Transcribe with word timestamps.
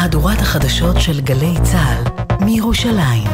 מהדורת 0.00 0.38
החדשות 0.38 1.00
של 1.00 1.20
גלי 1.20 1.54
צה"ל 1.62 2.04
מירושלים. 2.44 3.28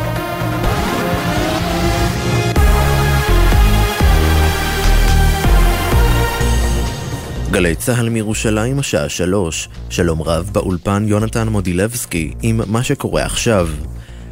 גלי 7.51 7.75
צה"ל 7.75 8.09
מירושלים 8.09 8.79
השעה 8.79 9.09
שלוש, 9.09 9.69
שלום 9.91 10.23
רב 10.23 10.51
באולפן 10.53 11.05
יונתן 11.09 11.49
מודילבסקי 11.49 12.33
עם 12.43 12.61
מה 12.67 12.83
שקורה 12.83 13.25
עכשיו. 13.25 13.69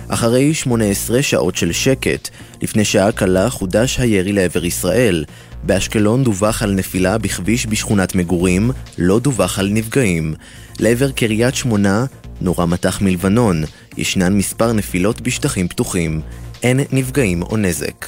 אחרי 0.08 0.54
18 0.54 1.22
שעות 1.22 1.56
של 1.56 1.72
שקט, 1.72 2.28
לפני 2.62 2.84
שעה 2.84 3.12
קלה 3.12 3.50
חודש 3.50 3.98
הירי 3.98 4.32
לעבר 4.32 4.64
ישראל. 4.64 5.24
באשקלון 5.62 6.24
דווח 6.24 6.62
על 6.62 6.72
נפילה 6.72 7.18
בכביש 7.18 7.66
בשכונת 7.66 8.14
מגורים, 8.14 8.70
לא 8.98 9.20
דווח 9.20 9.58
על 9.58 9.68
נפגעים. 9.70 10.34
לעבר 10.80 11.10
קריית 11.10 11.54
שמונה 11.54 12.04
נורה 12.40 12.66
מטח 12.66 13.00
מלבנון, 13.00 13.64
ישנן 13.96 14.32
מספר 14.32 14.72
נפילות 14.72 15.20
בשטחים 15.20 15.68
פתוחים. 15.68 16.20
אין 16.62 16.80
נפגעים 16.92 17.42
או 17.42 17.56
נזק. 17.56 18.06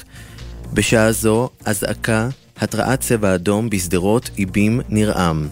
בשעה 0.73 1.13
זו, 1.13 1.51
אזעקה, 1.65 2.29
התרעת 2.61 3.01
צבע 3.01 3.35
אדום 3.35 3.71
בשדרות 3.71 4.31
איבים 4.39 4.81
נרעם. 4.89 5.49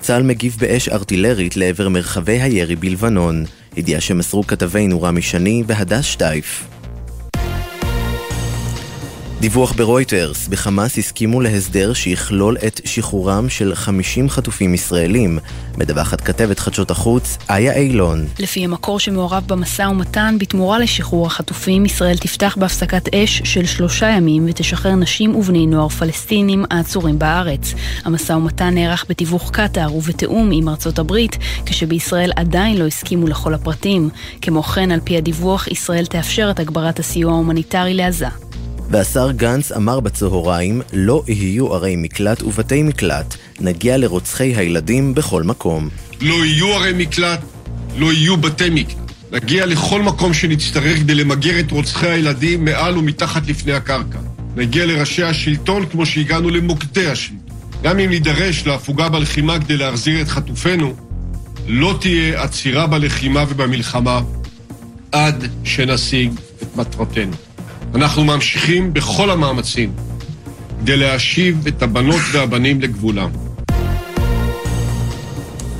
צה"ל 0.00 0.22
מגיב 0.22 0.56
באש 0.60 0.88
ארטילרית 0.88 1.56
לעבר 1.56 1.88
מרחבי 1.88 2.40
הירי 2.40 2.76
בלבנון. 2.76 3.44
ידיעה 3.76 4.00
שמסרו 4.00 4.46
כתבינו 4.46 5.02
רמי 5.02 5.22
שני 5.22 5.62
והדס 5.66 6.04
שטייף. 6.04 6.77
דיווח 9.40 9.72
ברויטרס, 9.72 10.48
בחמאס 10.48 10.98
הסכימו 10.98 11.40
להסדר 11.40 11.92
שיכלול 11.92 12.56
את 12.66 12.80
שחרורם 12.84 13.48
של 13.48 13.74
50 13.74 14.30
חטופים 14.30 14.74
ישראלים, 14.74 15.38
מדווחת 15.76 16.20
כתבת 16.20 16.58
חדשות 16.58 16.90
החוץ, 16.90 17.38
איה 17.50 17.76
אילון. 17.76 18.26
לפי 18.38 18.64
המקור 18.64 19.00
שמעורב 19.00 19.44
במשא 19.46 19.82
ומתן, 19.82 20.36
בתמורה 20.40 20.78
לשחרור 20.78 21.26
החטופים, 21.26 21.84
ישראל 21.84 22.16
תפתח 22.16 22.56
בהפסקת 22.60 23.14
אש 23.14 23.42
של 23.44 23.66
שלושה 23.66 24.08
ימים 24.08 24.46
ותשחרר 24.48 24.94
נשים 24.94 25.36
ובני 25.36 25.66
נוער 25.66 25.88
פלסטינים 25.88 26.64
העצורים 26.70 27.18
בארץ. 27.18 27.74
המשא 28.04 28.32
ומתן 28.32 28.74
נערך 28.74 29.04
בתיווך 29.08 29.50
קטאר 29.50 29.94
ובתיאום 29.94 30.50
עם 30.52 30.68
ארצות 30.68 30.98
הברית, 30.98 31.38
כשבישראל 31.66 32.32
עדיין 32.36 32.76
לא 32.76 32.86
הסכימו 32.86 33.26
לכל 33.26 33.54
הפרטים. 33.54 34.10
כמו 34.42 34.62
כן, 34.62 34.90
על 34.90 35.00
פי 35.04 35.16
הדיווח, 35.16 35.68
ישראל 35.68 36.06
תאפשר 36.06 36.50
את 36.50 36.60
הגברת 36.60 36.98
הסיוע 36.98 37.32
ההומניטרי 37.32 37.94
לעזה. 37.94 38.28
והשר 38.90 39.30
גנץ 39.30 39.72
אמר 39.72 40.00
בצהריים, 40.00 40.82
לא 40.92 41.22
יהיו 41.26 41.74
ערי 41.74 41.96
מקלט 41.96 42.42
ובתי 42.42 42.82
מקלט, 42.82 43.34
נגיע 43.60 43.96
לרוצחי 43.96 44.54
הילדים 44.56 45.14
בכל 45.14 45.42
מקום. 45.42 45.88
לא 46.20 46.44
יהיו 46.44 46.74
ערי 46.74 46.92
מקלט, 46.94 47.40
לא 47.96 48.12
יהיו 48.12 48.36
בתי 48.36 48.70
מקלט. 48.70 48.96
נגיע 49.32 49.66
לכל 49.66 50.02
מקום 50.02 50.34
שנצטרך 50.34 50.98
כדי 50.98 51.14
למגר 51.14 51.60
את 51.60 51.70
רוצחי 51.70 52.08
הילדים 52.08 52.64
מעל 52.64 52.98
ומתחת 52.98 53.46
לפני 53.46 53.72
הקרקע. 53.72 54.18
נגיע 54.56 54.86
לראשי 54.86 55.22
השלטון 55.22 55.86
כמו 55.86 56.06
שהגענו 56.06 56.50
למוקדי 56.50 57.06
השלטון. 57.06 57.38
גם 57.82 57.98
אם 57.98 58.10
נידרש 58.10 58.66
להפוגה 58.66 59.08
בלחימה 59.08 59.60
כדי 59.60 59.76
להחזיר 59.76 60.20
את 60.20 60.28
חטופינו, 60.28 60.96
לא 61.66 61.98
תהיה 62.00 62.42
עצירה 62.42 62.86
בלחימה 62.86 63.44
ובמלחמה 63.48 64.20
עד 65.12 65.44
שנשיג 65.64 66.32
את 66.62 66.76
מטרתנו. 66.76 67.47
אנחנו 67.94 68.24
ממשיכים 68.24 68.92
בכל 68.92 69.30
המאמצים 69.30 69.92
כדי 70.80 70.96
להשיב 70.96 71.66
את 71.66 71.82
הבנות 71.82 72.20
והבנים 72.32 72.80
לגבולם. 72.80 73.30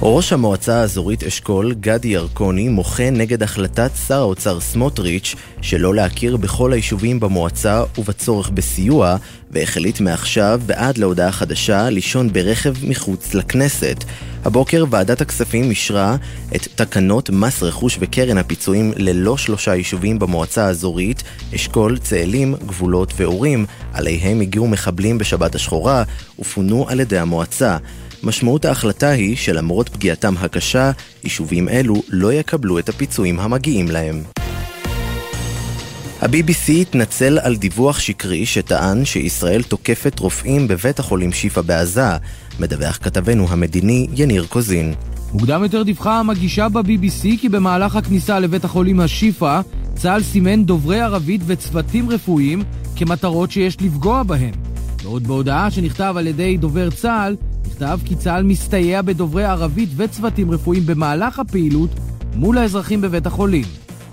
ראש 0.02 0.32
המועצה 0.32 0.80
האזורית 0.80 1.24
אשכול, 1.24 1.74
גדי 1.74 2.08
ירקוני, 2.08 2.68
מוחה 2.68 3.10
נגד 3.10 3.42
החלטת 3.42 3.90
שר 4.06 4.18
האוצר 4.18 4.60
סמוטריץ' 4.60 5.34
שלא 5.60 5.94
להכיר 5.94 6.36
בכל 6.36 6.72
היישובים 6.72 7.20
במועצה 7.20 7.82
ובצורך 7.98 8.50
בסיוע, 8.50 9.16
והחליט 9.50 10.00
מעכשיו 10.00 10.60
ועד 10.66 10.98
להודעה 10.98 11.32
חדשה 11.32 11.90
לישון 11.90 12.32
ברכב 12.32 12.74
מחוץ 12.82 13.34
לכנסת. 13.34 14.04
הבוקר 14.48 14.84
ועדת 14.90 15.20
הכספים 15.20 15.70
אישרה 15.70 16.16
את 16.56 16.68
תקנות 16.74 17.30
מס 17.30 17.62
רכוש 17.62 17.96
וקרן 18.00 18.38
הפיצויים 18.38 18.92
ללא 18.96 19.36
שלושה 19.36 19.74
יישובים 19.74 20.18
במועצה 20.18 20.66
האזורית, 20.66 21.22
אשכול, 21.54 21.98
צאלים, 21.98 22.54
גבולות 22.66 23.12
ואורים, 23.16 23.66
עליהם 23.92 24.40
הגיעו 24.40 24.68
מחבלים 24.68 25.18
בשבת 25.18 25.54
השחורה 25.54 26.02
ופונו 26.38 26.88
על 26.88 27.00
ידי 27.00 27.18
המועצה. 27.18 27.76
משמעות 28.22 28.64
ההחלטה 28.64 29.08
היא 29.08 29.36
שלמרות 29.36 29.88
פגיעתם 29.88 30.34
הקשה, 30.40 30.90
יישובים 31.24 31.68
אלו 31.68 32.02
לא 32.08 32.32
יקבלו 32.32 32.78
את 32.78 32.88
הפיצויים 32.88 33.40
המגיעים 33.40 33.90
להם. 33.90 34.22
ה-BBC 36.22 36.70
התנצל 36.70 37.38
על 37.42 37.56
דיווח 37.56 37.98
שקרי 37.98 38.46
שטען 38.46 39.04
שישראל 39.04 39.62
תוקפת 39.62 40.18
רופאים 40.18 40.68
בבית 40.68 40.98
החולים 40.98 41.32
שיפא 41.32 41.60
בעזה, 41.60 42.16
מדווח 42.60 42.98
כתבנו 43.02 43.46
המדיני 43.48 44.06
יניר 44.14 44.46
קוזין. 44.48 44.94
מוקדם 45.32 45.62
יותר 45.62 45.82
דיווחה 45.82 46.18
המגישה 46.18 46.68
ב-BBC 46.68 47.40
כי 47.40 47.48
במהלך 47.48 47.96
הכניסה 47.96 48.38
לבית 48.38 48.64
החולים 48.64 49.00
השיפא, 49.00 49.60
צה"ל 49.94 50.22
סימן 50.22 50.64
דוברי 50.64 51.00
ערבית 51.00 51.40
וצוותים 51.46 52.10
רפואיים 52.10 52.62
כמטרות 52.96 53.50
שיש 53.50 53.82
לפגוע 53.82 54.22
בהם. 54.22 54.54
בעוד 55.02 55.26
בהודעה 55.26 55.70
שנכתב 55.70 56.14
על 56.18 56.26
ידי 56.26 56.56
דובר 56.56 56.90
צה"ל, 56.90 57.36
נכתב 57.66 57.98
כי 58.04 58.14
צה"ל 58.14 58.42
מסתייע 58.42 59.02
בדוברי 59.02 59.44
ערבית 59.44 59.88
וצוותים 59.96 60.50
רפואיים 60.50 60.86
במהלך 60.86 61.38
הפעילות 61.38 61.90
מול 62.34 62.58
האזרחים 62.58 63.00
בבית 63.00 63.26
החולים. 63.26 63.64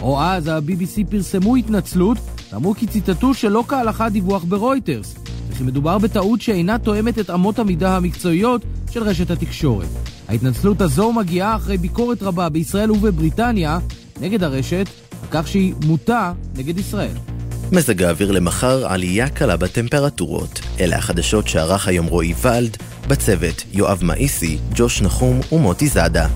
או 0.01 0.21
אז 0.21 0.47
ה-BBC 0.47 1.09
פרסמו 1.09 1.55
התנצלות 1.55 2.17
ואמרו 2.53 2.75
כי 2.75 2.87
ציטטו 2.87 3.33
שלא 3.33 3.63
כהלכה 3.67 4.09
דיווח 4.09 4.43
ברויטרס, 4.43 5.15
וכי 5.55 5.63
מדובר 5.63 5.97
בטעות 5.97 6.41
שאינה 6.41 6.77
תואמת 6.77 7.19
את 7.19 7.29
אמות 7.29 7.59
המידה 7.59 7.97
המקצועיות 7.97 8.61
של 8.91 9.03
רשת 9.03 9.31
התקשורת. 9.31 9.87
ההתנצלות 10.27 10.81
הזו 10.81 11.13
מגיעה 11.13 11.55
אחרי 11.55 11.77
ביקורת 11.77 12.23
רבה 12.23 12.49
בישראל 12.49 12.91
ובבריטניה 12.91 13.79
נגד 14.21 14.43
הרשת, 14.43 14.85
על 15.21 15.27
כך 15.31 15.47
שהיא 15.47 15.73
מוטה 15.85 16.33
נגד 16.55 16.77
ישראל. 16.77 17.15
מזג 17.71 18.03
האוויר 18.03 18.31
למחר 18.31 18.87
עלייה 18.87 19.29
קלה 19.29 19.57
בטמפרטורות. 19.57 20.59
אלה 20.79 20.97
החדשות 20.97 21.47
שערך 21.47 21.87
היום 21.87 22.05
רועי 22.05 22.33
ולד, 22.41 22.77
בצוות 23.07 23.63
יואב 23.73 23.99
מאיסי, 24.03 24.57
ג'וש 24.75 25.01
נחום 25.01 25.39
ומוטי 25.51 25.87
זאדה. 25.87 26.27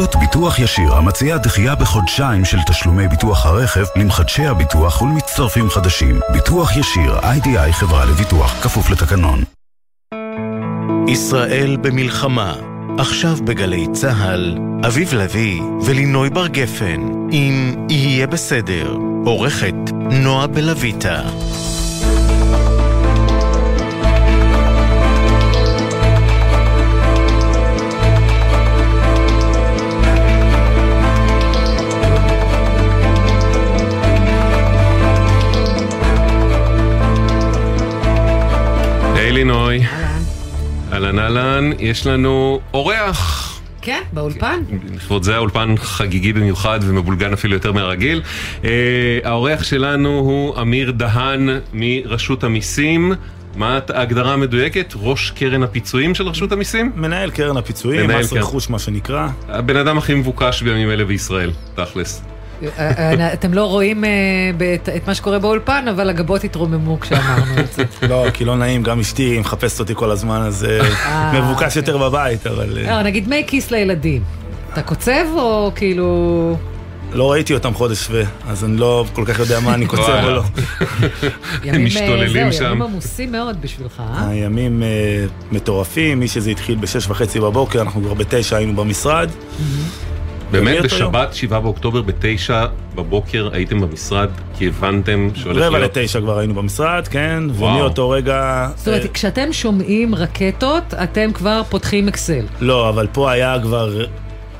בחסות 0.00 0.16
ביטוח 0.16 0.58
ישיר, 0.58 0.94
המציעה 0.94 1.38
דחייה 1.38 1.74
בחודשיים 1.74 2.44
של 2.44 2.58
תשלומי 2.66 3.08
ביטוח 3.08 3.46
הרכב 3.46 3.84
למחדשי 3.96 4.46
הביטוח 4.46 5.02
ולמצטרפים 5.02 5.70
חדשים. 5.70 6.20
ביטוח 6.32 6.76
ישיר, 6.76 7.18
איי-די-איי 7.22 7.72
חברה 7.72 8.04
לביטוח, 8.04 8.62
כפוף 8.62 8.90
לתקנון. 8.90 9.44
ישראל 11.08 11.76
במלחמה 11.76 12.54
עכשיו 12.98 13.36
בגלי 13.44 13.86
צה"ל, 13.92 14.58
אביב 14.86 15.14
לביא 15.14 15.62
ולינוי 15.84 16.30
בר 16.30 16.46
גפן, 16.46 17.00
אם 17.32 17.86
יהיה 17.90 18.26
בסדר, 18.26 18.96
עורכת 19.24 19.74
נועה 20.10 20.46
בלויטה. 20.46 21.22
לינוי. 39.40 39.80
אהלן 40.92 41.18
אהלן, 41.18 41.70
יש 41.78 42.06
לנו 42.06 42.60
אורח. 42.74 43.60
כן, 43.82 44.02
באולפן. 44.12 44.62
לכבוד 44.94 45.22
זה 45.22 45.36
האולפן 45.36 45.74
חגיגי 45.76 46.32
במיוחד 46.32 46.80
ומבולגן 46.82 47.32
אפילו 47.32 47.54
יותר 47.54 47.72
מהרגיל. 47.72 48.22
אה, 48.64 48.70
האורח 49.24 49.62
שלנו 49.62 50.08
הוא 50.08 50.60
אמיר 50.60 50.90
דהן 50.90 51.48
מרשות 51.72 52.44
המיסים. 52.44 53.12
מה 53.56 53.78
ההגדרה 53.88 54.32
המדויקת? 54.32 54.94
ראש 54.96 55.30
קרן 55.30 55.62
הפיצויים 55.62 56.14
של 56.14 56.28
רשות 56.28 56.52
המיסים? 56.52 56.92
מנהל 56.96 57.30
קרן 57.30 57.56
הפיצויים, 57.56 58.10
מס. 58.10 58.32
רכוש 58.32 58.70
מה 58.70 58.78
שנקרא. 58.78 59.28
הבן 59.48 59.76
אדם 59.76 59.98
הכי 59.98 60.14
מבוקש 60.14 60.62
בימים 60.62 60.90
אלה 60.90 61.04
בישראל, 61.04 61.50
תכלס. 61.74 62.22
אה, 62.78 63.32
אתם 63.32 63.54
לא 63.54 63.64
רואים 63.64 64.04
אה, 64.04 64.10
את- 64.96 65.06
מה 65.08 65.14
שקורה 65.14 65.38
באולפן, 65.38 65.84
אבל 65.90 66.10
הגבות 66.10 66.44
התרוממו 66.44 67.00
כשאמרנו 67.00 67.58
את 67.60 67.72
זה. 67.72 67.84
לא, 68.08 68.26
כי 68.34 68.44
לא 68.44 68.56
נעים, 68.56 68.82
גם 68.82 69.00
אשתי 69.00 69.38
מחפשת 69.38 69.80
אותי 69.80 69.92
כל 69.96 70.10
הזמן, 70.10 70.40
אז 70.40 70.64
אה, 70.64 70.80
אה. 71.06 71.40
מבוקש 71.40 71.76
יותר 71.76 71.98
בבית, 71.98 72.46
אבל... 72.46 72.78
אה, 72.78 72.96
לא, 72.96 73.02
נגיד 73.02 73.24
דמי 73.24 73.44
כיס 73.46 73.70
לילדים. 73.70 74.22
אתה 74.72 74.82
קוצב 74.82 75.24
או 75.36 75.72
כאילו... 75.74 76.56
לא 77.12 77.32
ראיתי 77.32 77.54
אותם 77.54 77.74
חודש 77.74 78.06
ו... 78.10 78.22
אז 78.48 78.64
אני 78.64 78.76
לא 78.76 79.04
כל 79.12 79.24
כך 79.26 79.38
יודע 79.38 79.60
מה 79.60 79.74
אני 79.74 79.86
קוצר 79.86 80.24
או. 80.24 80.30
לא. 80.30 80.42
ימים, 81.64 81.80
אה, 81.80 81.86
משתוללים 81.86 82.50
זהו, 82.50 82.58
שם. 82.58 82.64
ימים 82.64 82.82
עמוסים 82.82 83.32
מאוד 83.32 83.56
בשבילך, 83.62 84.02
אה? 84.14 84.28
הימים 84.28 84.82
אה, 84.82 84.88
מטורפים, 85.52 86.20
מי 86.20 86.28
שזה 86.28 86.50
התחיל 86.50 86.74
בשש 86.74 87.06
וחצי 87.10 87.40
בבוקר, 87.40 87.80
אנחנו 87.80 88.02
כבר 88.02 88.14
בתשע 88.14 88.56
היינו 88.56 88.76
במשרד. 88.76 89.30
באמת 90.50 90.82
בשבת, 90.84 91.34
7 91.34 91.60
באוקטובר, 91.60 92.02
בתשע 92.02 92.64
בבוקר 92.94 93.48
הייתם 93.52 93.80
במשרד, 93.80 94.28
כי 94.58 94.66
הבנתם 94.68 95.28
שהולך 95.34 95.62
רבע 95.62 95.78
להיות... 95.78 95.96
לתשע 95.96 96.20
כבר 96.20 96.38
היינו 96.38 96.54
במשרד, 96.54 97.08
כן. 97.08 97.42
ומאותו 97.54 98.10
רגע... 98.10 98.68
זאת 98.76 98.88
אומרת, 98.88 99.02
אה, 99.02 99.08
כשאתם 99.08 99.52
שומעים 99.52 100.14
רקטות, 100.14 100.94
אתם 101.02 101.32
כבר 101.32 101.62
פותחים 101.68 102.08
אקסל. 102.08 102.44
לא, 102.60 102.88
אבל 102.88 103.06
פה 103.12 103.30
היה 103.30 103.56
כבר... 103.62 104.04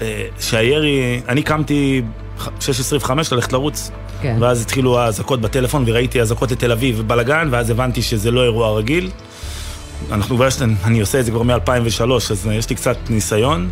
אה, 0.02 0.25
שהירי... 0.40 1.20
אני 1.28 1.42
קמתי 1.42 2.02
6.25 2.38 3.10
ללכת 3.32 3.52
לרוץ. 3.52 3.90
כן. 4.22 4.37
ואז 4.40 4.62
התחילו 4.62 4.98
האזעקות 4.98 5.40
בטלפון, 5.40 5.84
וראיתי 5.87 6.20
אזעקות 6.20 6.52
לתל 6.52 6.72
אביב 6.72 6.96
ובלאגן, 7.00 7.48
ואז 7.50 7.70
הבנתי 7.70 8.02
שזה 8.02 8.31
לא 8.31 8.42
אירוע 8.42 8.78
רגיל. 8.78 9.10
אנחנו 10.12 10.37
כבר, 10.37 10.46
יש- 10.46 10.62
אני 10.84 11.00
עושה 11.00 11.20
את 11.20 11.25
זה 11.25 11.31
כבר 11.31 11.42
מ-2003, 11.42 12.02
אז 12.31 12.48
יש 12.52 12.70
לי 12.70 12.76
קצת 12.76 12.96
ניסיון, 13.10 13.69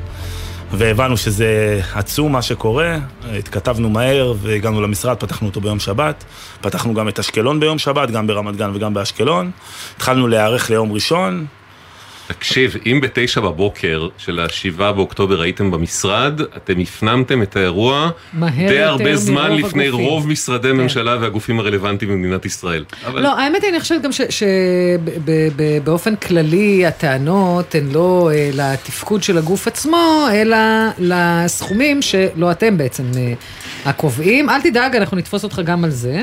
והבנו 0.72 1.16
שזה 1.16 1.80
עצום 1.94 2.32
מה 2.32 2.42
שקורה. 2.42 2.98
התכתבנו 3.38 3.90
מהר 3.90 4.34
והגענו 4.36 4.80
למשרד, 4.80 5.16
פתחנו 5.16 5.48
אותו 5.48 5.60
ביום 5.60 5.78
שבת. 5.80 6.24
פתחנו 6.60 6.94
גם 6.94 7.08
את 7.08 7.18
אשקלון 7.18 7.60
ביום 7.60 7.78
שבת, 7.78 8.10
גם 8.10 8.26
ברמת 8.26 8.56
גן 8.56 8.70
וגם 8.74 8.94
באשקלון. 8.94 9.50
התחלנו 9.96 10.28
להיערך 10.28 10.70
ליום 10.70 10.92
ראשון. 10.92 11.46
תקשיב, 12.28 12.76
אם 12.86 13.00
בתשע 13.02 13.40
בבוקר 13.40 14.08
של 14.18 14.40
השבעה 14.40 14.92
באוקטובר 14.92 15.40
הייתם 15.40 15.70
במשרד, 15.70 16.40
אתם 16.40 16.80
הפנמתם 16.80 17.42
את 17.42 17.56
האירוע 17.56 18.10
די 18.68 18.82
הרבה 18.82 19.16
זמן 19.16 19.52
לפני 19.52 19.88
הגופים. 19.88 20.06
רוב 20.06 20.28
משרדי 20.28 20.72
ממשלה 20.72 21.16
והגופים 21.20 21.60
הרלוונטיים 21.60 22.10
במדינת 22.10 22.46
ישראל. 22.46 22.84
אבל 23.06 23.22
לא, 23.22 23.38
האמת 23.38 23.62
היא, 23.62 23.70
אני 23.70 23.80
חושבת 23.80 24.02
גם 24.02 24.10
שבאופן 25.80 26.16
כללי 26.16 26.86
הטענות 26.86 27.74
הן 27.74 27.88
לא 27.92 28.30
אה, 28.34 28.50
לתפקוד 28.52 29.22
של 29.22 29.38
הגוף 29.38 29.66
עצמו, 29.66 30.26
אלא 30.32 30.56
לסכומים 30.98 32.02
שלא 32.02 32.50
אתם 32.50 32.78
בעצם 32.78 33.04
אה, 33.16 33.32
הקובעים. 33.84 34.50
אל 34.50 34.62
תדאג, 34.62 34.96
אנחנו 34.96 35.16
נתפוס 35.16 35.44
אותך 35.44 35.60
גם 35.64 35.84
על 35.84 35.90
זה. 35.90 36.22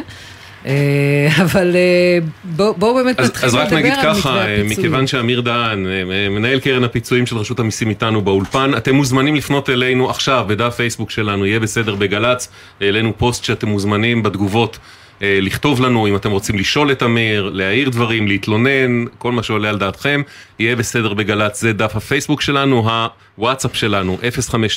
אה, 0.65 1.27
אבל 1.43 1.75
אה, 1.75 2.19
בואו 2.43 2.73
בוא 2.73 3.01
באמת 3.01 3.19
אז, 3.19 3.29
נתחיל 3.29 3.49
אז 3.49 3.55
רק 3.55 3.65
לדבר 3.65 3.77
נגיד 3.77 3.93
על 3.93 3.99
ככה, 4.01 4.13
מתווה 4.19 4.37
אה, 4.37 4.43
הפיצויים. 4.43 4.79
מכיוון 4.79 5.07
שאמיר 5.07 5.41
דהן, 5.41 5.85
מנהל 6.29 6.59
קרן 6.59 6.83
הפיצויים 6.83 7.25
של 7.25 7.37
רשות 7.37 7.59
המיסים 7.59 7.89
איתנו 7.89 8.21
באולפן, 8.21 8.71
אתם 8.77 8.95
מוזמנים 8.95 9.35
לפנות 9.35 9.69
אלינו 9.69 10.09
עכשיו 10.09 10.45
בדף 10.47 10.75
פייסבוק 10.75 11.11
שלנו, 11.11 11.45
יהיה 11.45 11.59
בסדר 11.59 11.95
בגל"צ, 11.95 12.49
העלינו 12.81 13.13
פוסט 13.17 13.43
שאתם 13.43 13.67
מוזמנים 13.67 14.23
בתגובות 14.23 14.77
לכתוב 15.21 15.81
לנו 15.81 16.07
אם 16.07 16.15
אתם 16.15 16.31
רוצים 16.31 16.59
לשאול 16.59 16.91
את 16.91 17.03
אמיר, 17.03 17.49
להעיר 17.53 17.89
דברים, 17.89 18.27
להתלונן, 18.27 19.05
כל 19.17 19.31
מה 19.31 19.43
שעולה 19.43 19.69
על 19.69 19.77
דעתכם, 19.77 20.21
יהיה 20.59 20.75
בסדר 20.75 21.13
בגל"צ, 21.13 21.61
זה 21.61 21.73
דף 21.73 21.95
הפייסבוק 21.95 22.41
שלנו, 22.41 22.89
הוואטסאפ 23.37 23.75
שלנו, 23.75 24.17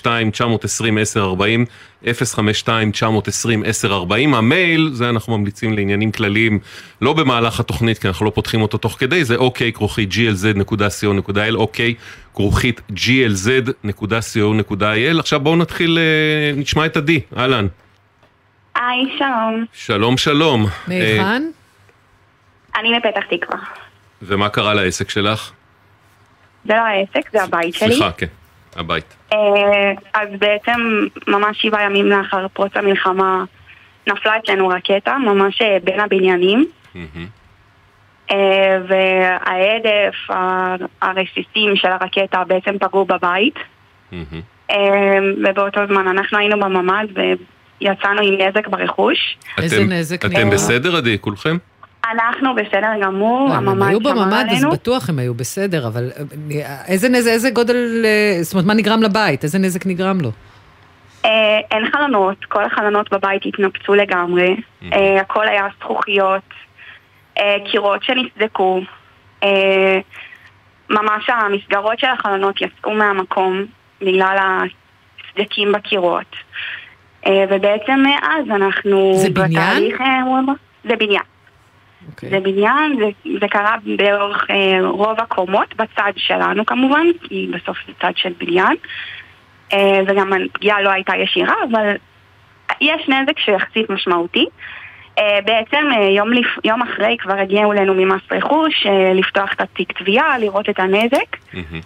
052-920-1040, 0.05 0.07
052-920-1040, 2.05 2.09
המייל, 4.33 4.91
זה 4.93 5.09
אנחנו 5.09 5.39
ממליצים 5.39 5.73
לעניינים 5.73 6.13
כלליים, 6.13 6.59
לא 7.03 7.13
במהלך 7.13 7.61
התוכנית, 7.61 7.99
כי 7.99 8.09
אנחנו 8.09 8.27
לא 8.27 8.31
פותחים 8.31 8.63
אותו 8.63 8.79
תוך 8.79 8.97
כדי, 8.99 9.25
זה 9.25 9.37
אוקיי 9.37 9.73
כרוכית 9.73 10.13
glz.co.il, 10.13 11.55
אוקיי 11.55 11.95
כרוכית 12.35 12.81
glz.co.il. 12.91 15.19
עכשיו 15.19 15.41
בואו 15.41 15.57
נתחיל, 15.57 15.99
אה, 15.99 16.61
נשמע 16.61 16.87
את 16.87 16.97
עדי, 16.97 17.21
אהלן. 17.37 17.67
היי, 18.79 19.19
שלום. 19.19 19.65
שלום 19.73 20.17
שלום. 20.17 20.65
אה, 20.65 20.69
מהיכן? 20.89 21.43
אני 22.77 22.99
מפתח 22.99 23.25
תקווה. 23.31 23.59
ומה 24.23 24.49
קרה 24.49 24.75
לעסק 24.75 25.11
שלך? 25.11 25.53
זה 26.65 26.75
לא 26.75 26.81
העסק, 26.81 27.31
זה 27.33 27.43
הבית 27.43 27.75
שלי. 27.75 27.93
סליחה, 27.93 28.13
כן, 28.13 28.27
הבית. 28.77 29.17
אה, 29.33 29.39
אז 30.15 30.29
בעצם 30.39 31.07
ממש 31.27 31.63
שבעה 31.63 31.83
ימים 31.83 32.07
לאחר 32.07 32.49
פרוץ 32.49 32.73
המלחמה 32.75 33.45
נפלה 34.07 34.37
אצלנו 34.37 34.69
רקטה, 34.69 35.19
ממש 35.19 35.63
אה, 35.63 35.77
בין 35.85 36.01
הבניינים. 36.01 36.67
אה, 38.31 38.79
וההדף, 38.89 40.15
הרסיסים 41.03 41.77
של 41.77 41.89
הרקטה 41.89 42.45
בעצם 42.45 42.79
פגעו 42.79 43.05
בבית. 43.05 43.55
אה, 44.71 45.19
ובאותו 45.45 45.81
זמן 45.87 46.09
אנחנו 46.09 46.39
היינו 46.39 46.61
בממ"ד 46.61 47.07
ויצאנו 47.81 48.21
עם 48.23 48.35
נזק 48.35 48.69
ברכוש. 48.69 49.39
איזה 49.59 49.77
אתם- 49.77 49.93
נזק 49.93 50.25
אתם 50.25 50.29
נגרם? 50.37 50.51
בסדר, 50.51 50.97
עדי, 50.97 51.17
כולכם? 51.21 51.57
אנחנו 52.13 52.55
בסדר 52.55 52.89
גמור, 53.03 53.49
לא, 53.49 53.55
אם 53.55 53.59
הם 53.59 53.69
הממ"ד 53.69 53.89
היו 53.89 54.01
שמר 54.01 54.13
בממ"ד, 54.13 54.47
אז 54.51 54.53
עלינו. 54.57 54.71
בטוח 54.71 55.09
הם 55.09 55.19
היו 55.19 55.35
בסדר, 55.35 55.87
אבל 55.87 56.11
אה, 56.51 56.85
איזה 56.87 57.09
נזק, 57.09 57.31
איזה 57.31 57.51
גודל, 57.51 58.03
אה, 58.05 58.39
זאת 58.43 58.53
אומרת, 58.55 58.67
מה 58.67 58.75
נגרם 58.75 59.03
לבית? 59.03 59.45
איזה 59.45 59.59
נזק 59.59 59.87
נגרם 59.87 60.21
לו? 60.21 60.31
אה, 61.25 61.31
אין 61.71 61.91
חלונות, 61.91 62.45
כל 62.45 62.65
החלונות 62.65 63.13
בבית 63.13 63.43
התנפצו 63.47 63.95
לגמרי, 63.95 64.57
אה, 64.93 65.21
הכל 65.21 65.49
היה 65.49 65.67
זכוכיות, 65.81 66.43
קירות 67.71 68.03
שנסדקו, 68.05 68.81
ממש 70.91 71.29
המסגרות 71.31 71.99
של 71.99 72.07
החלונות 72.07 72.61
יצאו 72.61 72.95
מהמקום 72.95 73.65
בגלל 74.01 74.37
הסדקים 74.39 75.73
בקירות. 75.73 76.37
אה, 77.27 77.45
ובעצם 77.51 78.03
מאז 78.03 78.51
אנחנו... 78.51 79.13
זה 79.15 79.31
בניין? 79.31 79.51
בתהליך, 79.51 80.01
אה, 80.01 80.23
זה 80.85 80.97
בניין. 80.97 81.23
אוקיי. 82.11 82.31
זה 82.31 82.41
בניין, 82.41 82.97
זה, 82.99 83.31
זה 83.41 83.49
קרה 83.49 83.77
באורך 83.97 84.47
אה, 84.51 84.89
רוב 84.89 85.21
הקומות, 85.21 85.75
בצד 85.77 86.13
שלנו 86.17 86.67
כמובן, 86.67 87.07
כי 87.23 87.51
בסוף 87.51 87.77
זה 87.87 87.93
צד 88.01 88.13
של 88.17 88.33
בניין. 88.39 88.77
אה, 89.73 90.01
וגם 90.07 90.33
הפגיעה 90.33 90.83
לא 90.83 90.91
הייתה 90.91 91.17
ישירה, 91.17 91.55
אבל 91.71 91.97
יש 92.81 93.09
נזק 93.09 93.39
שהוא 93.39 93.57
יחסית 93.57 93.91
משמעותי. 93.91 94.47
אה, 95.19 95.39
בעצם 95.45 95.87
אה, 95.97 96.09
יום, 96.09 96.33
לפ... 96.33 96.47
יום 96.65 96.83
אחרי 96.83 97.17
כבר 97.19 97.39
הגיעו 97.39 97.73
אלינו 97.73 97.95
ממס 97.95 98.23
רכוש 98.31 98.87
אה, 98.87 99.13
לפתוח 99.15 99.53
את 99.53 99.61
התיק 99.61 99.99
תביעה, 99.99 100.39
לראות 100.39 100.69
את 100.69 100.81
הנזק. 100.81 101.37
מהמם. 101.53 101.81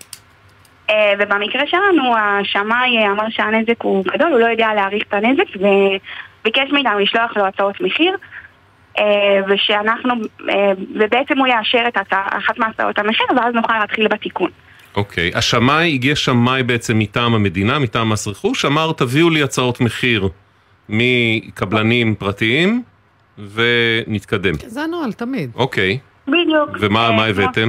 אה, 0.90 1.12
ובמקרה 1.18 1.66
שלנו 1.66 2.16
השמאי 2.16 3.08
אמר 3.10 3.30
שהנזק 3.30 3.82
הוא 3.82 4.04
גדול, 4.04 4.32
הוא 4.32 4.40
לא 4.40 4.46
יודע 4.46 4.74
להעריך 4.74 5.02
את 5.08 5.14
הנזק 5.14 5.56
וביקש 5.56 6.72
מאיתנו 6.72 6.98
לשלוח 6.98 7.36
לו 7.36 7.46
הצעות 7.46 7.80
מחיר 7.80 8.16
אה, 8.98 9.04
ושאנחנו, 9.48 10.14
אה, 10.48 10.72
ובעצם 10.94 11.38
הוא 11.38 11.46
יאשר 11.46 11.84
את 11.88 11.96
הצע, 11.96 12.20
אחת 12.28 12.58
מהצעות 12.58 12.98
המחיר 12.98 13.26
ואז 13.36 13.54
נוכל 13.54 13.78
להתחיל 13.78 14.08
בתיקון. 14.08 14.50
אוקיי, 14.96 15.30
השמאי, 15.34 15.94
הגיע 15.94 16.16
שמאי 16.16 16.62
בעצם 16.62 16.98
מטעם 16.98 17.34
המדינה, 17.34 17.78
מטעם 17.78 18.08
מס 18.08 18.28
רכוש, 18.28 18.64
אמר 18.64 18.92
תביאו 18.92 19.30
לי 19.30 19.42
הצעות 19.42 19.80
מחיר 19.80 20.28
מקבלנים 20.88 22.14
פרטיים 22.14 22.82
ונתקדם. 23.38 24.54
זה 24.54 24.82
הנוהל, 24.82 25.12
תמיד. 25.12 25.50
אוקיי, 25.54 25.98
בדיוק. 26.28 26.70
ומה 26.80 27.06
אה, 27.06 27.12
מה 27.12 27.24
הבאתם? 27.24 27.68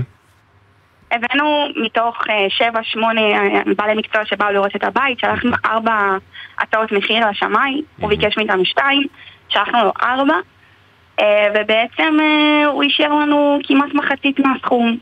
הבאנו 1.14 1.66
מתוך 1.86 2.18
אה, 2.30 2.46
שבע, 2.50 2.80
שמונה 2.84 3.22
אה, 3.22 3.62
בעלי 3.78 3.94
מקצוע 3.96 4.26
שבאו 4.26 4.52
לראות 4.52 4.76
את 4.76 4.84
הבית, 4.84 5.20
שלחנו 5.20 5.52
ארבע 5.66 6.18
הצעות 6.60 6.92
מחיר 6.92 7.30
לשמאי, 7.30 7.82
הוא 8.00 8.10
ביקש 8.10 8.38
מאיתנו 8.38 8.66
שתיים, 8.66 9.04
שלחנו 9.50 9.84
לו 9.84 9.92
ארבע, 10.02 10.34
אה, 11.20 11.48
ובעצם 11.56 12.18
אה, 12.22 12.66
הוא 12.66 12.84
אישר 12.84 13.10
לנו 13.10 13.60
כמעט 13.64 13.94
מחצית 13.94 14.40
מהסכום. 14.40 14.98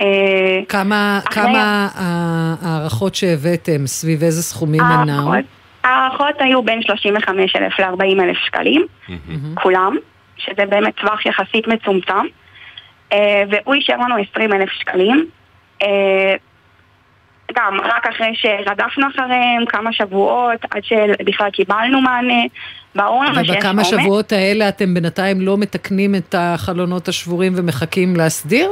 אה, 0.00 0.60
כמה, 0.68 1.20
כמה 1.24 1.88
ההערכות 1.94 3.14
שהבאתם, 3.14 3.86
סביב 3.86 4.22
איזה 4.22 4.42
סכומים 4.42 4.80
הם 4.80 5.06
נעו? 5.06 5.32
ההערכות- 5.32 5.44
ההערכות 5.84 6.34
היו 6.40 6.62
בין 6.62 6.82
35,000 6.82 7.78
ל-40,000 7.80 8.46
שקלים, 8.46 8.86
כולם, 9.62 9.96
שזה 10.36 10.66
באמת 10.68 10.94
טווח 10.96 11.26
יחסית 11.26 11.66
מצומצם, 11.68 12.12
אה, 12.12 12.22
והוא 13.50 13.74
אישר 13.74 13.96
לנו 13.96 14.14
20,000 14.32 14.68
שקלים. 14.80 15.26
אה, 15.82 16.34
גם 17.56 17.80
רק 17.84 18.06
אחרי 18.06 18.32
שרדפנו 18.34 19.06
אחריהם 19.14 19.66
כמה 19.68 19.92
שבועות, 19.92 20.60
עד 20.70 20.84
שבכלל 20.84 21.50
קיבלנו 21.50 22.00
מענה, 22.00 22.42
ברור 22.94 23.24
לנו 23.24 23.34
שיש 23.34 23.50
ובכמה 23.50 23.70
עומס. 23.82 23.86
שבועות 23.86 24.32
האלה 24.32 24.68
אתם 24.68 24.94
בינתיים 24.94 25.40
לא 25.40 25.56
מתקנים 25.58 26.14
את 26.14 26.34
החלונות 26.38 27.08
השבורים 27.08 27.52
ומחכים 27.56 28.16
להסדיר? 28.16 28.70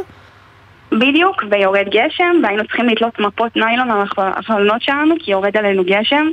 בדיוק, 0.93 1.43
ויורד 1.50 1.87
גשם, 1.91 2.37
והיינו 2.43 2.64
צריכים 2.64 2.88
לתלות 2.88 3.19
מפות 3.19 3.57
ניילון 3.57 3.91
על 3.91 4.00
החל- 4.03 4.31
החלונות 4.37 4.83
שלנו, 4.83 5.14
כי 5.21 5.31
יורד 5.31 5.57
עלינו 5.57 5.85
גשם, 5.85 6.26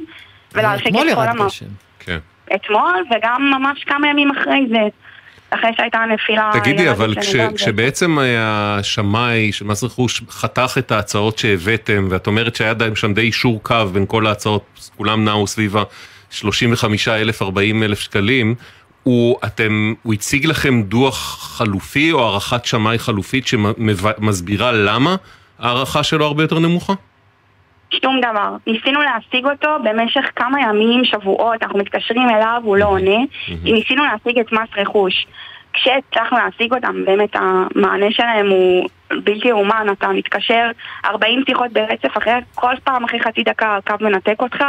ולהרחיק 0.53 0.88
אתמול 0.88 1.10
את 1.10 1.13
כל 1.15 1.22
ירד 1.22 1.27
המפות. 1.29 1.48
גשם. 1.48 1.65
כן. 2.00 2.17
אתמול, 2.55 3.03
וגם 3.12 3.51
ממש 3.60 3.84
כמה 3.84 4.08
ימים 4.08 4.31
אחרי 4.31 4.65
זה, 4.70 4.77
אחרי 5.51 5.72
שהייתה 5.77 5.98
הנפילה... 5.98 6.51
תגידי, 6.53 6.91
אבל 6.91 7.15
כש-. 7.22 7.36
כשבעצם 7.55 8.17
השמאי 8.39 9.51
של 9.51 9.65
מס 9.65 9.84
רכוש 9.84 10.22
חתך 10.29 10.75
את 10.77 10.91
ההצעות 10.91 11.38
שהבאתם, 11.38 12.08
ואת 12.10 12.27
אומרת 12.27 12.55
שהיה 12.55 12.74
שם 12.96 13.13
די 13.13 13.22
אישור 13.22 13.63
קו 13.63 13.86
בין 13.93 14.05
כל 14.08 14.27
ההצעות, 14.27 14.89
כולם 14.98 15.25
נעו 15.25 15.48
סביב 15.48 15.75
35 16.29 17.08
אלף, 17.08 17.41
40 17.41 17.84
אלף 17.84 18.00
שקלים, 18.00 18.55
הוא, 19.03 19.38
אתם, 19.46 19.93
הוא 20.03 20.13
הציג 20.13 20.46
לכם 20.46 20.81
דוח 20.81 21.38
חלופי 21.58 22.12
או 22.12 22.27
הערכת 22.27 22.65
שמאי 22.65 23.00
חלופית 23.00 23.48
שמסבירה 23.48 24.72
למה 24.72 25.15
ההערכה 25.60 26.03
שלו 26.03 26.25
הרבה 26.25 26.43
יותר 26.43 26.60
נמוכה? 26.60 26.93
שום 27.91 28.19
דבר. 28.21 28.55
ניסינו 28.67 29.01
להשיג 29.01 29.45
אותו 29.45 29.69
במשך 29.83 30.31
כמה 30.36 30.62
ימים, 30.62 31.05
שבועות, 31.05 31.63
אנחנו 31.63 31.79
מתקשרים 31.79 32.29
אליו, 32.29 32.62
הוא 32.63 32.77
לא 32.77 32.86
עונה. 32.86 33.17
ניסינו 33.63 34.03
להשיג 34.03 34.39
את 34.39 34.51
מס 34.51 34.69
רכוש. 34.77 35.27
כשהצלחנו 35.74 36.38
להשיג 36.38 36.74
אותם, 36.74 37.05
באמת 37.05 37.29
המענה 37.33 38.12
שלהם 38.12 38.50
הוא 38.50 38.89
בלתי 39.24 39.48
יאומן, 39.48 39.88
אתה 39.91 40.07
מתקשר 40.07 40.71
40 41.05 41.43
שיחות 41.48 41.71
ברצף, 41.71 42.17
אחרי, 42.17 42.33
כל 42.55 42.74
פעם 42.83 43.03
אחרי 43.03 43.19
חצי 43.19 43.43
דקה 43.43 43.77
הקו 43.77 43.93
מנתק 44.01 44.41
אותך, 44.41 44.63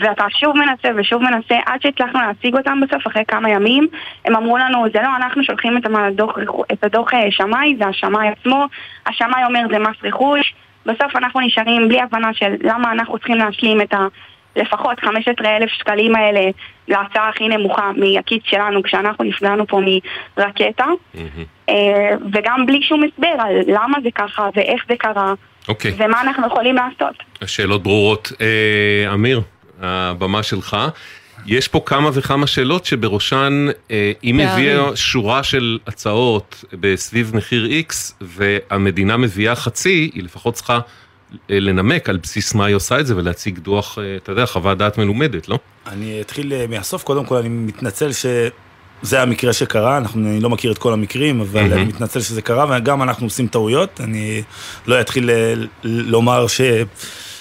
ואתה 0.00 0.24
שוב 0.30 0.56
מנסה 0.56 0.88
ושוב 0.96 1.22
מנסה, 1.22 1.56
עד 1.66 1.82
שהצלחנו 1.82 2.20
להשיג 2.20 2.56
אותם 2.56 2.80
בסוף, 2.80 3.06
אחרי 3.06 3.22
כמה 3.28 3.50
ימים, 3.50 3.88
הם 4.24 4.36
אמרו 4.36 4.58
לנו, 4.58 4.86
זה 4.92 5.02
לא 5.02 5.16
אנחנו 5.16 5.44
שולחים 5.44 5.76
את 5.76 5.86
הדוח, 5.94 6.38
את 6.72 6.84
הדוח 6.84 7.14
אה, 7.14 7.30
שמאי, 7.30 7.76
זה 7.78 7.86
השמאי 7.88 8.28
עצמו, 8.28 8.66
השמאי 9.06 9.44
אומר 9.44 9.60
זה 9.70 9.78
מס 9.78 9.96
רכוש, 10.02 10.54
בסוף 10.88 11.16
אנחנו 11.16 11.40
נשארים 11.40 11.88
בלי 11.88 12.00
הבנה 12.00 12.34
של 12.34 12.54
למה 12.60 12.92
אנחנו 12.92 13.18
צריכים 13.18 13.36
להשלים 13.36 13.80
את 13.80 13.94
ה... 13.94 14.06
לפחות 14.56 15.00
15 15.00 15.56
אלף 15.56 15.70
שקלים 15.70 16.16
האלה 16.16 16.40
להצעה 16.88 17.28
הכי 17.28 17.48
נמוכה 17.48 17.90
מהכיס 17.96 18.38
שלנו 18.44 18.82
כשאנחנו 18.82 19.24
נפגענו 19.24 19.66
פה 19.66 19.80
מרקטה 20.36 20.84
אה, 21.68 22.10
וגם 22.32 22.66
בלי 22.66 22.82
שום 22.82 23.04
הסבר 23.04 23.34
על 23.38 23.56
למה 23.66 23.98
זה 24.02 24.08
ככה 24.14 24.48
ואיך 24.56 24.84
זה 24.88 24.96
קרה 24.98 25.34
אוקיי. 25.68 25.92
ומה 25.98 26.20
אנחנו 26.20 26.46
יכולים 26.46 26.76
לעשות. 26.76 27.22
השאלות 27.42 27.82
ברורות. 27.82 28.32
אה, 28.40 29.14
אמיר, 29.14 29.40
הבמה 29.82 30.42
שלך. 30.42 30.76
יש 31.46 31.68
פה 31.68 31.82
כמה 31.86 32.10
וכמה 32.12 32.46
שאלות 32.46 32.84
שבראשן, 32.84 33.66
אה, 33.90 34.12
אם 34.24 34.40
הביאה 34.40 34.96
שורה 34.96 35.42
של 35.42 35.78
הצעות 35.86 36.64
בסביב 36.72 37.36
מחיר 37.36 37.68
X 37.88 37.94
והמדינה 38.20 39.16
מביאה 39.16 39.54
חצי, 39.54 40.10
היא 40.14 40.22
לפחות 40.22 40.54
צריכה 40.54 40.78
אה, 41.50 41.60
לנמק 41.60 42.08
על 42.08 42.16
בסיס 42.16 42.54
מה 42.54 42.64
היא 42.66 42.76
עושה 42.76 43.00
את 43.00 43.06
זה 43.06 43.16
ולהציג 43.16 43.58
דוח, 43.58 43.98
אה, 43.98 44.16
אתה 44.16 44.32
יודע, 44.32 44.46
חוות 44.46 44.78
דעת 44.78 44.98
מלומדת, 44.98 45.48
לא? 45.48 45.58
אני 45.86 46.20
אתחיל 46.20 46.52
מהסוף, 46.68 47.02
קודם 47.02 47.24
כל 47.24 47.36
אני 47.36 47.48
מתנצל 47.48 48.10
שזה 48.12 49.22
המקרה 49.22 49.52
שקרה, 49.52 49.98
אנחנו, 49.98 50.20
אני 50.20 50.40
לא 50.40 50.50
מכיר 50.50 50.72
את 50.72 50.78
כל 50.78 50.92
המקרים, 50.92 51.40
אבל 51.40 51.70
mm-hmm. 51.70 51.74
אני 51.74 51.84
מתנצל 51.84 52.20
שזה 52.20 52.42
קרה, 52.42 52.76
וגם 52.78 53.02
אנחנו 53.02 53.26
עושים 53.26 53.46
טעויות, 53.46 54.00
אני 54.00 54.42
לא 54.86 55.00
אתחיל 55.00 55.30
לומר 55.84 56.46
ש... 56.46 56.60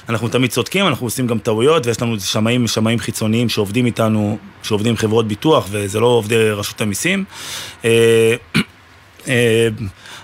אנחנו 0.09 0.27
תמיד 0.27 0.51
צודקים, 0.51 0.87
אנחנו 0.87 1.07
עושים 1.07 1.27
גם 1.27 1.39
טעויות, 1.39 1.85
ויש 1.85 2.01
לנו 2.01 2.19
שמאים, 2.19 2.67
שמאים 2.67 2.99
חיצוניים 2.99 3.49
שעובדים 3.49 3.85
איתנו, 3.85 4.37
שעובדים 4.63 4.89
עם 4.89 4.97
חברות 4.97 5.27
ביטוח, 5.27 5.67
וזה 5.71 5.99
לא 5.99 6.05
עובדי 6.05 6.49
רשות 6.51 6.81
המיסים. 6.81 7.23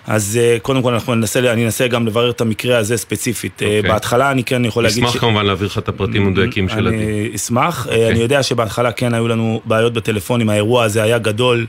אז 0.07 0.39
אה, 0.41 0.57
קודם 0.61 0.81
כל 0.81 0.93
אנחנו 0.93 1.15
ננסה, 1.15 1.39
אני 1.39 1.65
אנסה 1.65 1.87
גם 1.87 2.07
לברר 2.07 2.29
את 2.29 2.41
המקרה 2.41 2.77
הזה 2.77 2.97
ספציפית. 2.97 3.61
Okay. 3.61 3.65
אה, 3.65 3.77
אוקיי. 3.77 3.91
בהתחלה 3.91 4.31
אני 4.31 4.43
כן 4.43 4.65
יכול 4.65 4.83
להגיד... 4.83 5.03
אשמח 5.03 5.13
ש... 5.13 5.17
כמובן 5.17 5.45
להעביר 5.45 5.67
לך 5.67 5.77
את 5.77 5.89
הפרטים 5.89 6.27
המדויקים 6.27 6.69
של 6.69 6.87
הדין. 6.87 6.99
אני 6.99 7.31
אשמח. 7.35 7.85
Okay. 7.85 7.89
אה, 7.89 7.95
אוקיי. 7.95 8.11
אני 8.11 8.19
יודע 8.19 8.43
שבהתחלה 8.43 8.91
כן 8.91 9.13
היו 9.13 9.27
לנו 9.27 9.61
בעיות 9.65 9.93
בטלפונים, 9.93 10.49
האירוע 10.49 10.83
הזה 10.83 11.03
היה 11.03 11.17
גדול. 11.17 11.65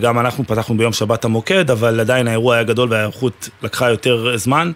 גם 0.00 0.18
אנחנו 0.18 0.44
פתחנו 0.46 0.76
ביום 0.76 0.92
שבת 0.92 1.24
המוקד, 1.24 1.70
אבל 1.70 2.00
עדיין 2.00 2.28
האירוע 2.28 2.54
היה 2.54 2.64
גדול 2.64 2.88
וההיערכות 2.90 3.48
לקחה 3.62 3.90
יותר 3.90 4.36
זמן, 4.36 4.72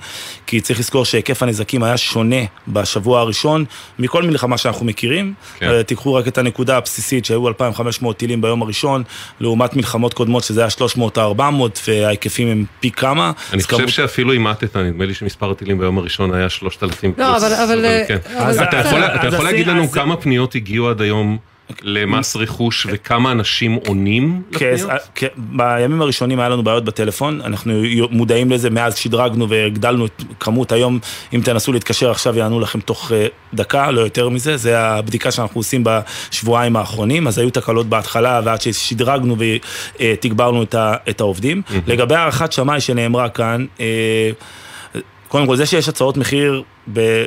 כי 0.47 0.61
צריך 0.61 0.78
לזכור 0.78 1.04
שהיקף 1.04 1.42
הנזקים 1.42 1.83
היה 1.83 1.97
שונה 1.97 2.37
בשבוע 2.69 3.21
הראשון 3.21 3.64
מכל 3.99 4.23
מלחמה 4.23 4.59
שאנחנו 4.59 4.87
מכירים. 4.87 5.35
Okay. 5.37 5.61
כן. 5.61 5.83
תיקחו 5.83 6.14
רק 6.14 6.28
את 6.28 6.38
הנקודה 6.38 6.76
הבסיסית 6.76 7.25
שהיו 7.25 7.49
2,500 7.49 8.16
טילים 8.16 8.40
ביום 8.40 8.62
הראשון, 8.62 9.02
לעומת 9.40 9.76
מלחמות 9.76 10.14
קודמות 10.14 10.45
שזה 10.45 10.61
היה 10.61 10.71
300 10.71 11.19
400 11.19 11.81
וההיקפים 11.88 12.51
הם 12.52 12.64
פי 12.80 12.90
כמה. 12.90 13.32
אני 13.52 13.62
חושב 13.62 13.76
כמות... 13.76 13.88
שאפילו 13.88 14.32
אימטת, 14.32 14.76
נדמה 14.76 15.04
לי 15.06 15.14
שמספר 15.14 15.50
הטילים 15.50 15.78
ביום 15.78 15.99
הראשון 15.99 16.35
היה 16.35 16.49
3,000 16.49 17.11
לא, 17.11 17.14
פלוס. 17.16 17.42
לא, 17.42 17.47
אבל... 17.47 17.54
אבל, 17.54 17.87
כן. 18.09 18.18
אבל 18.38 18.64
אתה 18.64 18.76
יכול, 18.76 19.04
אתה 19.04 19.26
יכול 19.26 19.44
להגיד 19.44 19.66
לנו 19.66 19.90
כמה 19.90 20.16
פניות 20.16 20.54
הגיעו 20.54 20.88
עד 20.88 21.00
היום? 21.00 21.38
למס 21.83 22.37
רכוש 22.37 22.87
וכמה 22.90 23.33
אנשים 23.33 23.78
עונים 23.87 24.42
לפניות? 24.50 24.90
כן, 25.14 25.26
בימים 25.37 26.02
הראשונים 26.02 26.40
היה 26.40 26.49
לנו 26.49 26.62
בעיות 26.62 26.85
בטלפון, 26.85 27.40
אנחנו 27.40 27.83
מודעים 28.11 28.50
לזה, 28.50 28.71
מאז 28.71 28.97
שדרגנו 28.97 29.49
והגדלנו 29.49 30.07
את 30.07 30.23
כמות 30.40 30.73
היום, 30.73 30.99
אם 31.35 31.40
תנסו 31.45 31.73
להתקשר 31.73 32.11
עכשיו 32.11 32.38
יענו 32.38 32.61
לכם 32.61 32.81
תוך 32.81 33.12
אה, 33.12 33.26
דקה, 33.54 33.90
לא 33.90 34.00
יותר 34.00 34.28
מזה, 34.28 34.57
זה 34.57 34.78
הבדיקה 34.78 35.31
שאנחנו 35.31 35.59
עושים 35.59 35.85
בשבועיים 35.85 36.76
האחרונים, 36.76 37.26
אז 37.26 37.38
היו 37.38 37.50
תקלות 37.50 37.87
בהתחלה 37.87 38.40
ועד 38.45 38.61
ששדרגנו 38.61 39.37
ותגברנו 40.00 40.62
את 41.11 41.21
העובדים. 41.21 41.62
לגבי 41.87 42.14
הערכת 42.14 42.52
שמאי 42.52 42.81
שנאמרה 42.81 43.28
כאן, 43.28 43.66
אה, 43.81 44.31
קודם 45.28 45.47
כל 45.47 45.57
זה 45.57 45.66
שיש 45.66 45.88
הצעות 45.88 46.16
מחיר 46.16 46.62
ב... 46.92 47.25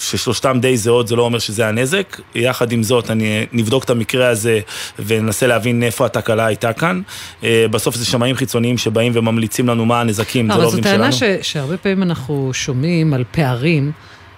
ששלושתם 0.00 0.58
די 0.60 0.76
זהות 0.76 1.08
זה 1.08 1.16
לא 1.16 1.22
אומר 1.22 1.38
שזה 1.38 1.68
הנזק. 1.68 2.20
יחד 2.34 2.72
עם 2.72 2.82
זאת, 2.82 3.10
אני 3.10 3.46
נבדוק 3.52 3.84
את 3.84 3.90
המקרה 3.90 4.28
הזה 4.28 4.60
וננסה 4.98 5.46
להבין 5.46 5.82
איפה 5.82 6.06
התקלה 6.06 6.46
הייתה 6.46 6.72
כאן. 6.72 7.00
אה, 7.44 7.66
בסוף 7.70 7.94
זה 7.94 8.04
שמאים 8.06 8.36
חיצוניים 8.36 8.78
שבאים 8.78 9.12
וממליצים 9.14 9.68
לנו 9.68 9.86
מה 9.86 10.00
הנזקים, 10.00 10.52
זה 10.52 10.58
לא 10.58 10.64
עובדים 10.64 10.84
שלנו. 10.84 11.04
אבל 11.04 11.12
זו 11.12 11.18
טענה 11.18 11.42
שהרבה 11.42 11.76
פעמים 11.76 12.02
אנחנו 12.02 12.50
שומעים 12.52 13.14
על 13.14 13.24
פערים 13.30 13.92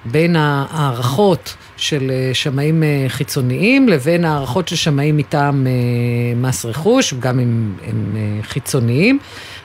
בין 0.04 0.36
ההערכות 0.36 1.54
של 1.76 2.10
אה, 2.10 2.30
שמאים 2.34 2.82
אה, 2.82 3.04
חיצוניים 3.08 3.88
לבין 3.88 4.24
הערכות 4.24 4.68
של 4.68 4.76
שמאים 4.76 5.16
מטעם 5.16 5.66
מס 6.36 6.64
רכוש, 6.64 7.14
גם 7.14 7.40
אם 7.40 7.72
הם 7.86 8.16
חיצוניים. 8.42 9.18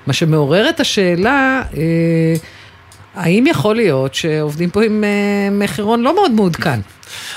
מה 0.08 0.14
שמעורר 0.14 0.70
את 0.70 0.80
השאלה... 0.80 1.62
האם 3.18 3.48
יכול 3.48 3.76
להיות 3.76 4.16
שעובדים 4.16 4.70
פה 4.70 4.84
עם 4.84 5.04
אה, 5.04 5.10
מחירון 5.52 6.02
לא 6.02 6.16
מאוד 6.16 6.32
מעודכן? 6.32 6.80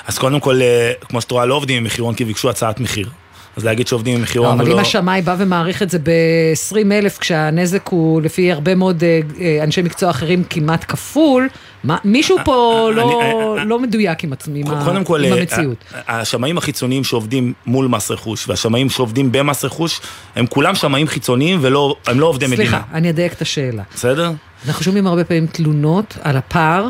אז 0.07 0.19
קודם 0.19 0.41
כל, 0.41 0.63
אה, 0.63 0.93
כמו 1.09 1.21
שאת 1.21 1.31
רואה, 1.31 1.47
לא 1.47 1.55
עובדים 1.55 1.77
עם 1.77 1.85
מחירון 1.85 2.15
כי 2.15 2.25
ביקשו 2.25 2.51
הצעת 2.51 2.81
מחיר. 2.81 3.09
אז 3.57 3.65
להגיד 3.65 3.87
שעובדים 3.87 4.17
עם 4.17 4.23
מחירון 4.23 4.49
לא, 4.59 4.63
אבל 4.63 4.71
אם 4.71 4.77
לא- 4.77 4.81
השמאי 4.81 5.23
בא 5.23 5.35
ומעריך 5.39 5.83
את 5.83 5.91
זה 5.91 5.99
ב-20 5.99 6.93
אלף, 6.93 7.19
כשהנזק 7.19 7.89
הוא 7.89 8.23
לפי 8.23 8.53
הרבה 8.53 8.75
מאוד 8.75 9.05
אה, 9.05 9.65
אנשי 9.65 9.83
מקצוע 9.83 10.11
אחרים 10.11 10.45
כמעט 10.51 10.85
כפול, 10.89 11.49
מה, 11.85 11.97
מישהו 12.05 12.37
פה 12.45 12.89
לא, 12.95 13.57
לא 13.67 13.79
מדויק 13.79 14.25
עם, 14.25 14.33
עצמי, 14.33 14.61
עם, 14.61 15.05
כל, 15.05 15.25
עם 15.25 15.33
המציאות. 15.33 15.85
השמאים 16.09 16.59
החיצוניים 16.59 17.05
שעובדים 17.05 17.53
מול 17.67 17.87
מס 17.87 18.11
רכוש, 18.11 18.49
והשמאים 18.49 18.91
שעובדים 18.91 19.33
במס 19.33 19.65
רכוש, 19.65 20.01
הם 20.37 20.47
כולם 20.47 20.75
שמאים 20.75 21.07
חיצוניים 21.07 21.59
והם 21.63 22.21
לא 22.21 22.27
עובדי 22.27 22.47
סליחה, 22.47 22.63
מדינה. 22.63 22.79
סליחה, 22.79 22.97
אני 22.97 23.11
אדייק 23.11 23.33
את 23.33 23.43
השאלה. 23.43 23.83
בסדר? 23.95 24.33
אנחנו 24.69 24.85
שומעים 24.85 25.07
הרבה 25.07 25.25
פעמים 25.25 25.47
תלונות 25.47 26.17
על 26.23 26.37
הפער 26.37 26.89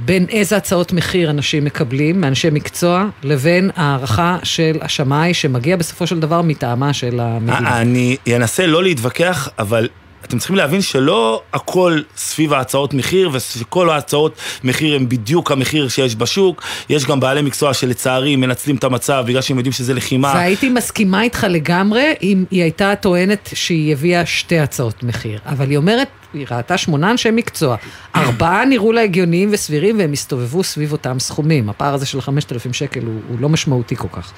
בין 0.00 0.26
איזה 0.28 0.56
הצעות 0.56 0.92
מחיר 0.92 1.30
אנשים 1.30 1.64
מקבלים 1.64 2.20
מאנשי 2.20 2.50
מקצוע, 2.50 3.04
לבין 3.22 3.70
הערכה 3.76 4.38
של 4.42 4.78
השמאי 4.80 5.34
שמגיע 5.34 5.76
בסופו 5.76 6.06
של 6.06 6.20
דבר 6.20 6.42
מטעמה 6.42 6.92
של 6.92 7.20
המדינה. 7.20 7.80
אני 7.80 8.16
אנסה 8.36 8.66
לא 8.66 8.82
להתווכח, 8.82 9.48
אבל 9.58 9.88
אתם 10.24 10.38
צריכים 10.38 10.56
להבין 10.56 10.82
שלא 10.82 11.42
הכל 11.52 12.00
סביב 12.16 12.52
ההצעות 12.52 12.94
מחיר, 12.94 13.30
ושכל 13.32 13.90
ההצעות 13.90 14.36
מחיר 14.64 14.94
הם 14.94 15.08
בדיוק 15.08 15.52
המחיר 15.52 15.88
שיש 15.88 16.16
בשוק. 16.16 16.62
יש 16.88 17.06
גם 17.06 17.20
בעלי 17.20 17.42
מקצוע 17.42 17.74
שלצערי 17.74 18.36
מנצלים 18.36 18.76
את 18.76 18.84
המצב 18.84 19.24
בגלל 19.26 19.40
שהם 19.40 19.56
יודעים 19.56 19.72
שזה 19.72 19.94
לחימה. 19.94 20.32
והייתי 20.34 20.68
מסכימה 20.68 21.22
איתך 21.22 21.46
לגמרי 21.50 22.14
אם 22.22 22.44
היא 22.50 22.62
הייתה 22.62 22.94
טוענת 23.00 23.50
שהיא 23.54 23.92
הביאה 23.92 24.26
שתי 24.26 24.58
הצעות 24.58 25.02
מחיר. 25.02 25.38
אבל 25.46 25.70
היא 25.70 25.76
אומרת, 25.76 26.08
היא 26.34 26.46
ראתה 26.50 26.78
שמונה 26.78 27.10
אנשי 27.10 27.30
מקצוע. 27.30 27.76
ארבעה 28.16 28.64
נראו 28.64 28.92
לה 28.92 29.00
הגיוניים 29.00 29.48
וסבירים 29.52 29.98
והם 29.98 30.12
הסתובבו 30.12 30.64
סביב 30.64 30.92
אותם 30.92 31.18
סכומים. 31.18 31.68
הפער 31.68 31.94
הזה 31.94 32.06
של 32.06 32.20
5,000 32.20 32.72
שקל 32.72 33.00
הוא, 33.00 33.20
הוא 33.28 33.40
לא 33.40 33.48
משמעותי 33.48 33.96
כל 33.96 34.08
כך. 34.12 34.32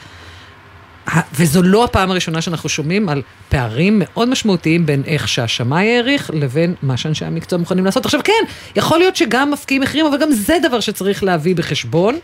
וזו 1.34 1.62
לא 1.62 1.84
הפעם 1.84 2.10
הראשונה 2.10 2.40
שאנחנו 2.40 2.68
שומעים 2.68 3.08
על 3.08 3.22
פערים 3.48 3.98
מאוד 3.98 4.28
משמעותיים 4.28 4.86
בין 4.86 5.02
איך 5.06 5.28
שהשמאי 5.28 5.96
העריך 5.96 6.30
לבין 6.34 6.74
מה 6.82 6.96
שאנשי 6.96 7.24
המקצוע 7.24 7.58
מוכנים 7.58 7.84
לעשות. 7.84 8.04
עכשיו 8.04 8.20
כן, 8.24 8.32
יכול 8.76 8.98
להיות 8.98 9.16
שגם 9.16 9.50
מפקיעים 9.50 9.82
מחירים, 9.82 10.06
אבל 10.06 10.18
גם 10.18 10.32
זה 10.32 10.56
דבר 10.62 10.80
שצריך 10.80 11.24
להביא 11.24 11.56
בחשבון. 11.56 12.18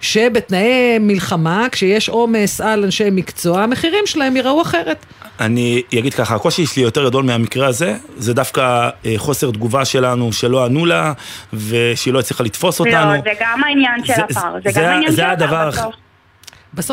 שבתנאי 0.00 0.98
מלחמה, 1.00 1.66
כשיש 1.72 2.08
עומס 2.08 2.60
על 2.60 2.84
אנשי 2.84 3.08
מקצוע, 3.12 3.62
המחירים 3.62 4.06
שלהם 4.06 4.36
ייראו 4.36 4.62
אחרת. 4.62 5.06
אני 5.40 5.82
אגיד 5.98 6.14
ככה, 6.14 6.34
הקושי 6.34 6.66
שלי 6.66 6.82
יותר 6.82 7.08
גדול 7.08 7.24
מהמקרה 7.24 7.66
הזה, 7.66 7.96
זה 8.16 8.34
דווקא 8.34 8.88
אה, 9.06 9.14
חוסר 9.16 9.50
תגובה 9.50 9.84
שלנו 9.84 10.32
שלא 10.32 10.64
ענו 10.64 10.86
לה, 10.86 11.12
ושהיא 11.52 12.14
לא 12.14 12.18
הצליחה 12.18 12.44
לתפוס 12.44 12.80
לא, 12.80 12.86
אותנו. 12.86 13.12
לא, 13.14 13.20
זה 13.24 13.30
גם 13.40 13.64
העניין 13.64 14.04
של 14.04 14.12
הפער, 14.12 14.54
זה, 14.64 14.70
זה 14.70 14.80
גם 14.80 14.86
העניין 14.86 15.12
של 15.12 15.22
הפער. 15.22 15.68
בסוף 15.68 15.94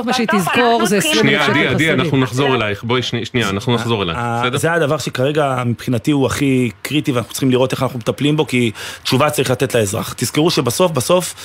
מה 0.05 0.13
שהיא 0.13 0.27
תזכור 0.31 0.85
זה 0.85 0.97
20 0.97 1.15
שנייה, 1.15 1.45
עדי, 1.45 1.67
עדי, 1.67 1.91
אנחנו 1.91 2.17
נחזור 2.17 2.55
אלייך. 2.55 2.83
בואי, 2.83 3.01
שנייה, 3.01 3.49
אנחנו 3.49 3.75
נחזור 3.75 4.03
אלייך, 4.03 4.17
בסדר? 4.19 4.57
זה 4.57 4.71
הדבר 4.73 4.97
שכרגע 4.97 5.63
מבחינתי 5.65 6.11
הוא 6.11 6.25
הכי 6.25 6.69
קריטי, 6.81 7.11
ואנחנו 7.11 7.31
צריכים 7.31 7.51
לראות 7.51 7.71
איך 7.71 7.83
אנחנו 7.83 7.99
מטפלים 7.99 8.37
בו, 8.37 8.47
כי 8.47 8.71
תשובה 9.03 9.29
צריך 9.29 9.51
לתת 9.51 9.75
לאזרח. 9.75 10.13
תזכרו 10.17 10.51
שבסוף, 10.51 10.91
בסוף, 10.91 11.35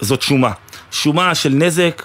זאת 0.00 0.22
שומה. 0.22 0.50
שומה 0.90 1.34
של 1.34 1.50
נזק. 1.54 2.02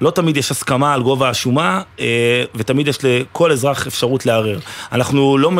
לא 0.00 0.10
תמיד 0.10 0.36
יש 0.36 0.50
הסכמה 0.50 0.94
על 0.94 1.02
גובה 1.02 1.28
השומה, 1.28 1.82
אה, 2.00 2.44
ותמיד 2.54 2.88
יש 2.88 2.98
לכל 3.04 3.52
אזרח 3.52 3.86
אפשרות 3.86 4.26
לערער. 4.26 4.58
אנחנו 4.92 5.38
לא 5.38 5.50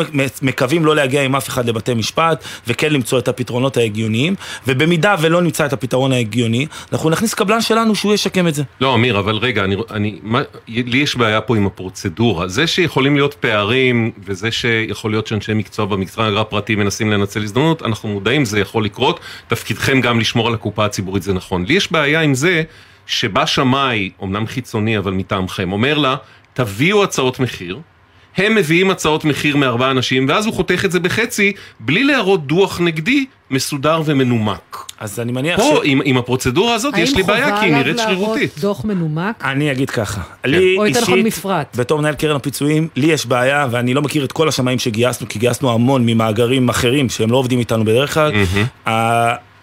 מקווים 0.41 0.85
לא 0.85 0.95
להגיע 0.95 1.21
עם 1.21 1.35
אף 1.35 1.49
אחד 1.49 1.69
לבתי 1.69 1.93
משפט, 1.93 2.43
וכן 2.67 2.93
למצוא 2.93 3.19
את 3.19 3.27
הפתרונות 3.27 3.77
ההגיוניים, 3.77 4.35
ובמידה 4.67 5.15
ולא 5.21 5.41
נמצא 5.41 5.65
את 5.65 5.73
הפתרון 5.73 6.11
ההגיוני, 6.11 6.67
אנחנו 6.91 7.09
נכניס 7.09 7.33
קבלן 7.33 7.61
שלנו 7.61 7.95
שהוא 7.95 8.13
ישקם 8.13 8.47
את 8.47 8.55
זה. 8.55 8.63
לא, 8.81 8.95
אמיר, 8.95 9.19
אבל 9.19 9.35
רגע, 9.35 9.63
אני, 9.63 9.75
אני, 9.91 10.19
מה, 10.23 10.41
לי 10.67 10.97
יש 10.97 11.15
בעיה 11.15 11.41
פה 11.41 11.57
עם 11.57 11.65
הפרוצדורה. 11.65 12.47
זה 12.47 12.67
שיכולים 12.67 13.15
להיות 13.15 13.33
פערים, 13.33 14.11
וזה 14.25 14.51
שיכול 14.51 15.11
להיות 15.11 15.27
שאנשי 15.27 15.53
מקצוע 15.53 15.85
במקצוע 15.85 16.29
הפרטי 16.49 16.75
מנסים 16.75 17.11
לנצל 17.11 17.43
הזדמנות, 17.43 17.83
אנחנו 17.83 18.09
מודעים, 18.09 18.45
זה 18.45 18.59
יכול 18.59 18.85
לקרות. 18.85 19.19
תפקידכם 19.47 20.01
גם 20.01 20.19
לשמור 20.19 20.47
על 20.47 20.53
הקופה 20.53 20.85
הציבורית, 20.85 21.23
זה 21.23 21.33
נכון. 21.33 21.65
לי 21.65 21.73
יש 21.73 21.91
בעיה 21.91 22.21
עם 22.21 22.33
זה 22.33 22.63
שבא 23.09 23.45
שמאי, 23.45 24.09
אמנם 24.23 24.47
חיצוני 24.47 24.97
אבל 24.97 25.11
מטעמכם, 25.11 25.71
אומר 25.71 25.97
לה, 25.97 26.15
תביאו 26.53 27.03
הצעות 27.03 27.39
מחיר, 27.39 27.79
הם 28.37 28.55
מביאים 28.55 28.91
הצעות 28.91 29.25
מחיר 29.25 29.57
מארבעה 29.57 29.91
אנשים, 29.91 30.25
ואז 30.29 30.45
הוא 30.45 30.53
חותך 30.53 30.85
את 30.85 30.91
זה 30.91 30.99
בחצי, 30.99 31.53
בלי 31.79 32.03
להראות 32.03 32.47
דוח 32.47 32.79
נגדי 32.79 33.25
מסודר 33.51 34.01
ומנומק. 34.05 34.85
אז 34.99 35.19
אני 35.19 35.31
מניח 35.31 35.59
פה, 35.59 35.63
ש... 35.63 35.69
פה, 35.69 35.79
עם, 35.83 36.01
עם 36.05 36.17
הפרוצדורה 36.17 36.73
הזאת, 36.73 36.97
יש 36.97 37.15
לי 37.15 37.23
בעיה, 37.23 37.59
כי 37.59 37.65
היא 37.65 37.73
נראית 37.75 37.97
שרירותית. 37.97 38.07
האם 38.07 38.15
חובה 38.15 38.33
עליו 38.33 38.43
להראות 38.43 38.59
דוח 38.59 38.85
מנומק? 38.85 39.45
אני 39.45 39.71
אגיד 39.71 39.89
ככה. 39.89 40.21
כן. 40.43 40.49
לי 40.49 40.77
או 40.77 40.85
יותר 40.85 41.01
נכון 41.01 41.19
מפרט. 41.19 41.77
בתור 41.77 41.99
מנהל 41.99 42.15
קרן 42.15 42.35
הפיצויים, 42.35 42.87
לי 42.95 43.07
יש 43.07 43.25
בעיה, 43.25 43.67
ואני 43.71 43.93
לא 43.93 44.01
מכיר 44.01 44.25
את 44.25 44.31
כל 44.31 44.47
השמאים 44.47 44.79
שגייסנו, 44.79 45.29
כי 45.29 45.39
גייסנו 45.39 45.71
המון 45.71 46.05
ממאגרים 46.05 46.69
אחרים, 46.69 47.09
שהם 47.09 47.31
לא 47.31 47.37
עובדים 47.37 47.59
איתנו 47.59 47.85
בדרך 47.85 48.13
כלל. 48.13 48.31
Mm-hmm. 48.31 48.89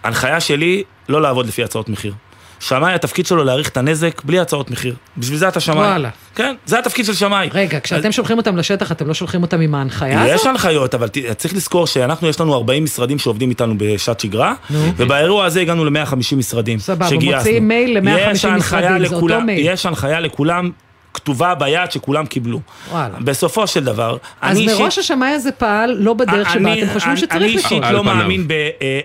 ההנחיה 0.05 0.41
שלי, 0.41 0.83
לא 1.09 1.23
לעבוד 1.23 1.47
לפי 1.47 1.65
הצעות 1.65 1.89
מחיר. 1.89 2.15
שמאי, 2.61 2.95
התפקיד 2.95 3.27
שלו 3.27 3.45
להעריך 3.45 3.69
את 3.69 3.77
הנזק 3.77 4.23
בלי 4.25 4.41
הצעות 4.41 4.71
מחיר. 4.71 4.95
בשביל 5.19 5.39
זה 5.39 5.49
אתה 5.49 5.61
שמאי. 5.61 5.79
וואלה. 5.79 6.09
כן, 6.35 6.55
זה 6.67 6.79
התפקיד 6.79 7.05
של 7.05 7.15
שמאי. 7.15 7.49
רגע, 7.53 7.81
כשאתם 7.81 8.09
אז... 8.09 8.15
שולחים 8.15 8.37
אותם 8.37 8.57
לשטח, 8.57 8.93
אתם 8.93 9.09
לא 9.09 9.15
שולחים 9.15 9.43
אותם 9.43 9.61
עם 9.61 9.75
ההנחיה 9.75 10.23
הזאת? 10.23 10.35
יש 10.35 10.47
הנחיות, 10.47 10.95
אבל 10.95 11.09
צריך 11.37 11.55
לזכור 11.55 11.87
שאנחנו, 11.87 12.29
יש 12.29 12.41
לנו 12.41 12.55
40 12.55 12.85
משרדים 12.85 13.19
שעובדים 13.19 13.51
איתנו 13.51 13.75
בשעת 13.79 14.21
שגרה, 14.21 14.55
ובאירוע 14.71 15.45
הזה 15.45 15.61
הגענו 15.61 15.85
ל-150 15.85 16.37
משרדים. 16.37 16.79
סבבה, 16.79 17.09
מוציאים 17.11 17.69
מייל 17.69 17.99
ל-150 17.99 18.49
משרדים, 18.49 19.09
זה 19.09 19.15
אותו 19.15 19.41
מייל. 19.41 19.67
יש 19.67 19.87
הנחיה 19.87 20.21
לכולם 20.21 20.71
כתובה 21.17 21.55
ביד 21.55 21.93
שכולם 21.93 22.27
קיבלו. 22.27 22.61
וואלה. 22.91 23.15
בסופו 23.21 23.67
של 23.67 23.85
דבר, 23.85 24.17
אז 24.41 24.59
מראש. 24.59 24.99
השמאי 24.99 25.29
הזה 25.29 25.53
פעל 25.53 25.97
לא 25.99 26.15
בדרך 26.15 26.53
שבה 26.53 26.73
אתם 26.73 26.87
חושבים 26.93 27.17
שצריך 27.17 27.35
לפעול. 27.35 27.43
אני 27.43 27.57
אישית 27.57 27.83
לא 27.93 28.05
מאמין 28.05 28.49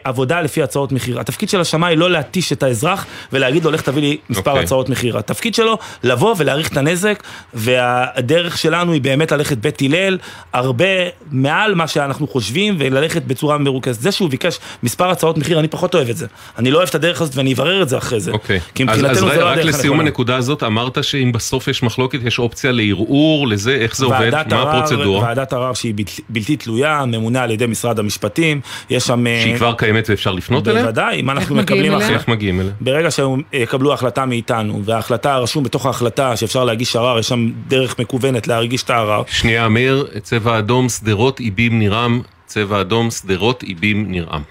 בעבודה 0.03 0.41
לפי 0.41 0.63
הצעות 0.63 0.91
מחיר. 0.91 1.19
התפקיד 1.19 1.49
של 1.49 1.61
השמאי 1.61 1.95
לא 1.95 2.11
להתיש 2.11 2.53
את 2.53 2.63
האזרח 2.63 3.05
ולהגיד 3.33 3.65
לו, 3.65 3.71
לך 3.71 3.81
תביא 3.81 4.01
לי 4.01 4.17
מספר 4.29 4.43
okay. 4.43 4.49
אוקיי. 4.49 4.63
הצעות 4.63 4.89
מחיר. 4.89 5.17
התפקיד 5.17 5.55
שלו 5.55 5.77
לבוא 6.03 6.35
ולהעריך 6.37 6.71
את 6.71 6.77
הנזק, 6.77 7.23
והדרך 7.53 8.57
שלנו 8.57 8.91
היא 8.91 9.01
באמת 9.01 9.31
ללכת 9.31 9.57
בית 9.57 9.81
הלל, 9.81 10.17
הרבה 10.53 10.85
מעל 11.31 11.75
מה 11.75 11.87
שאנחנו 11.87 12.27
חושבים, 12.27 12.75
וללכת 12.79 13.23
בצורה 13.23 13.57
מרוכזת. 13.57 14.01
זה 14.01 14.11
שהוא 14.11 14.29
ביקש 14.29 14.59
מספר 14.83 15.09
הצעות 15.09 15.37
מחיר, 15.37 15.59
אני 15.59 15.67
פחות 15.67 15.95
אוהב 15.95 16.09
את 16.09 16.17
זה. 16.17 16.27
אני 16.57 16.71
לא 16.71 16.77
אוהב 16.77 16.89
את 16.89 16.95
הדרך 16.95 17.21
הזאת 17.21 17.35
ואני 17.35 17.53
אברר 17.53 17.81
את 17.81 17.89
זה 17.89 17.97
אחרי 17.97 18.19
זה. 18.19 18.31
אוקיי. 18.31 18.57
Okay. 18.57 18.71
כי 18.75 18.83
מבחינתנו 18.83 19.15
זה 19.15 19.21
לא 19.21 19.27
הדרך 19.27 19.41
הנכונה. 19.41 19.61
אז 19.61 19.67
רק 19.67 19.79
לסיום 19.79 19.99
הנקודה 19.99 20.35
הזאת, 20.35 20.63
אמרת 20.63 21.03
שאם 21.03 21.31
בסוף 21.31 21.67
יש 21.67 21.83
מחלוקת, 21.83 22.00
יש 22.25 22.39
אופציה 22.39 22.71
לערעור, 22.71 23.47
לזה, 23.47 23.75
איך 23.75 23.95
זה 23.95 24.05
עובד, 24.05 24.31
מה 24.49 24.61
הפרוצדורה? 24.61 25.21
ועדת 25.23 25.53
ערר 25.53 25.73
שהיא 25.73 25.93
בלתי 26.29 26.55
תלויה, 26.55 27.05
ממונה 27.05 27.43
על 27.43 27.51
ידי 27.51 27.65
משרד 27.65 27.99
המשפטים, 27.99 28.61
יש 28.89 29.03
שם... 29.03 29.25
שהיא 29.41 29.55
כבר 29.55 29.73
קיימת 29.73 30.09
ואפשר 30.09 30.31
לפנות 30.31 30.67
אליה? 30.67 30.83
בוודאי, 30.83 31.19
אם 31.19 31.29
אנחנו 31.29 31.55
מקבלים... 31.55 31.93
אחרי... 31.93 32.13
איך 32.13 32.27
מגיעים 32.27 32.61
אליה? 32.61 32.71
ברגע 32.81 33.11
שהם 33.11 33.41
יקבלו 33.53 33.93
החלטה 33.93 34.25
מאיתנו, 34.25 34.81
וההחלטה 34.85 35.37
רשום 35.37 35.63
בתוך 35.63 35.85
ההחלטה 35.85 36.35
שאפשר 36.35 36.63
להגיש 36.63 36.95
ערר, 36.95 37.19
יש 37.19 37.27
שם 37.27 37.49
דרך 37.67 37.99
מקוונת 37.99 38.47
להרגיש 38.47 38.83
את 38.83 38.89
הערר. 38.89 39.23
שנייה, 39.27 39.65
אמיר, 39.65 40.07
צבע 40.21 40.59
אדום, 40.59 40.89
שדרות, 40.89 41.39
איבים, 41.39 41.79
נירם, 41.79 42.21
צבע 42.45 42.81
אדום, 42.81 43.11
שדרות, 43.11 43.63
איבים, 43.63 44.11
נירם. 44.11 44.41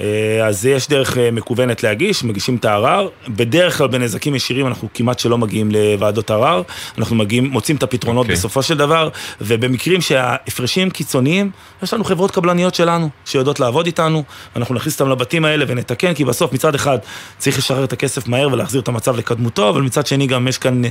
אה, 0.00 0.46
אז 0.46 0.66
יש 0.66 0.88
דרך 0.88 1.18
אה, 1.18 1.30
מקוונת 1.30 1.82
להגיש, 1.82 2.24
מגישים 2.24 2.56
את 2.56 2.64
הערר. 2.64 3.08
בדרך 3.28 3.78
כלל 3.78 3.86
בנזקים 3.86 4.34
ישירים 4.34 4.66
אנחנו 4.66 4.88
כמעט 4.94 5.18
שלא 5.18 5.38
מגיעים 5.38 5.70
לוועדות 5.70 6.30
ערר, 6.30 6.62
אנחנו 6.98 7.16
מגיעים, 7.16 7.44
מוצאים 7.50 7.76
את 7.76 7.82
הפתרונות 7.82 8.26
okay. 8.26 8.28
אוקיי. 8.28 8.36
בסופו 8.36 8.62
של 8.62 8.76
דבר, 8.76 9.08
ובמקרים 9.40 10.00
שההפרשים 10.00 10.90
קיצוניים, 10.90 11.50
יש 11.82 11.94
לנו 11.94 12.04
חברות 12.04 12.30
קבלניות 12.30 12.74
שלנו, 12.74 13.08
שיודעות 13.24 13.60
לעבוד 13.60 13.86
איתנו, 13.86 14.24
אנחנו 14.56 14.74
נכניס 14.74 15.00
אותם 15.00 15.12
לבתים 15.12 15.44
האלה 15.44 15.64
ונתקן, 15.68 16.14
כי 16.14 16.24
בסוף 16.24 16.52
מצד 16.52 16.74
אחד 16.74 16.98
צריך 17.38 17.58
לשחרר 17.58 17.84
את 17.84 17.92
הכסף 17.92 18.28
מהר 18.28 18.48
ולהחזיר 18.52 18.80
את 18.80 18.88
המצב 18.88 19.16
לקדמותו, 19.16 19.68
אבל 19.68 19.82
מצד 19.82 20.06
שני 20.06 20.26
גם 20.26 20.48
יש 20.48 20.58
כאן 20.58 20.82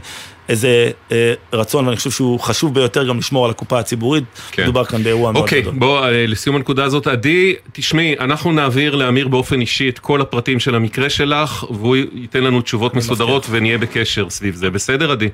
איזה 0.50 0.92
אה, 1.12 1.34
רצון, 1.54 1.86
ואני 1.86 1.98
חושב 1.98 2.12
שהוא 2.12 2.40
חשוב 2.40 2.74
ביותר 2.74 3.08
גם 3.08 3.18
לשמור 3.18 3.46
על 3.46 3.52
הקופה 3.52 3.80
הציבורית. 3.80 4.24
כן. 4.52 4.64
מדובר 4.64 4.86
כאן 4.86 5.04
באירוע 5.04 5.30
okay, 5.30 5.34
מאוד 5.34 5.44
אוקיי, 5.44 5.62
גדול. 5.62 5.74
אוקיי, 5.74 5.80
בוא, 5.88 6.06
אה, 6.06 6.26
לסיום 6.28 6.56
הנקודה 6.56 6.84
הזאת, 6.84 7.08
עדי, 7.08 7.56
תשמעי, 7.72 8.16
אנחנו 8.20 8.52
נעביר 8.52 8.96
לאמיר 9.00 9.28
באופן 9.28 9.62
אישי 9.62 9.90
את 9.90 10.00
כל 10.00 10.22
הפרטים 10.22 10.60
של 10.60 10.76
המקרה 10.76 11.10
שלך, 11.10 11.64
והוא 11.70 11.96
ייתן 11.96 12.44
לנו 12.44 12.62
תשובות 12.62 12.96
מסודרות. 12.96 13.46
ונהיה 13.50 13.78
בקשר 13.78 14.30
סביב 14.30 14.56
זה. 14.56 14.70
בסדר, 14.70 15.12
עדי? 15.12 15.30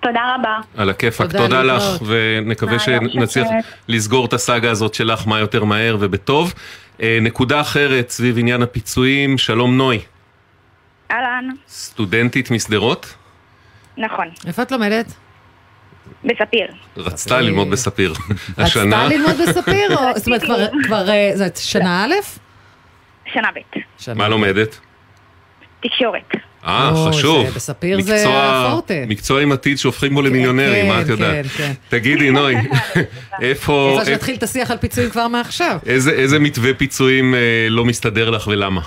תודה 0.00 0.34
רבה. 0.38 0.58
על 0.76 0.90
הכיפאק, 0.90 1.26
תודה, 1.26 1.38
תודה 1.38 1.62
לך, 1.62 1.84
ונקווה 2.06 2.78
שנצליח 2.78 3.46
לסגור 3.88 4.26
את 4.26 4.32
הסאגה 4.32 4.70
הזאת 4.70 4.94
שלך 4.94 5.26
מה 5.26 5.38
יותר 5.38 5.64
מהר 5.64 5.96
ובטוב. 6.00 6.54
אה, 7.02 7.18
נקודה 7.22 7.60
אחרת 7.60 8.10
סביב 8.10 8.38
עניין 8.38 8.62
הפיצויים, 8.62 9.38
שלום 9.38 9.76
נוי. 9.76 10.00
אהלן. 11.10 11.48
סטודנטית 11.68 12.50
משדרות? 12.50 13.14
נכון. 13.96 14.28
איפה 14.46 14.62
את 14.62 14.72
לומדת? 14.72 15.12
בספיר. 16.24 16.66
רצתה 16.96 17.40
ללמוד 17.40 17.70
בספיר. 17.70 18.14
השנה... 18.58 19.04
רצתה 19.04 19.16
ללמוד 19.16 19.36
בספיר? 19.48 19.96
זאת 20.16 20.26
אומרת, 20.26 20.70
כבר... 20.86 21.10
אה, 21.10 21.30
זאת 21.34 21.56
שנה 21.56 22.04
א'? 22.04 22.14
שנה 23.32 23.48
ב'. 23.54 23.78
מה 24.18 24.28
לומדת? 24.28 24.80
תקשורת. 25.80 26.34
אה, 26.66 26.92
חשוב. 27.08 27.46
בספיר 27.46 28.00
זה 28.00 28.24
הפורטה. 28.28 28.94
מקצוע 29.08 29.42
עם 29.42 29.52
עתיד 29.52 29.78
שהופכים 29.78 30.14
בו 30.14 30.22
למילונרים, 30.22 30.88
מה 30.88 31.02
את 31.02 31.08
יודעת? 31.08 31.46
כן, 31.46 31.48
כן. 31.56 31.72
תגידי, 31.88 32.30
נוי, 32.30 32.54
איפה... 33.42 33.90
רוצה 33.92 34.04
שנתחיל 34.04 34.36
את 34.36 34.42
השיח 34.42 34.70
על 34.70 34.76
פיצויים 34.76 35.10
כבר 35.10 35.28
מעכשיו. 35.28 35.78
איזה 35.86 36.38
מתווה 36.38 36.74
פיצויים 36.74 37.34
אה, 37.34 37.66
לא 37.70 37.84
מסתדר 37.84 38.30
לך 38.30 38.46
ולמה? 38.46 38.80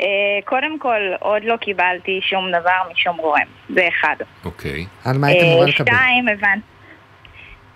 אה, 0.00 0.06
קודם 0.44 0.78
כל, 0.78 1.00
עוד 1.20 1.42
לא 1.44 1.56
קיבלתי 1.56 2.20
שום 2.22 2.48
דבר 2.50 2.92
משום 2.92 3.16
גורם, 3.16 3.46
זה 3.74 3.88
אחד. 3.88 4.16
אוקיי. 4.44 4.86
על 5.04 5.18
מה 5.18 5.26
היית 5.26 5.42
אמורה 5.42 5.66
לקבל? 5.66 5.86
שתיים, 5.86 6.28
הבנתי. 6.28 6.77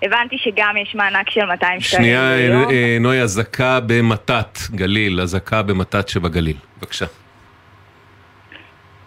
הבנתי 0.02 0.38
שגם 0.38 0.76
יש 0.76 0.94
מענק 0.94 1.30
של 1.30 1.44
200 1.44 1.80
שקלים. 1.80 2.02
שנייה, 2.02 2.38
אה, 2.70 2.96
נוי, 3.00 3.20
אזעקה 3.22 3.80
במתת 3.86 4.58
גליל, 4.70 5.20
אזעקה 5.20 5.62
במתת 5.62 6.08
שבגליל. 6.08 6.56
בבקשה. 6.78 7.06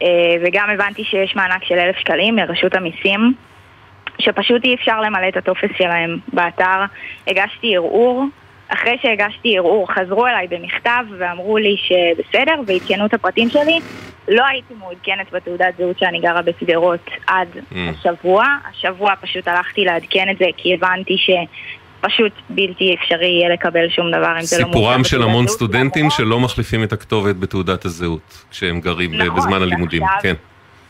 אה, 0.01 0.07
וגם 0.45 0.69
הבנתי 0.69 1.03
שיש 1.03 1.35
מענק 1.35 1.63
של 1.63 1.75
1,000 1.75 1.95
שקלים 1.99 2.35
מרשות 2.35 2.75
המיסים, 2.75 3.33
שפשוט 4.19 4.63
אי 4.63 4.75
אפשר 4.75 5.01
למלא 5.01 5.27
את 5.27 5.37
הטופס 5.37 5.69
שלהם 5.77 6.17
באתר. 6.33 6.85
הגשתי 7.27 7.75
ערעור, 7.75 8.25
אחרי 8.67 8.97
שהגשתי 9.01 9.57
ערעור 9.57 9.93
חזרו 9.93 10.27
אליי 10.27 10.47
במכתב 10.47 11.03
ואמרו 11.19 11.57
לי 11.57 11.75
שבסדר 11.77 12.55
ועדכנו 12.67 13.05
את 13.05 13.13
הפרטים 13.13 13.49
שלי. 13.49 13.79
לא 14.27 14.45
הייתי 14.45 14.73
מעודכנת 14.79 15.31
בתעודת 15.31 15.77
זהות 15.77 15.99
שאני 15.99 16.19
גרה 16.19 16.41
בשדרות 16.41 17.09
עד 17.27 17.47
mm. 17.53 17.75
השבוע. 17.75 18.45
השבוע 18.69 19.13
פשוט 19.21 19.47
הלכתי 19.47 19.85
לעדכן 19.85 20.29
את 20.31 20.37
זה 20.37 20.45
כי 20.57 20.73
הבנתי 20.73 21.17
שפשוט 21.17 22.31
בלתי 22.49 22.95
אפשרי 22.95 23.27
יהיה 23.27 23.49
לקבל 23.49 23.89
שום 23.89 24.11
דבר 24.11 24.37
אם 24.37 24.41
זה 24.41 24.57
לא 24.59 24.67
מוכר. 24.67 24.79
סיפורם 24.79 25.03
של 25.03 25.23
המון 25.23 25.47
סטודנטים 25.47 26.09
שלא 26.09 26.39
מחליפים 26.39 26.83
את 26.83 26.93
הכתובת 26.93 27.35
בתעודת 27.35 27.85
הזהות 27.85 28.45
כשהם 28.51 28.79
גרים 28.79 29.13
נכון, 29.13 29.35
בזמן 29.35 29.61
הלימודים. 29.61 30.03
עכשיו, 30.03 30.19
כן. 30.21 30.33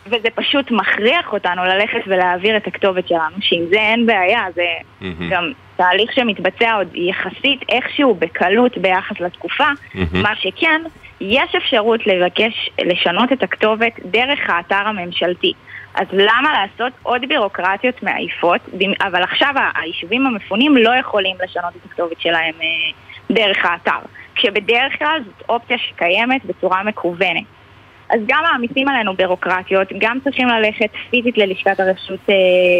וזה 0.06 0.28
פשוט 0.36 0.72
מכריח 0.72 1.34
אותנו 1.34 1.66
ללכת 1.66 2.00
ולהעביר 2.08 2.58
את 2.58 2.68
הכתובת 2.68 3.08
שלנו, 3.08 3.36
שעם 3.40 3.66
זה 3.70 3.76
אין 3.76 4.06
בעיה, 4.06 4.42
זה 4.56 4.66
mm-hmm. 5.02 5.06
גם 5.30 5.52
תהליך 5.76 6.12
שמתבצע 6.14 6.74
עוד 6.74 6.88
יחסית 6.96 7.60
איכשהו 7.70 8.16
בקלות 8.16 8.78
ביחס 8.78 9.20
לתקופה, 9.20 9.64
mm-hmm. 9.64 9.98
מה 10.14 10.36
שכן, 10.36 10.82
יש 11.30 11.56
אפשרות 11.56 12.08
לבקש 12.08 12.70
לשנות 12.86 13.32
את 13.32 13.44
הכתובת 13.44 13.94
דרך 14.06 14.40
האתר 14.50 14.88
הממשלתי. 14.88 15.54
אז 15.96 16.08
למה 16.14 16.54
לעשות 16.54 16.94
עוד 17.04 17.22
בירוקרטיות 17.28 18.04
מעייפות, 18.04 18.62
אבל 19.02 19.24
עכשיו 19.24 19.54
היישובים 19.76 20.28
המפונים 20.28 20.78
לא 20.78 20.96
יכולים 21.00 21.36
לשנות 21.44 21.76
את 21.76 21.86
הכתובת 21.86 22.22
שלהם 22.22 22.54
אה, 22.62 22.92
דרך 23.36 23.66
האתר, 23.66 24.00
כשבדרך 24.36 24.98
כלל 25.00 25.20
זאת 25.26 25.50
אופציה 25.50 25.78
שקיימת 25.78 26.46
בצורה 26.46 26.84
מקוונת. 26.84 27.44
אז 28.10 28.20
גם 28.26 28.44
מעמיסים 28.52 28.88
עלינו 28.88 29.16
בירוקרטיות, 29.16 29.88
גם 30.00 30.18
צריכים 30.24 30.48
ללכת 30.48 30.90
פיזית 31.10 31.38
ללשכת 31.38 31.80
הרשות 31.80 32.20
אה, 32.30 32.36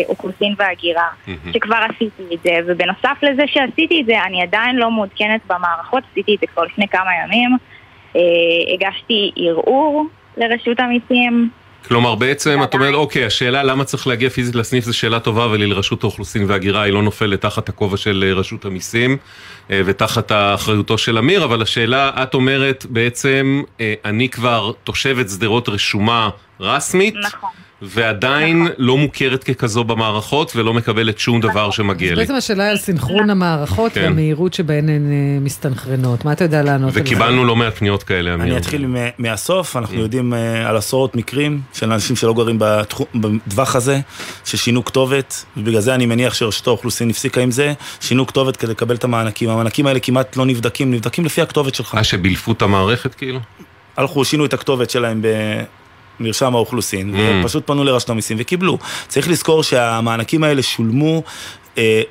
אוכלוסין 0.10 0.56
והגירה, 0.58 1.08
mm-hmm. 1.28 1.54
שכבר 1.54 1.78
עשיתי 1.90 2.36
את 2.36 2.40
זה, 2.44 2.60
ובנוסף 2.66 3.18
לזה 3.22 3.44
שעשיתי 3.48 4.02
את 4.02 4.06
זה, 4.06 4.24
אני 4.24 4.42
עדיין 4.42 4.76
לא 4.76 4.92
מעודכנת 4.92 5.42
במערכות, 5.48 6.04
עשיתי 6.12 6.36
את 6.36 6.40
זה 6.40 6.48
כבר 6.48 6.64
לפני 6.64 6.88
כמה 6.88 7.10
ימים, 7.24 7.58
הגשתי 8.74 9.32
ערעור 9.36 10.06
לרשות 10.38 10.80
המיסים, 10.80 11.50
כלומר 11.88 12.16
בעצם 12.16 12.64
את 12.64 12.74
אומרת 12.74 12.94
אוקיי 12.94 13.26
השאלה 13.26 13.64
למה 13.64 13.84
צריך 13.84 14.08
להגיע 14.08 14.30
פיזית 14.30 14.56
לסניף 14.56 14.84
זו 14.84 14.98
שאלה 14.98 15.20
טובה 15.20 15.46
אבל 15.46 15.62
היא 15.62 15.70
לרשות 15.70 16.04
האוכלוסין 16.04 16.46
וההגירה 16.48 16.82
היא 16.82 16.94
לא 16.94 17.04
נופלת 17.04 17.42
תחת 17.42 17.70
הכובע 17.70 17.98
של 17.98 18.24
אה, 18.28 18.34
רשות 18.34 18.66
המיסים 18.66 19.18
אה, 19.72 19.82
ותחת 19.86 20.32
אחריותו 20.32 20.98
של 20.98 21.18
אמיר 21.18 21.44
אבל 21.44 21.62
השאלה 21.62 22.12
את 22.24 22.34
אומרת 22.34 22.86
בעצם 22.90 23.64
אה, 23.82 23.94
אני 24.06 24.30
כבר 24.30 24.72
תושבת 24.84 25.30
שדרות 25.30 25.70
רשומה 25.70 26.30
רשמית. 26.60 27.16
נכון. 27.16 27.50
ועדיין 27.90 28.68
לא 28.78 28.98
מוכרת 28.98 29.44
ככזו 29.44 29.84
במערכות 29.84 30.56
ולא 30.56 30.74
מקבלת 30.74 31.20
שום 31.20 31.42
דבר 31.42 31.72
שמגיע 31.72 32.10
לי. 32.10 32.16
בעצם 32.16 32.36
השאלה 32.36 32.64
היא 32.64 32.72
על 32.72 32.78
סנכרון 32.78 33.30
המערכות 33.30 33.92
כן. 33.92 34.02
והמהירות 34.02 34.54
שבהן 34.54 34.90
הן 34.90 35.12
אה, 35.12 35.40
מסתנכרנות. 35.42 36.26
מה 36.26 36.32
אתה 36.32 36.44
יודע 36.44 36.64
לענות 36.64 36.88
על 36.88 36.94
זה? 36.94 37.02
וקיבלנו 37.02 37.46
לא 37.46 37.56
מעט 37.56 37.78
פניות 37.78 38.04
כאלה 38.04 38.34
אמיר. 38.34 38.48
אני 38.48 38.58
אתחיל 38.58 38.86
מהסוף, 39.18 39.76
אנחנו 39.76 39.96
כן. 39.96 40.02
יודעים 40.02 40.34
אה, 40.34 40.70
על 40.70 40.78
עשרות 40.78 41.16
מקרים 41.16 41.62
של 41.74 41.92
אנשים 41.92 42.16
שלא 42.16 42.34
גרים 42.34 42.60
בטווח 43.16 43.76
הזה, 43.76 44.00
ששינו 44.46 44.86
כתובת, 44.86 45.46
ובגלל 45.58 45.82
זה 45.82 45.96
אני 45.96 46.06
מניח 46.06 46.34
שרשות 46.34 46.68
האוכלוסין 46.68 47.10
הפסיקה 47.10 47.42
עם 47.42 47.52
זה, 47.52 47.74
שינו 48.02 48.28
כתובת 48.28 48.58
כדי 48.58 48.72
לקבל 48.72 48.96
את 48.96 49.04
המענקים. 49.04 49.50
המענקים 49.50 49.88
האלה 49.88 50.00
כמעט 50.00 50.38
לא 50.38 50.46
נבדקים, 50.46 50.92
נבדקים 50.92 51.26
לפי 51.26 51.42
הכתובת 51.42 51.76
שלך. 51.76 51.96
אה 51.98 52.04
שבילפו 52.04 52.52
את 52.52 52.62
המערכת 52.62 53.16
כאילו? 53.16 53.40
הלכו, 53.98 54.26
שינו 54.26 54.46
את 54.46 54.54
הכתובת 54.54 54.90
שלהם 54.90 55.22
במרשם 56.20 56.56
האוכלוסין, 56.56 57.16
Mm. 57.16 57.18
ופשוט 57.46 57.68
פנו 57.68 57.84
לרשות 57.84 58.10
המיסים 58.10 58.38
וקיבלו. 58.40 58.78
צריך 59.08 59.30
לזכור 59.30 59.64
שהמענקים 59.64 60.44
האלה 60.44 60.62
שולמו, 60.62 61.24
אה, 61.78 62.02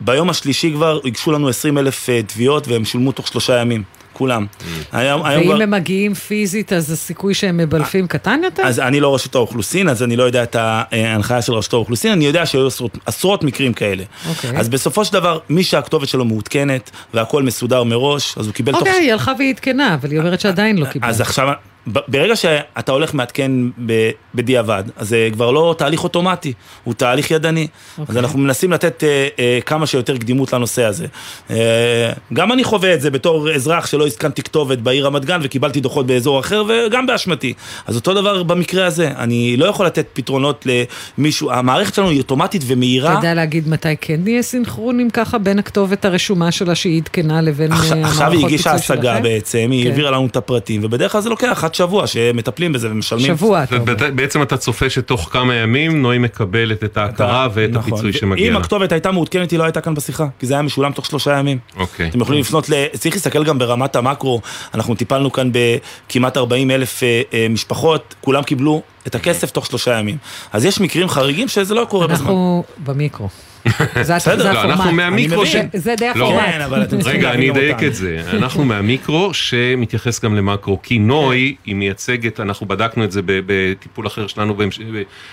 ביום 0.00 0.30
השלישי 0.30 0.72
כבר 0.72 1.00
הגשו 1.04 1.32
לנו 1.32 1.48
20 1.48 1.78
אלף 1.78 2.08
אה, 2.10 2.20
תביעות, 2.22 2.68
והם 2.68 2.84
שולמו 2.84 3.12
תוך 3.12 3.28
שלושה 3.28 3.60
ימים, 3.60 3.82
כולם. 4.12 4.46
היום, 4.92 5.24
היום 5.24 5.42
ואם 5.42 5.52
כבר... 5.52 5.62
הם 5.62 5.70
מגיעים 5.70 6.14
פיזית, 6.14 6.72
אז 6.72 6.90
הסיכוי 6.92 7.34
שהם 7.34 7.56
מבלפים 7.56 8.06
קטן 8.06 8.40
יותר? 8.44 8.62
אז 8.62 8.80
אני 8.80 9.00
לא 9.00 9.14
רשות 9.14 9.34
האוכלוסין, 9.34 9.88
אז 9.88 10.02
אני 10.02 10.16
לא 10.16 10.22
יודע 10.22 10.42
את 10.42 10.56
ההנחיה 10.58 11.42
של 11.42 11.52
רשות 11.52 11.72
האוכלוסין, 11.72 12.12
אני 12.12 12.26
יודע 12.26 12.46
שהיו 12.46 12.66
עשרות, 12.66 12.98
עשרות 13.06 13.44
מקרים 13.44 13.72
כאלה. 13.72 14.04
אוקיי. 14.28 14.58
אז 14.58 14.68
בסופו 14.68 15.04
של 15.04 15.12
דבר, 15.12 15.38
מי 15.48 15.64
שהכתובת 15.64 16.08
שלו 16.08 16.24
מעודכנת, 16.24 16.90
והכל 17.14 17.42
מסודר 17.42 17.82
מראש, 17.84 18.38
אז 18.38 18.46
הוא 18.46 18.54
קיבל 18.54 18.72
תוך... 18.72 18.80
אוקיי, 18.80 18.94
היא 19.00 19.12
הלכה 19.12 19.32
והיא 19.38 19.50
עדכנה, 19.50 19.94
אבל 19.94 20.10
היא 20.10 20.18
אומרת 20.18 20.40
שעדיין 20.40 20.78
לא 20.78 20.86
קיבלה. 20.86 21.10
אז 21.10 21.20
עכשיו, 21.20 21.48
ברגע 21.86 22.36
שאתה 22.36 22.92
הולך 22.92 23.14
מעדכן 23.14 23.52
ב- 23.86 24.10
בדיעבד, 24.34 24.84
אז 24.96 25.08
זה 25.08 25.28
כבר 25.32 25.50
לא 25.50 25.74
תהליך 25.78 26.04
אוטומטי, 26.04 26.52
הוא 26.84 26.94
תהליך 26.94 27.30
ידני. 27.30 27.66
אז 27.92 28.00
אוקיי. 28.00 28.18
אנחנו 28.18 28.38
מנסים 28.38 28.72
לתת 28.72 29.04
אה, 29.04 29.28
אה, 29.38 29.58
כמה 29.66 29.86
שיותר 29.86 30.16
קדימות 30.16 30.52
לנושא 30.52 30.84
הזה. 30.84 31.06
אה, 31.50 32.12
גם 32.32 32.52
אני 32.52 32.64
חווה 32.64 32.94
את 32.94 33.00
זה 33.00 33.10
בתור 33.10 33.50
אזרח 33.50 33.86
שלא 33.86 34.06
הסכמתי 34.06 34.42
כתובת 34.42 34.78
בעיר 34.78 35.06
רמת 35.06 35.24
גן 35.24 35.40
וקיבלתי 35.42 35.80
דוחות 35.80 36.06
באזור 36.06 36.40
אחר, 36.40 36.64
וגם 36.68 37.06
באשמתי. 37.06 37.54
אז 37.86 37.96
אותו 37.96 38.14
דבר 38.14 38.42
במקרה 38.42 38.86
הזה, 38.86 39.10
אני 39.16 39.56
לא 39.56 39.66
יכול 39.66 39.86
לתת 39.86 40.06
פתרונות 40.12 40.66
למישהו, 41.18 41.50
המערכת 41.50 41.94
שלנו 41.94 42.08
היא 42.08 42.18
אוטומטית 42.18 42.62
ומהירה. 42.66 43.12
אתה 43.12 43.18
יודע 43.18 43.34
להגיד 43.34 43.68
מתי 43.68 43.96
כן 44.00 44.20
יהיה 44.26 44.42
סינכרון, 44.42 45.00
אם 45.00 45.10
ככה, 45.10 45.38
בין 45.38 45.58
הכתובת 45.58 46.04
הרשומה 46.04 46.52
שלה 46.52 46.74
שהיא 46.74 47.00
עדכנה 47.00 47.40
לבין 47.40 47.72
אה, 47.72 47.76
עכשיו, 47.76 47.92
המערכות 47.96 48.12
עכשיו 48.12 48.32
היא 48.32 48.46
הגישה 48.46 48.72
השגה? 48.72 49.20
בעצם, 49.20 49.68
היא 49.70 49.84
כן. 49.84 49.90
העבירה 49.90 50.10
לנו 50.10 50.26
את 50.26 50.36
הפרטים, 50.36 50.84
ובדרך 50.84 51.12
כלל 51.12 51.20
זה 51.20 51.28
לוקח 51.28 51.64
עד 51.74 51.76
שבוע 51.76 52.06
שמטפלים 52.06 52.72
בזה 52.72 52.90
ומשלמים. 52.90 53.26
שבוע, 53.26 53.62
אתה 53.62 53.76
אומר. 53.76 53.94
בעצם 54.14 54.42
אתה 54.42 54.56
צופה 54.56 54.90
שתוך 54.90 55.28
כמה 55.32 55.54
ימים 55.54 56.02
נוי 56.02 56.18
מקבלת 56.18 56.84
את 56.84 56.96
ההכרה 56.96 57.48
ואת 57.54 57.70
נכון. 57.70 57.92
הפיצוי 57.92 58.12
שמגיע 58.12 58.50
אם. 58.50 58.56
הכתובת 58.56 58.92
הייתה 58.92 59.12
מעודכנת, 59.12 59.50
היא 59.50 59.58
לא 59.58 59.64
הייתה 59.64 59.80
כאן 59.80 59.94
בשיחה, 59.94 60.26
כי 60.38 60.46
זה 60.46 60.54
היה 60.54 60.62
משולם 60.62 60.92
תוך 60.92 61.06
שלושה 61.06 61.38
ימים. 61.38 61.58
אוקיי. 61.76 62.08
אתם 62.08 62.20
יכולים 62.20 62.40
לפנות 62.40 62.68
ל... 62.68 62.86
צריך 62.98 63.14
להסתכל 63.14 63.44
גם 63.44 63.58
ברמת 63.58 63.96
המקרו, 63.96 64.40
אנחנו 64.74 64.94
טיפלנו 64.94 65.32
כאן 65.32 65.50
בכמעט 65.52 66.36
40 66.36 66.70
אלף 66.70 67.02
אה, 67.02 67.22
אה, 67.34 67.46
משפחות, 67.50 68.14
כולם 68.20 68.42
קיבלו 68.42 68.82
את 69.06 69.14
הכסף 69.14 69.50
תוך 69.50 69.66
שלושה 69.66 69.98
ימים. 69.98 70.16
אז 70.52 70.64
יש 70.64 70.80
מקרים 70.80 71.08
חריגים 71.08 71.48
שזה 71.48 71.74
לא 71.74 71.86
קורה 71.90 72.06
בזמן. 72.06 72.26
אנחנו 72.26 72.64
במיקרו. 72.84 73.28
זה 74.02 74.14
בסדר, 74.16 74.42
זה 74.42 74.52
לא. 74.52 74.62
אנחנו 74.62 74.92
מהמיקרו 74.92 75.46
ש... 75.46 75.56
זה 75.74 75.94
די 75.98 76.04
לא. 76.16 76.24
הפורמט. 76.26 76.90
כן, 76.90 76.98
רגע, 77.04 77.32
אני 77.32 77.50
אדייק. 77.50 77.82
את 77.82 77.94
זה. 77.94 78.22
אנחנו 78.38 78.64
מהמיקרו 78.64 79.34
שמתייחס 79.34 80.24
גם 80.24 80.34
למקרו. 80.34 80.82
כי 80.82 80.98
נוי, 80.98 81.54
היא 81.64 81.74
מייצגת, 81.74 82.40
אנחנו 82.40 82.66
בדקנו 82.66 83.04
את 83.04 83.12
זה 83.12 83.22
ב- 83.22 83.40
בטיפול 83.46 84.06
אחר 84.06 84.26
שלנו 84.26 84.56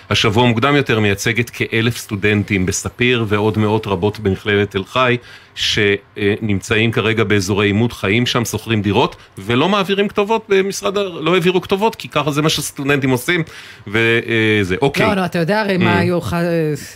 השבוע 0.10 0.46
מוקדם 0.46 0.76
יותר, 0.76 1.00
מייצגת 1.00 1.50
כאלף 1.50 1.98
סטודנטים 1.98 2.66
בספיר 2.66 3.26
ועוד 3.28 3.58
מאות 3.58 3.88
רבות 3.88 4.20
במכללת 4.20 4.72
תל 4.72 4.84
חי, 4.84 5.18
שנמצאים 5.56 6.92
כרגע 6.92 7.24
באזורי 7.24 7.68
עימות, 7.68 7.94
חיים 7.94 8.26
שם, 8.26 8.46
שוכרים 8.46 8.82
דירות, 8.82 9.16
ולא 9.38 9.70
מעבירים 9.70 10.08
כתובות 10.08 10.46
במשרד, 10.50 10.98
לא 10.98 11.34
העבירו 11.34 11.62
כתובות, 11.62 11.96
כי 11.96 12.08
ככה 12.08 12.32
זה 12.32 12.42
מה 12.42 12.50
שסטודנטים 12.50 13.10
עושים, 13.10 13.44
וזה. 13.88 14.76
אוקיי. 14.82 15.06
לא, 15.08 15.14
לא, 15.14 15.26
אתה 15.26 15.40
יודע 15.40 15.62
הרי 15.62 15.78
מה 15.78 15.98
היו, 16.00 16.22
ח- 16.22 16.34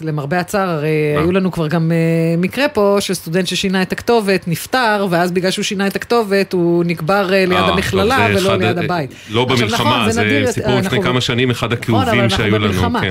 למרבה 0.02 0.39
הצער, 0.39 0.70
הרי 0.70 0.89
מה? 1.15 1.22
היו 1.22 1.32
לנו 1.32 1.52
כבר 1.52 1.68
גם 1.68 1.91
אה, 1.91 1.98
מקרה 2.38 2.68
פה, 2.68 2.98
שסטודנט 3.00 3.48
ששינה 3.48 3.82
את 3.82 3.91
הכתובת 3.91 4.48
נפטר, 4.48 5.08
ואז 5.10 5.32
בגלל 5.32 5.52
שהוא 5.52 5.63
שינה 5.63 5.88
את 5.88 5.96
הכתובת, 5.96 6.54
הוא 6.54 6.84
נקבר 6.88 7.34
אה, 7.34 7.46
ליד 7.46 7.52
אה, 7.52 7.68
המכללה 7.68 8.18
טוב, 8.28 8.38
זה 8.38 8.46
ולא 8.48 8.56
אחד- 8.56 8.62
ליד 8.63 8.78
הבית. 8.78 9.13
לא 9.30 9.44
עכשיו, 9.50 9.58
במלחמה, 9.68 9.98
נכון, 10.00 10.12
זה 10.12 10.44
סיפור 10.52 10.70
לפני 10.72 10.84
אנחנו- 10.88 11.02
כמה 11.02 11.22
שנים, 11.22 11.52
אחד 11.52 11.74
נכון, 11.74 11.96
הכאובים 12.04 12.30
שהיו 12.30 12.60
לנו. 12.60 13.00
כן. 13.02 13.10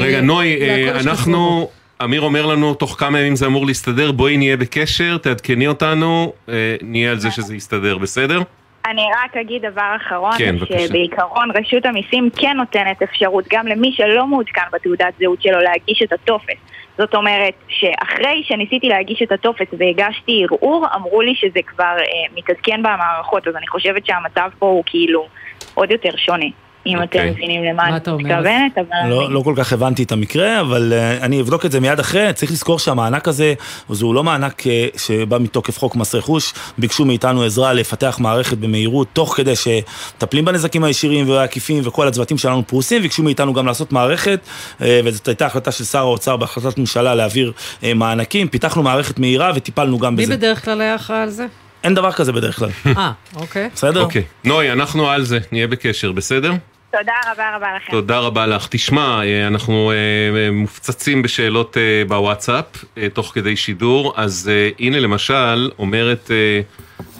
רגע, 0.00 0.20
נוי, 0.20 0.56
אנחנו, 0.90 1.68
אמיר 2.04 2.20
אומר 2.20 2.46
לנו, 2.46 2.74
תוך 2.74 2.96
כמה 2.98 3.20
ימים 3.20 3.36
זה 3.36 3.46
אמור 3.46 3.66
להסתדר, 3.66 4.12
בואי 4.12 4.36
נהיה 4.36 4.56
בקשר, 4.56 5.18
תעדכני 5.18 5.66
אותנו, 5.66 6.32
אה, 6.48 6.76
נהיה 6.82 7.10
על 7.10 7.18
זה 7.18 7.30
שזה 7.30 7.56
יסתדר, 7.56 7.98
בסדר? 7.98 8.42
אני 8.86 9.02
רק 9.24 9.36
אגיד 9.36 9.62
דבר 9.62 9.96
אחרון, 9.96 10.32
כן, 10.38 10.56
בבקשה. 10.56 10.78
שבעיקרון 10.78 11.50
רשות 11.54 11.86
המיסים 11.86 12.30
כן 12.36 12.56
נותנת 12.56 13.02
אפשרות 13.02 13.44
גם 13.52 13.66
למי 13.66 13.92
שלא 13.92 14.26
מעודכן 14.26 14.60
בתעודת 14.72 15.14
זהות 15.18 15.42
שלו 15.42 15.58
להגיש 15.60 16.02
את 16.02 16.12
הטופס. 16.12 16.56
זאת 16.98 17.14
אומרת 17.14 17.54
שאחרי 17.68 18.42
שניסיתי 18.44 18.88
להגיש 18.88 19.22
את 19.22 19.32
הטופס 19.32 19.66
והגשתי 19.78 20.44
ערעור, 20.44 20.86
אמרו 20.94 21.22
לי 21.22 21.34
שזה 21.34 21.60
כבר 21.66 21.96
אה, 21.98 22.34
מתעדכן 22.36 22.82
במערכות, 22.82 23.48
אז 23.48 23.56
אני 23.56 23.66
חושבת 23.68 24.06
שהמצב 24.06 24.50
פה 24.58 24.66
הוא 24.66 24.82
כאילו 24.86 25.26
עוד 25.74 25.90
יותר 25.90 26.16
שונה. 26.16 26.46
אם 26.86 26.96
אתם 26.96 27.02
אוקיי. 27.02 27.30
מבינים 27.30 27.64
למה 27.64 27.72
מה 27.72 27.88
אני? 27.88 27.96
מתכוונת, 27.96 28.78
אבל... 28.78 29.10
לא, 29.10 29.32
לא 29.32 29.40
כל 29.40 29.54
כך 29.56 29.72
הבנתי 29.72 30.02
את 30.02 30.12
המקרה, 30.12 30.60
אבל 30.60 30.92
uh, 30.92 31.24
אני 31.24 31.40
אבדוק 31.40 31.66
את 31.66 31.72
זה 31.72 31.80
מיד 31.80 32.00
אחרי. 32.00 32.32
צריך 32.32 32.52
לזכור 32.52 32.78
שהמענק 32.78 33.28
הזה, 33.28 33.54
אז 33.90 34.02
הוא 34.02 34.14
לא 34.14 34.24
מענק 34.24 34.60
uh, 34.60 34.98
שבא 34.98 35.38
מתוקף 35.38 35.78
חוק 35.78 35.96
מס 35.96 36.14
רכוש. 36.14 36.52
ביקשו 36.78 37.04
מאיתנו 37.04 37.42
עזרה 37.42 37.72
לפתח 37.72 38.18
מערכת 38.20 38.58
במהירות, 38.58 39.08
תוך 39.12 39.36
כדי 39.36 39.54
שמטפלים 39.56 40.44
בנזקים 40.44 40.84
הישירים 40.84 41.28
והעקיפים 41.28 41.82
וכל 41.86 42.08
הצוותים 42.08 42.38
שלנו 42.38 42.66
פרוסים, 42.66 43.02
ביקשו 43.02 43.22
מאיתנו 43.22 43.52
גם 43.52 43.66
לעשות 43.66 43.92
מערכת, 43.92 44.40
uh, 44.78 44.82
וזאת 45.04 45.28
הייתה 45.28 45.46
החלטה 45.46 45.72
של 45.72 45.84
שר 45.84 45.98
האוצר 45.98 46.36
בהחלטת 46.36 46.78
ממשלה 46.78 47.14
להעביר 47.14 47.52
uh, 47.80 47.84
מענקים. 47.94 48.48
פיתחנו 48.48 48.82
מערכת 48.82 49.18
מהירה 49.18 49.52
וטיפלנו 49.54 49.98
גם 49.98 50.14
מי 50.14 50.22
בזה. 50.22 50.36
בדרך 50.36 50.64
כלל 50.64 50.80
היה 50.80 50.94
אחראי 50.94 51.22
על 51.22 51.30
זה? 51.30 51.46
אין 51.84 51.94
דבר 51.94 52.12
כזה 52.12 52.32
בדרך 52.32 52.58
כלל. 52.58 52.70
אה, 52.86 53.12
אוקיי. 53.36 53.70
בסדר? 53.74 54.02
אוקיי. 54.02 54.22
נוי, 54.44 54.72
אנחנו 54.72 55.10
על 55.10 55.24
זה, 55.24 55.38
נהיה 55.52 55.66
בקשר, 55.66 56.12
בסדר? 56.12 56.52
תודה 56.90 57.12
רבה 57.32 57.56
רבה 57.56 57.76
לכם. 57.76 57.92
תודה 57.92 58.18
רבה 58.18 58.46
לך. 58.46 58.66
תשמע, 58.70 59.20
אה, 59.22 59.46
אנחנו 59.46 59.92
אה, 59.92 60.50
מופצצים 60.50 61.22
בשאלות 61.22 61.76
אה, 61.76 62.02
בוואטסאפ, 62.08 62.64
אה, 62.98 63.08
תוך 63.08 63.30
כדי 63.34 63.56
שידור, 63.56 64.12
אז 64.16 64.50
אה, 64.52 64.70
הנה 64.78 65.00
למשל, 65.00 65.70
אומרת, 65.78 66.30
אה, 66.30 66.60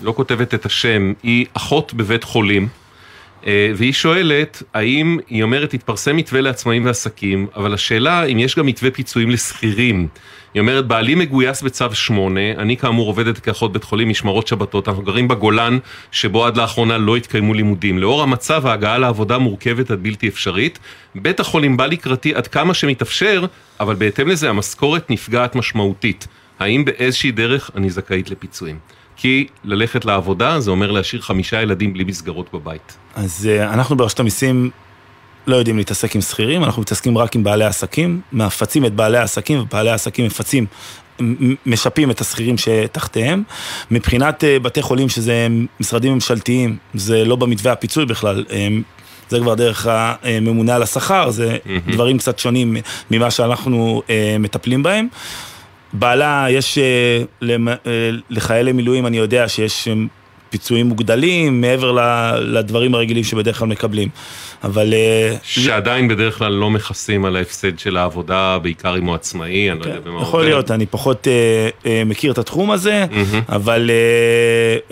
לא 0.02 0.12
כותבת 0.12 0.54
את 0.54 0.66
השם, 0.66 1.12
היא 1.22 1.46
אחות 1.54 1.94
בבית 1.94 2.24
חולים. 2.24 2.68
אה, 3.46 3.72
והיא 3.76 3.92
שואלת, 3.92 4.62
האם, 4.74 5.18
היא 5.28 5.42
אומרת, 5.42 5.74
התפרסם 5.74 6.16
מתווה 6.16 6.40
לעצמאים 6.40 6.87
ועסקים, 6.87 7.46
אבל 7.56 7.74
השאלה 7.74 8.24
אם 8.24 8.38
יש 8.38 8.59
גם 8.59 8.66
מתווה 8.66 8.90
פיצויים 8.90 9.30
לשכירים. 9.30 10.09
היא 10.54 10.60
אומרת, 10.60 10.86
בעלי 10.86 11.14
מגויס 11.14 11.62
בצו 11.62 11.94
8, 11.94 12.40
אני 12.58 12.76
כאמור 12.76 13.06
עובדת 13.06 13.38
כאחות 13.38 13.72
בית 13.72 13.84
חולים 13.84 14.08
משמרות 14.08 14.46
שבתות, 14.46 14.88
אנחנו 14.88 15.02
גרים 15.02 15.28
בגולן, 15.28 15.78
שבו 16.12 16.46
עד 16.46 16.56
לאחרונה 16.56 16.98
לא 16.98 17.16
התקיימו 17.16 17.54
לימודים. 17.54 17.98
לאור 17.98 18.22
המצב, 18.22 18.66
ההגעה 18.66 18.98
לעבודה 18.98 19.38
מורכבת 19.38 19.90
עד 19.90 20.02
בלתי 20.02 20.28
אפשרית. 20.28 20.78
בית 21.14 21.40
החולים 21.40 21.76
בא 21.76 21.86
לקראתי 21.86 22.34
עד 22.34 22.46
כמה 22.46 22.74
שמתאפשר, 22.74 23.46
אבל 23.80 23.94
בהתאם 23.94 24.28
לזה 24.28 24.50
המשכורת 24.50 25.10
נפגעת 25.10 25.56
משמעותית. 25.56 26.26
האם 26.58 26.84
באיזושהי 26.84 27.30
דרך 27.30 27.70
אני 27.76 27.90
זכאית 27.90 28.30
לפיצויים? 28.30 28.78
כי 29.16 29.46
ללכת 29.64 30.04
לעבודה 30.04 30.60
זה 30.60 30.70
אומר 30.70 30.90
להשאיר 30.90 31.22
חמישה 31.22 31.62
ילדים 31.62 31.92
בלי 31.92 32.04
מסגרות 32.04 32.54
בבית. 32.54 32.96
אז 33.14 33.48
אה, 33.50 33.72
אנחנו 33.72 33.96
ברשות 33.96 34.20
המיסים 34.20 34.70
לא 35.46 35.57
יודעים 35.57 35.76
להתעסק 35.79 36.14
עם 36.14 36.20
שכירים, 36.20 36.64
אנחנו 36.64 36.83
מתעסקים 36.83 37.18
רק 37.18 37.37
עם 37.37 37.44
בעלי 37.44 37.64
עסקים, 37.64 38.20
מפצים 38.33 38.85
את 38.87 38.92
בעלי 38.94 39.18
העסקים, 39.18 39.61
ובעלי 39.61 39.90
העסקים 39.90 40.24
מפצים, 40.26 40.66
משפים 41.66 42.11
את 42.11 42.20
השכירים 42.20 42.57
שתחתיהם. 42.59 43.42
מבחינת 43.90 44.44
אה, 44.44 44.59
בתי 44.59 44.83
חולים 44.83 45.09
שזה 45.09 45.46
משרדים 45.81 46.12
ממשלתיים, 46.14 46.76
זה 46.94 47.24
לא 47.24 47.37
במתווה 47.37 47.72
הפיצוי 47.72 48.07
בכלל. 48.07 48.44
הם- 48.50 48.83
זה 49.29 49.38
כבר 49.40 49.55
דרך 49.55 49.87
הממונה 49.90 50.74
על 50.76 50.83
השכר, 50.83 51.31
זה 51.31 51.57
דברים 51.88 52.18
קצת 52.18 52.38
שונים 52.38 52.76
ממה 53.11 53.31
שאנחנו 53.31 54.03
אה, 54.11 54.37
מטפלים 54.38 54.83
בהם. 54.83 55.09
בעלה, 55.92 56.46
יש 56.50 56.79
אה, 56.79 57.22
אה, 57.87 58.11
לחיילי 58.31 58.72
מילואים, 58.72 59.07
אני 59.07 59.16
יודע 59.16 59.48
שיש 59.48 59.88
אה, 59.88 59.92
פיצויים 60.50 60.86
מוגדלים, 60.86 61.60
מעבר 61.60 61.92
ל- 61.92 62.58
לדברים 62.58 62.94
הרגילים 62.94 63.24
שבדרך 63.24 63.58
כלל 63.58 63.68
מקבלים. 63.68 64.08
אבל... 64.64 64.94
אה, 64.94 65.36
שעדיין 65.42 66.08
בדרך 66.08 66.38
כלל 66.38 66.52
לא 66.52 66.70
מכסים 66.70 67.24
על 67.24 67.36
ההפסד 67.36 67.78
של 67.78 67.96
העבודה, 67.96 68.58
בעיקר 68.62 68.96
אם 68.96 69.04
הוא 69.04 69.14
עצמאי, 69.14 69.70
אני 69.70 69.80
לא 69.80 69.84
יודע 69.84 70.00
במה 70.00 70.10
הוא 70.10 70.18
כן, 70.18 70.22
יכול 70.26 70.40
עובד. 70.40 70.50
להיות, 70.52 70.70
אני 70.70 70.86
פחות 70.86 71.28
אה, 71.28 71.32
אה, 71.86 72.02
מכיר 72.06 72.32
את 72.32 72.38
התחום 72.38 72.70
הזה. 72.70 73.04
אבל 73.48 73.90
אה, 73.90 73.96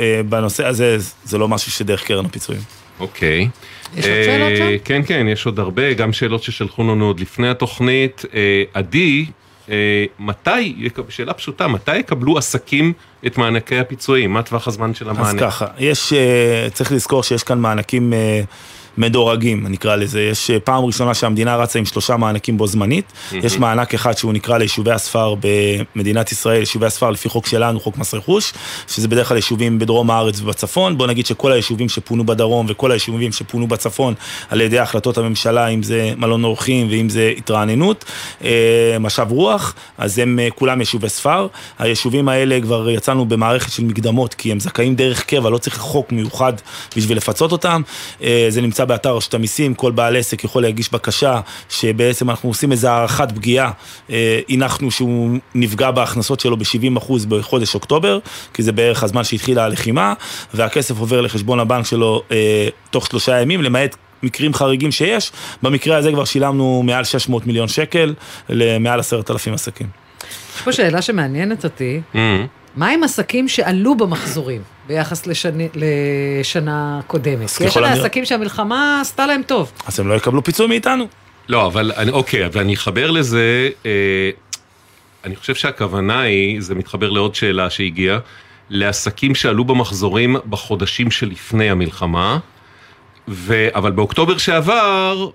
אה, 0.05 0.21
בנושא 0.23 0.67
הזה 0.67 0.97
זה 1.25 1.39
לא 1.39 1.49
משהו 1.49 1.73
שדרך 1.73 2.05
קרן 2.05 2.25
הפיצויים. 2.25 2.63
אוקיי. 3.01 3.49
יש 3.97 4.05
עוד 4.07 4.15
שאלות 4.25 4.53
שם? 4.59 4.69
כן, 4.85 5.03
כן, 5.07 5.27
יש 5.33 5.47
עוד 5.47 5.59
הרבה, 5.59 5.93
גם 5.93 6.13
שאלות 6.13 6.43
ששלחו 6.43 6.83
לנו 6.83 7.07
עוד 7.07 7.21
לפני 7.21 7.49
התוכנית. 7.49 8.25
עדי, 8.75 9.25
אה, 9.29 9.33
מתי, 10.19 10.61
יק- 10.79 10.99
שאלה 11.09 11.33
פשוטה, 11.35 11.69
מתי 11.69 11.97
יקבלו 11.97 12.39
עסקים 12.39 12.93
את 13.27 13.39
מענקי 13.39 13.79
הפיצויים? 13.79 14.33
מה 14.33 14.43
טווח 14.43 14.69
הזמן 14.69 14.95
של 14.95 15.11
המענק? 15.11 15.27
אז 15.43 15.55
ככה, 15.55 15.67
יש, 15.79 16.13
אה, 16.13 16.69
צריך 16.73 16.93
לזכור 16.93 17.23
שיש 17.23 17.43
כאן 17.43 17.59
מענקים 17.61 18.13
אה, 18.13 18.41
מדורגים, 18.99 19.67
נקרא 19.67 19.97
לזה. 19.97 20.21
יש 20.21 20.51
אה, 20.51 20.61
פעם 20.61 20.85
ראשונה 20.85 21.15
שהמדינה 21.15 21.57
רצה 21.57 21.79
עם 21.79 21.85
שלושה 21.85 22.17
מענקים 22.17 22.59
בו 22.59 22.67
זמנית. 22.67 23.13
מהמם. 23.33 23.47
יש 23.47 23.59
מענק 23.59 23.95
אחד 23.95 24.17
שהוא 24.17 24.33
נקרא 24.33 24.59
ליישובי 24.59 24.91
הספר 24.91 25.35
במדינת 25.95 26.33
ישראל, 26.33 26.61
יישובי 26.61 26.87
הספר 26.87 27.11
לפי 27.11 27.29
חוק 27.29 27.47
שלנו, 27.47 27.81
חוק 27.81 27.99
מס 27.99 28.15
רכוש, 28.15 28.53
שזה 28.89 29.09
בדרך 29.09 29.29
כלל 29.29 29.37
יישובים 29.37 29.79
בדרום 29.79 30.11
הארץ 30.11 30.41
ובצפון. 30.41 30.99
בוא 30.99 31.07
נגיד 31.07 31.27
שכל 31.27 31.53
היישובים 31.53 31.89
שפונו 31.89 32.27
בדרום 32.27 32.67
וכל 32.69 32.91
היישובים 32.91 33.33
שפונו 33.33 33.67
בצפון 33.67 34.15
על 34.51 34.61
ידי 34.61 34.79
החלטות 34.79 35.19
הממשלה, 35.19 35.67
אם 35.67 35.83
זה 35.83 36.13
מלון 36.17 36.45
אורחים 36.45 36.87
ואם 36.91 37.09
זה 37.09 37.33
התרעננות, 37.37 38.05
אה, 38.45 38.97
משב 39.01 39.27
רוח, 39.31 39.75
אז 39.99 40.19
הם 40.19 40.39
אה, 40.39 40.49
כולם 40.55 40.81
יישובי 40.81 41.09
ספר. 41.09 41.47
היישובים 41.79 42.29
האלה 42.29 42.61
כבר 42.61 42.91
יצאנו 42.91 43.25
במערכת 43.25 43.73
של 43.73 43.85
מקדמות, 43.85 44.35
כי 44.35 44.53
הם 44.53 44.61
זכאים 44.61 44.95
דרך 44.95 45.25
קבע, 45.25 45.51
לא 45.51 45.59
צריך 45.59 45.79
חוק 45.79 46.13
מיוחד 46.13 46.53
בשביל 46.97 47.17
לפצות 47.17 47.53
אותם. 47.53 47.83
זה 48.49 48.61
נמצא 48.61 48.85
באתר 48.89 49.17
רשות 49.17 49.35
המיסים, 49.35 49.75
כל 49.75 49.93
בעל 49.93 50.17
עסק 50.17 50.45
יכול 50.45 50.63
להגיש 50.63 50.93
בקשה, 50.93 51.41
שבעצם 51.69 52.31
אנחנו 52.31 52.49
עושים 52.49 52.73
איזו 52.73 52.89
הערכת 52.89 53.33
פגיעה. 53.35 53.71
אה, 54.11 54.41
הנחנו 54.49 54.91
שהוא 54.91 55.39
נפגע 55.55 55.91
בהכנסות 55.91 56.41
שלו 56.41 56.57
ב-70% 56.57 57.13
בחודש 57.29 57.75
אוקטובר, 57.75 58.19
כי 58.55 58.63
זה 58.63 58.73
בערך 58.73 59.03
הזמן 59.03 59.25
שהתחילה 59.25 59.65
הלחימה, 59.65 60.15
והכסף 60.55 60.99
עובר 60.99 61.21
לחשבון 61.21 61.61
הבנק 61.61 61.87
שלו 61.87 62.23
אה, 62.33 62.69
תוך 62.91 63.07
שלושה 63.07 63.41
ימים, 63.41 63.63
למעט 63.63 63.97
מקרים 64.23 64.55
חריגים 64.55 64.93
שיש. 64.93 65.33
במקרה 65.63 65.97
הזה 65.97 66.13
כבר 66.13 66.25
שילמנו 66.25 66.83
מעל 66.85 67.05
600 67.05 67.47
מיליון 67.47 67.69
שקל 67.69 68.15
למעל 68.49 69.01
עשרת 69.01 69.31
אלפים 69.31 69.55
עסקים. 69.55 69.87
יש 70.57 70.63
פה 70.63 70.73
שאלה 70.73 71.03
שמעניינת 71.03 71.65
אותי, 71.65 72.01
מהמם. 72.15 72.47
מה 72.79 72.89
עם 72.89 73.05
עסקים 73.05 73.49
שעלו 73.49 73.95
במחזורים 73.95 74.63
ביחס 74.87 75.27
לשני, 75.27 75.69
לשנה 75.75 77.01
קודמת? 77.07 77.51
כי 77.51 77.65
יש 77.65 77.77
הנראה- 77.77 77.93
עסקים 77.93 78.25
שהמלחמה 78.25 78.99
עשתה 79.01 79.27
להם 79.27 79.43
טוב. 79.47 79.73
אז 79.87 80.01
הם 80.01 80.09
לא 80.09 80.15
יקבלו 80.15 80.45
פיצוי 80.45 80.67
מאיתנו. 80.67 81.07
לא, 81.49 81.67
אבל 81.67 81.93
אני- 81.97 82.11
אוקיי, 82.11 82.47
אבל 82.47 82.61
אני 82.61 82.75
אחבר 82.75 83.11
לזה, 83.11 83.69
אה, 83.87 83.91
אני 85.25 85.37
חושב 85.37 85.55
שהכוונה 85.55 86.21
היא, 86.21 86.61
זה 86.61 86.75
מתחבר 86.75 87.11
לעוד 87.11 87.35
שאלה 87.35 87.71
שהגיעה, 87.71 88.19
לעסקים 88.71 89.35
שעלו 89.35 89.65
במחזורים 89.65 90.37
בחודשים 90.51 91.11
שלפני 91.11 91.71
המלחמה, 91.71 92.39
ו, 93.29 93.69
אבל 93.75 93.91
באוקטובר 93.91 94.39
שעבר, 94.39 95.29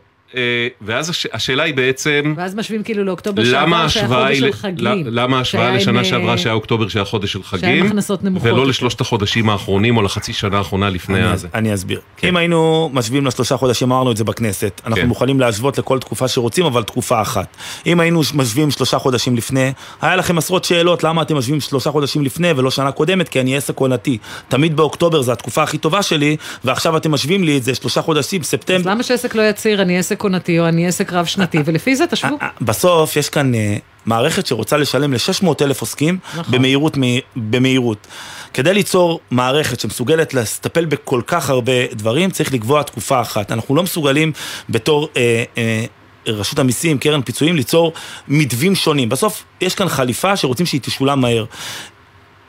ואז 0.81 1.09
הש, 1.09 1.27
השאלה 1.33 1.63
היא 1.63 1.73
בעצם, 1.73 2.33
ואז 2.37 2.55
משווים 2.55 2.83
כאילו 2.83 3.03
לאוקטובר 3.03 3.43
למה 3.45 3.89
שעבר 3.89 4.07
שהיה 4.15 4.25
חודש 4.25 4.37
של 4.39 4.45
ל- 4.47 4.51
חגים. 4.51 5.03
למה 5.07 5.37
ההשוואה 5.37 5.71
לשנה 5.71 5.99
עם, 5.99 6.05
שעברה 6.05 6.31
אה, 6.31 6.37
שהיה 6.37 6.53
אוקטובר 6.53 6.87
שהיה 6.87 7.05
חודש 7.05 7.33
של 7.33 7.39
שהיה 7.43 7.73
עם 7.73 7.77
חגים, 7.79 7.85
הכנסות 7.85 8.23
נמוכות 8.23 8.51
ולא. 8.51 8.67
לשלושת 8.67 9.01
החודשים 9.01 9.49
האחרונים 9.49 9.97
או 9.97 10.01
לחצי 10.01 10.33
שנה 10.33 10.57
האחרונה 10.57 10.89
לפני 10.89 11.19
אני, 11.19 11.27
הזה. 11.27 11.47
אני 11.53 11.73
אסביר. 11.73 11.99
כן. 12.17 12.27
אם 12.27 12.37
היינו 12.37 12.89
משווים 12.93 13.25
לשלושה 13.25 13.57
חודשים, 13.57 13.91
אמרנו 13.91 14.11
את 14.11 14.17
זה 14.17 14.23
בכנסת, 14.23 14.81
אנחנו 14.85 15.01
כן. 15.01 15.07
מוכנים 15.07 15.39
להשוות 15.39 15.77
לכל 15.77 15.99
תקופה 15.99 16.27
שרוצים, 16.27 16.65
אבל 16.65 16.83
תקופה 16.83 17.21
אחת. 17.21 17.57
אם 17.85 17.99
היינו 17.99 18.21
משווים 18.33 18.71
שלושה 18.71 18.99
חודשים 18.99 19.35
לפני, 19.37 19.71
היה 20.01 20.15
לכם 20.15 20.37
עשרות 20.37 20.63
שאלות 20.63 21.03
למה 21.03 21.21
אתם 21.21 21.37
משווים 21.37 21.59
שלושה 21.61 21.91
חודשים 21.91 22.23
לפני 22.23 22.51
ולא 22.51 22.71
שנה 22.71 22.91
קודמת, 22.91 23.29
כי 23.29 23.39
אני 23.39 23.57
עסק 23.57 23.77
עונתי. 23.77 24.17
תמיד 24.47 24.75
באוקטובר 24.75 25.21
זו 25.21 25.31
התקופה 25.31 25.63
הכי 25.63 25.77
טובה 25.77 26.01
שלי, 26.01 26.37
ועכשיו 26.63 26.97
אתם 26.97 27.11
משווים 27.11 27.43
לי 27.43 27.57
את 27.57 27.63
זה 27.63 27.75
שלושה 27.75 28.01
חודשים, 28.01 28.41
אז 28.41 28.47
ספטמבר. 28.47 28.91
למה 28.91 29.03
שעסק 29.03 29.35
לא 29.35 29.41
יצהיר, 29.41 29.81
אני 29.81 29.97
עסק 29.97 30.22
עונתי 30.23 30.59
או 30.59 30.67
אני 30.67 30.87
עסק 30.87 31.13
רב 31.13 31.25
שנתי, 31.25 31.57
ולפי 31.65 31.95
זה 31.95 32.07
תשוו. 32.07 32.37
בסוף 32.61 33.15
יש 33.15 33.29
כאן 33.29 33.55
אה, 33.55 33.77
מערכת 34.05 34.45
שרוצה 34.45 34.77
לשלם 34.77 35.13
ל-600 35.13 35.47
אלף 35.61 35.81
עוסקים 35.81 36.17
נכון. 36.37 36.53
במהירות, 36.53 36.97
במהירות. 37.35 38.07
כדי 38.53 38.73
ליצור 38.73 39.19
מערכת 39.31 39.79
שמסוגלת 39.79 40.33
לטפל 40.33 40.85
בכל 40.85 41.21
כך 41.27 41.49
הרבה 41.49 41.87
דברים, 41.93 42.29
צריך 42.29 42.53
לקבוע 42.53 42.83
תקופה 42.83 43.21
אחת. 43.21 43.51
אנחנו 43.51 43.75
לא 43.75 43.83
מסוגלים 43.83 44.31
בתור... 44.69 45.09
אה, 45.17 45.43
אה, 45.57 45.85
רשות 46.27 46.59
המיסים, 46.59 46.97
קרן 46.97 47.21
פיצויים, 47.21 47.55
ליצור 47.55 47.93
מתווים 48.27 48.75
שונים. 48.75 49.09
בסוף 49.09 49.43
יש 49.61 49.75
כאן 49.75 49.87
חליפה 49.89 50.37
שרוצים 50.37 50.65
שהיא 50.65 50.81
תשולם 50.81 51.21
מהר. 51.21 51.45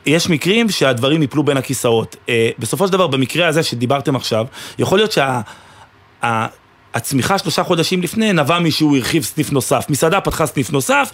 יש 0.05 0.29
מקרים 0.29 0.69
שהדברים 0.69 1.21
ייפלו 1.21 1.43
בין 1.43 1.57
הכיסאות. 1.57 2.15
אה, 2.29 2.49
בסופו 2.59 2.87
של 2.87 2.93
דבר, 2.93 3.07
במקרה 3.07 3.47
הזה 3.47 3.63
שדיברתם 3.63 4.15
עכשיו, 4.15 4.45
יכול 4.79 4.97
להיות 4.97 5.11
שה... 5.11 5.41
הצמיחה 6.95 7.37
שלושה 7.37 7.63
חודשים 7.63 8.01
לפני 8.01 8.33
נבע 8.33 8.59
משהוא 8.59 8.97
הרחיב 8.97 9.23
סניף 9.23 9.51
נוסף. 9.51 9.85
מסעדה 9.89 10.21
פתחה 10.21 10.45
סניף 10.45 10.71
נוסף, 10.71 11.11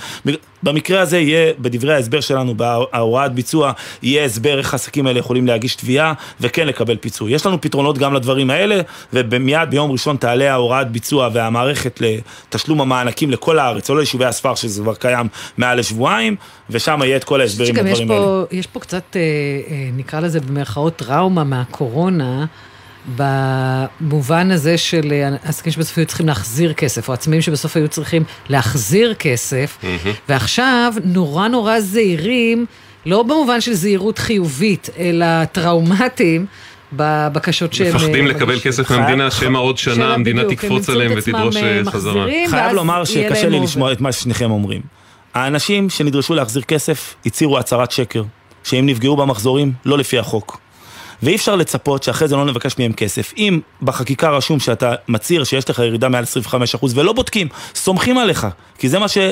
במקרה 0.64 1.02
הזה 1.02 1.20
יהיה, 1.20 1.54
בדברי 1.60 1.94
ההסבר 1.94 2.22
שלנו, 2.22 2.56
בהוראת 2.56 3.34
ביצוע, 3.34 3.72
יהיה 4.04 4.26
הסבר 4.26 4.58
איך 4.58 4.74
העסקים 4.74 5.08
האלה 5.08 5.20
יכולים 5.20 5.48
להגיש 5.48 5.76
תביעה 5.76 6.14
וכן 6.42 6.68
לקבל 6.68 6.98
פיצוי. 6.98 7.34
יש 7.34 7.46
לנו 7.46 7.62
פתרונות 7.62 7.98
גם 7.98 8.14
לדברים 8.14 8.50
האלה, 8.50 8.82
ומיד 9.14 9.70
ביום 9.70 9.92
ראשון 9.92 10.18
תעלה 10.18 10.52
ההוראת 10.52 10.92
ביצוע 10.92 11.30
והמערכת 11.34 12.02
לתשלום 12.02 12.82
המענקים 12.82 13.32
לכל 13.32 13.60
הארץ, 13.60 13.90
או 13.90 13.96
ליישובי 13.96 14.26
הספר, 14.26 14.56
שזה 14.56 14.82
כבר 14.82 14.96
קיים 14.96 15.28
מעל 15.58 15.80
לשבועיים, 15.80 16.36
ושם 16.70 17.00
יהיה 17.04 17.18
את 17.18 17.24
כל 17.24 17.42
ההסברים 17.42 17.76
יש 17.76 17.82
לדברים 17.82 18.12
האלה. 18.12 18.44
יש 18.52 18.68
פה 18.68 18.80
קצת, 18.80 19.04
אה, 19.16 19.22
אה, 19.22 19.90
נקרא 19.94 20.20
לזה 20.20 20.40
במרכאות 20.40 20.96
טראומה 20.96 21.44
מהקורונה, 21.44 22.46
במובן 23.16 24.52
הזה 24.52 24.78
של 24.78 25.12
אה, 25.12 25.30
עסקים 25.44 25.72
שבסוף 25.72 25.98
היו 25.98 26.06
צריכים 26.06 26.28
להחזיר 26.28 26.74
כסף, 26.74 27.08
או 27.08 27.14
עצמאים 27.14 27.42
שבסוף 27.42 27.78
היו 27.78 27.88
צריכים 27.88 28.24
להחזיר 28.50 29.14
כסף, 29.14 29.78
ועכשיו 30.30 30.94
נורא 31.04 31.48
נורא 31.48 31.80
זהירים, 31.80 32.66
לא 33.06 33.24
במובן 33.24 33.62
של 33.62 33.74
זהירות 33.74 34.18
חיובית, 34.20 34.90
אלא 35.00 35.46
טראומטיים. 35.46 36.46
בבקשות 36.94 37.74
שהם... 37.74 37.96
מפחדים 37.96 38.28
אה, 38.28 38.32
לקבל. 38.32 38.60
כסף 38.60 38.92
מהמדינה, 38.92 39.32
שמא 39.32 39.58
עוד 39.58 39.78
שנה 39.78 40.14
המדינה 40.14 40.44
תקפוץ 40.50 40.90
עליהם 40.90 41.12
ותדרוש 41.18 41.56
אה, 41.56 41.82
חזרה. 41.86 42.26
חייב 42.50 42.74
לומר 42.74 43.06
שקשה 43.06 43.50
לי. 43.50 43.60
לשמוע 43.60 43.92
את 43.92 44.02
מה 44.02 44.12
ששניכם 44.12 44.52
אומרים. 44.52 44.82
האנשים 45.34 45.90
שנדרשו 45.90 46.36
להחזיר 46.36 46.62
כסף 46.62 47.16
הצהירו 47.26 47.58
הצהרת 47.58 47.92
שקר, 47.92 48.24
שהם 48.64 48.86
נפגעו 48.86 49.16
במחזורים 49.16 49.74
לא 49.86 49.98
לפי 49.98 50.20
החוק. 50.20 50.61
ואי 51.24 51.36
אפשר 51.36 51.56
לצפות 51.56 52.04
שאחרי 52.04 52.28
זה 52.28 52.36
לא 52.36 52.46
נבקש 52.46 52.76
מהם 52.80 52.94
כסף. 52.94 53.34
אם 53.38 53.60
בחקיקה 53.82 54.30
רשום 54.30 54.60
שאתה 54.60 54.94
מצהיר 55.08 55.44
שיש 55.44 55.70
לך 55.70 55.80
ירידה 55.80 56.10
מעל 56.10 56.24
25% 56.74 56.86
ולא 56.96 57.14
בודקים, 57.14 57.48
סומכים 57.76 58.18
עליך, 58.18 58.48
כי 58.78 58.90
זה 58.90 59.00
מה 59.00 59.06
כן, 59.10 59.32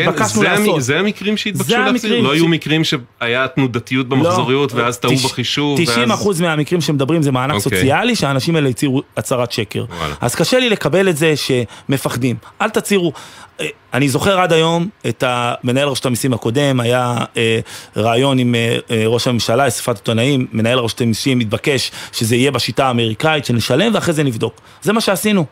שהתבקשנו 0.00 0.40
זה, 0.42 0.50
המ- 0.52 0.60
לעשות. 0.60 0.82
זה 0.82 0.98
המקרים 0.98 1.36
שהתבקשו 1.36 1.76
להחזיר, 1.78 2.20
לא 2.20 2.30
ש- 2.34 2.36
היו 2.36 2.48
מקרים 2.48 2.82
שהיה 2.84 3.48
תנודתיות 3.48 4.08
במחזוריות 4.08 4.72
לא, 4.72 4.82
ואז 4.82 4.98
טעו 4.98 5.16
בחישוב. 5.16 5.78
90 5.82 6.10
ואז- 6.10 6.18
אחוז 6.20 6.40
מהמקרים 6.40 6.80
שמדברים 6.80 7.22
זה 7.22 7.32
מענק 7.32 7.54
אוקיי. 7.54 7.62
סוציאלי, 7.78 8.16
שהאנשים 8.16 8.56
האלה 8.56 8.68
הצהירו 8.68 9.02
הצהרת 9.16 9.52
שקר. 9.52 9.84
וואלה. 9.98 10.14
אז 10.20 10.34
קשה 10.34 10.58
לי 10.58 10.70
לקבל 10.70 11.08
את 11.08 11.16
זה 11.16 11.34
שמפחדים. 11.36 12.36
אל 12.62 12.70
תצהירו. 12.70 13.12
אה, 13.60 13.66
אני 13.94 14.08
זוכר 14.08 14.40
עד 14.40 14.52
היום 14.52 14.88
את 15.08 15.24
מנהל 15.64 15.88
רשות 15.88 16.06
המיסים 16.06 16.32
הקודם, 16.32 16.80
היה 16.80 17.16
אה, 17.36 17.60
ראיון 17.96 18.38
עם 18.38 18.54
אה, 18.54 18.78
אה, 18.90 19.02
ראש 19.06 19.28
הממשלה, 19.28 19.68
אספת 19.68 19.96
עיתונאים, 19.96 20.46
מנהל 20.52 20.78
רשות 20.78 21.00
המיסים 21.00 21.40
התבקש 21.40 21.90
שזה 22.12 22.36
יהיה 22.36 22.50
בשיטה 22.50 22.86
האמריקאית, 22.86 23.44
שנשלם 23.44 23.94
ואחרי 23.94 24.14
זה 24.14 24.22
נבדוק. 24.22 24.60
זה 24.82 24.92
מה 24.92 25.00
שעשינו. 25.00 25.44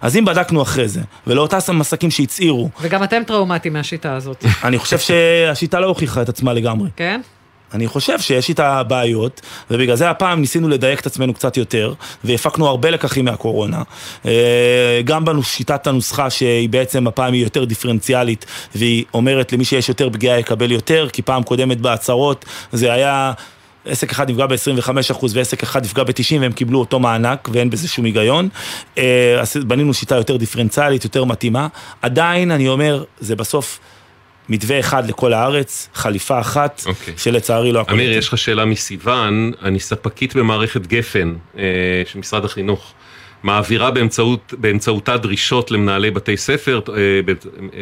אז 0.00 0.16
אם 0.16 0.24
בדקנו 0.24 0.62
אחרי 0.62 0.88
זה, 0.88 1.00
ולאותם 1.26 1.80
עסקים 1.80 2.10
שהצהירו, 2.10 2.68
וגם 2.80 3.04
אתם 3.04 3.22
טראומטיים 3.26 3.74
מהשיטה 3.74 4.16
הזאת, 4.16 4.44
אני 4.64 4.78
חושב 4.78 4.98
שהשיטה 4.98 5.80
לא 5.80 5.86
הוכיחה 5.86 6.22
את 6.22 6.28
עצמה 6.28 6.52
לגמרי. 6.52 6.90
כן? 6.96 7.20
אני 7.74 7.88
חושב 7.88 8.20
שיש 8.20 8.48
איתה 8.48 8.82
בעיות, 8.82 9.40
ובגלל 9.70 9.96
זה 9.96 10.10
הפעם 10.10 10.40
ניסינו 10.40 10.68
לדייק 10.68 11.00
את 11.00 11.06
עצמנו 11.06 11.34
קצת 11.34 11.56
יותר, 11.56 11.94
והפקנו 12.24 12.66
הרבה 12.68 12.90
לקחים 12.90 13.24
מהקורונה. 13.24 13.82
אה, 14.26 15.00
גם 15.04 15.24
בשיטת 15.24 15.86
הנוסחה 15.86 16.30
שהיא 16.30 16.68
בעצם 16.68 17.06
הפעם 17.06 17.32
היא 17.32 17.42
יותר 17.42 17.64
דיפרנציאלית, 17.64 18.46
והיא 18.74 19.04
אומרת 19.14 19.52
למי 19.52 19.64
שיש 19.64 19.88
יותר 19.88 20.10
פגיעה 20.10 20.38
יקבל 20.38 20.72
יותר, 20.72 21.08
כי 21.12 21.22
פעם 21.22 21.42
קודמת 21.42 21.80
בהצהרות 21.80 22.44
זה 22.72 22.92
היה... 22.92 23.32
עסק 23.86 24.10
אחד 24.10 24.30
נפגע 24.30 24.46
ב-25% 24.46 25.26
ועסק 25.34 25.62
אחד 25.62 25.84
נפגע 25.84 26.02
ב-90% 26.04 26.34
והם 26.40 26.52
קיבלו 26.52 26.80
אותו 26.80 26.98
מענק 27.00 27.48
ואין 27.52 27.70
בזה 27.70 27.88
שום 27.88 28.04
היגיון. 28.04 28.48
אה, 28.98 29.40
אז 29.40 29.56
בנינו 29.56 29.94
שיטה 29.94 30.16
יותר 30.16 30.36
דיפרנציאלית, 30.36 31.04
יותר 31.04 31.24
מתאימה. 31.24 31.68
עדיין, 32.02 32.50
אני 32.50 32.68
אומר, 32.68 33.04
זה 33.20 33.36
בסוף 33.36 33.80
מתווה 34.48 34.80
אחד 34.80 35.08
לכל 35.08 35.32
הארץ, 35.32 35.88
חליפה 35.94 36.40
אחת, 36.40 36.82
אוקיי. 36.86 37.14
שלצערי 37.16 37.72
לא 37.72 37.80
הכל... 37.80 37.92
אמיר, 37.92 38.12
יש 38.12 38.28
לך 38.28 38.38
שאלה 38.38 38.64
מסיוון, 38.64 39.52
אני 39.62 39.80
ספקית 39.80 40.36
במערכת 40.36 40.86
גפן 40.86 41.34
אה, 41.58 41.62
של 42.06 42.18
משרד 42.18 42.44
החינוך. 42.44 42.92
מעבירה 43.44 43.90
באמצעות, 43.90 44.54
באמצעותה 44.58 45.16
דרישות 45.16 45.70
למנהלי 45.70 46.10
בתי 46.10 46.36
ספר, 46.36 46.80
אה, 46.88 46.94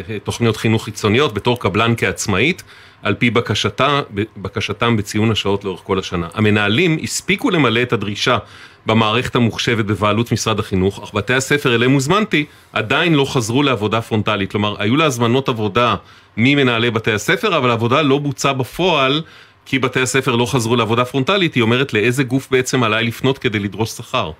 אה, 0.09 0.18
תוכניות 0.25 0.57
חינוך 0.57 0.85
חיצוניות, 0.85 1.35
בתור 1.35 1.61
קבלן 1.61 1.94
כעצמאית, 1.96 2.62
על 3.03 3.14
פי 3.14 3.31
בקשתה, 3.31 4.01
בקשתם 4.37 4.96
בציון 4.96 5.31
השעות 5.31 5.64
לאורך 5.64 5.81
כל 5.85 5.98
השנה. 5.98 6.29
המנהלים 6.35 6.98
הספיקו 7.03 7.51
למלא 7.51 7.83
את 7.83 7.92
הדרישה 7.92 8.38
במערכת 8.87 9.37
המוחשבת 9.37 9.85
בבעלות 9.85 10.33
משרד 10.33 10.59
החינוך, 10.59 11.03
אך 11.03 11.14
בתי 11.14 11.35
הספר 11.35 11.75
אליהם 11.75 11.92
הוזמנתי 11.92 12.44
עדיין 12.72 13.14
לא 13.14 13.25
חזרו 13.25 13.62
לעבודה 13.62 14.01
פרונטלית. 14.01 14.51
כלומר, 14.51 14.75
היו 14.79 14.96
לה 14.96 15.05
הזמנות 15.05 15.48
עבודה 15.48 15.94
ממנהלי 16.37 16.90
בתי 16.90 17.12
הספר, 17.12 17.57
אבל 17.57 17.70
העבודה 17.70 18.03
לא 18.03 18.18
בוצעה 18.18 18.53
בפועל. 18.53 19.22
כי 19.66 19.79
בתי 19.79 20.01
הספר 20.01 20.37
לא 20.37 20.46
חזרו 20.46 20.77
לעבודה 20.77 21.05
פרונטלית, 21.05 21.55
היא 21.55 21.62
אומרת 21.62 21.94
לאיזה 21.94 22.22
גוף 22.22 22.48
בעצם 22.51 22.83
עליי 22.83 23.05
לפנות 23.05 23.38
כדי 23.38 23.59
לדרוש 23.59 23.90
שכר. 23.90 24.31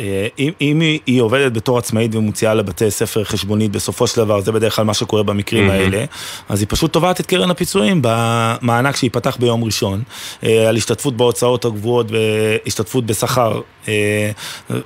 אה, 0.00 0.26
אם, 0.38 0.52
אם 0.60 0.80
היא, 0.80 1.00
היא 1.06 1.20
עובדת 1.20 1.52
בתור 1.52 1.78
עצמאית 1.78 2.14
ומוציאה 2.14 2.54
לבתי 2.54 2.90
ספר 2.90 3.24
חשבונית, 3.24 3.72
בסופו 3.72 4.06
של 4.06 4.16
דבר, 4.16 4.40
זה 4.40 4.52
בדרך 4.52 4.76
כלל 4.76 4.84
מה 4.84 4.94
שקורה 4.94 5.22
במקרים 5.22 5.66
מהמם. 5.66 5.80
האלה, 5.80 6.04
אז 6.48 6.60
היא 6.60 6.66
פשוט 6.70 6.92
תובעת 6.92 7.20
את 7.20 7.26
קרן 7.26 7.50
הפיצויים 7.50 8.00
במענק 8.02 8.96
שייפתח 8.96 9.36
ביום 9.40 9.64
ראשון, 9.64 10.02
אה, 10.44 10.68
על 10.68 10.76
השתתפות 10.76 11.16
בהוצאות 11.16 11.64
הקבועות 11.64 12.06
והשתתפות 12.10 13.06
בשכר, 13.06 13.60
אה, 13.88 14.30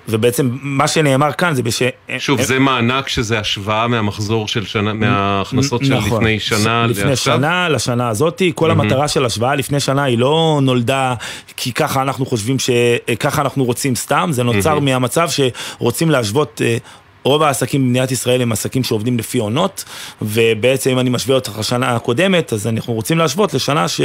ובעצם 0.09 0.51
מה 0.63 0.89
שנאמר 0.89 1.33
כאן 1.33 1.55
זה 1.55 1.63
בש... 1.63 1.83
שוב, 2.19 2.43
זה 2.43 2.59
מענק 2.59 3.09
שזה 3.09 3.39
השוואה 3.39 3.87
מהמחזור 3.87 4.49
של 4.49 4.67
שנה, 4.67 4.93
מההכנסות 4.93 5.85
של 5.85 5.95
נכון. 5.95 6.23
לפני 6.23 6.41
שנה 6.41 6.87
לפני 6.87 7.05
לעכשיו? 7.05 7.37
שנה, 7.37 7.69
לשנה 7.69 8.09
הזאתי, 8.09 8.53
כל 8.55 8.69
מהמם. 8.69 8.81
המטרה 8.81 9.09
של 9.09 9.25
השוואה 9.25 9.55
לפני 9.55 9.81
שנה 9.81 10.05
היא 10.05 10.19
לא 10.19 10.61
נולדה 10.63 11.15
כי 11.57 11.73
ככה 11.73 12.03
אנחנו 12.03 12.27
חושבים 12.27 12.57
שככה 12.59 13.43
אנחנו 13.43 13.65
רוצים 13.65 13.95
סתם, 13.95 14.29
זה 14.33 14.43
נוצר 14.43 14.79
מהמם. 14.79 14.98
מהמצב 14.99 15.29
שרוצים 15.31 16.11
להשוות... 16.11 16.63
אה, 16.65 16.77
רוב 17.25 17.43
העסקים 17.43 17.85
במדינת 17.85 18.11
ישראל 18.11 18.43
הם 18.43 18.53
עסקים 18.53 18.85
שעובדים 18.85 19.19
לפי 19.19 19.39
עונות, 19.39 19.85
ובעצם 20.23 20.91
אם 20.91 20.99
אני 20.99 21.11
משווה 21.11 21.35
אותך 21.35 21.59
לשנה 21.59 21.97
הקודמת, 21.97 22.53
אז 22.53 22.67
אנחנו 22.67 22.93
רוצים 22.93 23.19
להשוות 23.19 23.55
לשנה 23.55 23.89
ש... 23.89 24.01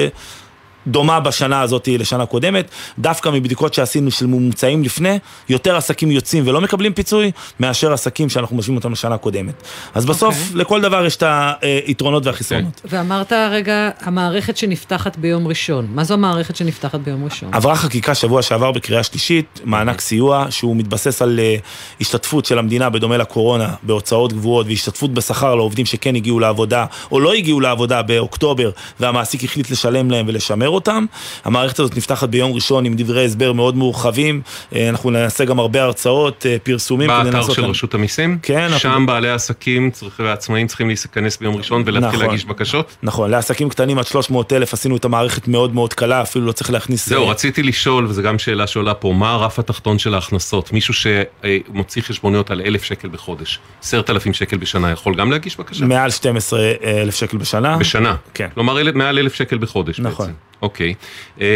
דומה 0.88 1.19
בשנה 1.19 1.62
הזאת 1.62 1.89
לשנה 1.91 2.26
קודמת, 2.26 2.69
דווקא 3.00 3.30
מבדיקות 3.30 3.74
שעשינו 3.74 4.12
של 4.12 4.26
ממוצעים 4.26 4.84
לפני, 4.84 5.19
יותר 5.50 5.76
עסקים 5.76 6.12
יוצאים 6.12 6.43
ולא 6.48 6.62
מקבלים 6.62 6.93
פיצוי, 6.93 7.32
מאשר 7.60 7.93
עסקים 7.93 8.30
שאנחנו 8.30 8.58
משווים 8.58 8.78
אותם 8.78 8.91
לשנה 8.91 9.15
הקודמת. 9.15 9.54
אז 9.93 10.06
בסוף, 10.06 10.36
אוקיי. 10.36 10.62
לכל 10.62 10.82
דבר 10.82 11.06
יש 11.06 11.15
את 11.15 11.24
היתרונות 11.62 12.26
והחסרונות. 12.26 12.82
ואמרת 12.86 13.34
רגע, 13.34 13.89
המערכת 14.02 14.58
שנפתחת 14.58 15.17
ביום 15.17 15.48
ראשון. 15.48 15.88
מה 15.89 16.04
זו 16.04 16.13
המערכת 16.13 16.56
שנפתחת 16.56 17.00
ביום 17.00 17.26
ראשון? 17.26 17.50
עברה 17.54 17.76
חקיקה 17.76 18.15
שבוע 18.15 18.41
שעבר 18.41 18.72
בקריאה 18.72 19.04
שלישית, 19.04 19.62
מענק 19.63 20.02
סיוע, 20.02 20.46
שהוא 20.50 20.76
מתבסס 20.76 21.22
על 21.22 21.39
אה, 21.39 21.56
השתתפות 22.02 22.46
של 22.46 22.60
המדינה 22.60 22.89
בדומה 22.89 23.17
לקורונה 23.17 23.74
בהוצאות 23.84 24.34
גבוהות 24.34 24.67
והשתתפות 24.67 25.13
בשכר 25.13 25.56
לעובדים 25.56 25.86
שכן 25.86 26.15
הגיעו 26.15 26.39
לעבודה 26.39 26.86
או 27.12 27.19
לא 27.19 27.34
הגיעו 27.34 27.60
לעבודה 27.60 28.02
באוקטובר 28.02 28.69
והמעסיק 29.00 29.43
החליט 29.43 29.72
לשלם 29.72 30.12
להם 30.12 30.26
ולשמר 30.28 30.67
אותם. 30.76 31.06
המערכת 31.46 31.80
הזאת 31.80 31.98
נפתחת 31.98 32.30
ביום 32.30 32.52
ראשון 32.54 32.86
עם 32.86 32.94
דברי 32.98 33.26
הסבר 33.26 33.54
מאוד 33.54 33.76
מורחבים, 33.78 34.42
אה, 34.76 34.90
אנחנו 34.90 35.10
נעשה 35.12 35.46
גם 35.46 35.60
הרבה 35.60 35.84
הרצאות, 35.84 36.46
אה, 36.46 36.58
פרסומים. 36.64 37.08
באתר 37.08 37.42
של 37.54 37.62
להם- 37.62 37.72
רשות 37.72 37.94
המיסים? 37.94 38.38
כן, 38.42 38.60
אנחנו- 38.60 38.80
שם 38.80 39.06
בעלי 39.06 39.30
העסקים 39.30 39.92
והעצמאים 40.20 40.68
צריכים 40.68 40.88
להיכנס 40.88 41.38
ביום 41.38 41.56
ראשון 41.56 41.84
ולהתחיל 41.86 42.10
נכון. 42.20 42.26
להגיש 42.26 42.46
בקשות? 42.46 42.98
נכון, 43.04 43.32
לעסקים 43.32 43.70
קטנים 43.70 44.00
עד 44.00 44.06
300 44.08 44.54
אלף 44.54 44.74
עשינו 44.74 44.98
את 44.98 45.06
המערכת 45.06 45.48
מאוד 45.48 45.74
מאוד 45.76 45.94
קלה, 45.94 46.22
אפילו 46.22 46.46
לא 46.46 46.52
צריך 46.52 46.72
להכניס... 46.72 47.10
זהו, 47.10 47.26
אה, 47.26 47.32
רציתי 47.32 47.64
לשאול, 47.64 48.06
וזו 48.06 48.22
גם 48.22 48.40
שאלה 48.40 48.68
שעולה 48.68 48.94
פה, 48.94 49.14
מה 49.14 49.32
הרף 49.32 49.60
התחתון 49.60 50.00
של 50.00 50.14
ההכנסות? 50.14 50.74
מישהו 50.74 50.94
שמוציא 50.94 52.02
חשבוניות 52.02 52.52
על 52.52 52.62
אלף 52.66 52.84
שקל 52.84 53.08
בחודש, 53.08 53.60
עשרת 53.84 54.10
אלפים 54.10 54.34
שקל 54.34 54.58
בשנה, 54.58 54.92
יכול 54.92 55.16
גם 55.16 55.32
להגיש 55.32 55.58
בקשה? 55.58 55.86
מעל 55.86 56.10
12 56.12 56.72
אלף 56.84 57.16
שקל 57.16 57.38
בשנה. 57.38 57.78
בשנה? 57.78 58.16
כן. 58.34 58.48
כלומר, 58.54 58.78
מעל 58.94 59.20
אלף 59.20 59.34
שקל 59.34 59.58
בחודש 59.58 60.00
נכון. 60.00 60.26
בעצם. 60.26 60.38
אוקיי. 60.63 60.93
אה, 61.41 61.47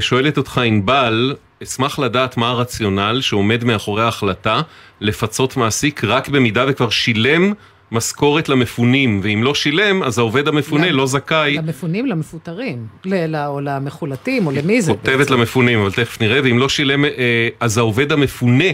שואלת 0.00 0.38
אותך 0.38 0.58
ענבל, 0.58 1.34
אשמח 1.62 1.98
לדעת 1.98 2.36
מה 2.36 2.48
הרציונל 2.50 3.18
שעומד 3.20 3.64
מאחורי 3.64 4.02
ההחלטה 4.02 4.60
לפצות 5.00 5.56
מעסיק 5.56 6.04
רק 6.04 6.28
במידה 6.28 6.64
וכבר 6.68 6.90
שילם 6.90 7.52
משכורת 7.92 8.48
למפונים, 8.48 9.20
ואם 9.22 9.42
לא 9.42 9.54
שילם, 9.54 10.02
אז 10.02 10.18
העובד 10.18 10.48
המפונה 10.48 10.86
למ- 10.90 10.96
לא 10.96 11.06
זכאי. 11.06 11.54
למפונים, 11.54 12.06
למפוטרים, 12.06 12.86
ל- 13.04 13.36
או 13.36 13.60
למחולטים, 13.60 14.46
או 14.46 14.52
למי 14.52 14.82
זה? 14.82 14.92
כותבת 14.92 15.30
למפונים, 15.30 15.78
אבל 15.80 15.92
תכף 15.92 16.20
נראה, 16.20 16.40
ואם 16.44 16.58
לא 16.58 16.68
שילם, 16.68 17.04
אה, 17.04 17.10
אז 17.60 17.78
העובד 17.78 18.12
המפונה 18.12 18.64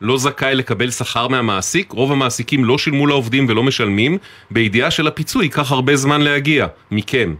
לא 0.00 0.18
זכאי 0.18 0.54
לקבל 0.54 0.90
שכר 0.90 1.28
מהמעסיק, 1.28 1.92
רוב 1.92 2.12
המעסיקים 2.12 2.64
לא 2.64 2.78
שילמו 2.78 3.06
לעובדים 3.06 3.46
ולא 3.48 3.62
משלמים, 3.62 4.18
בידיעה 4.50 4.90
של 4.90 5.06
הפיצוי 5.06 5.44
ייקח 5.44 5.72
הרבה 5.72 5.96
זמן 5.96 6.20
להגיע, 6.20 6.66
מכם, 6.90 7.34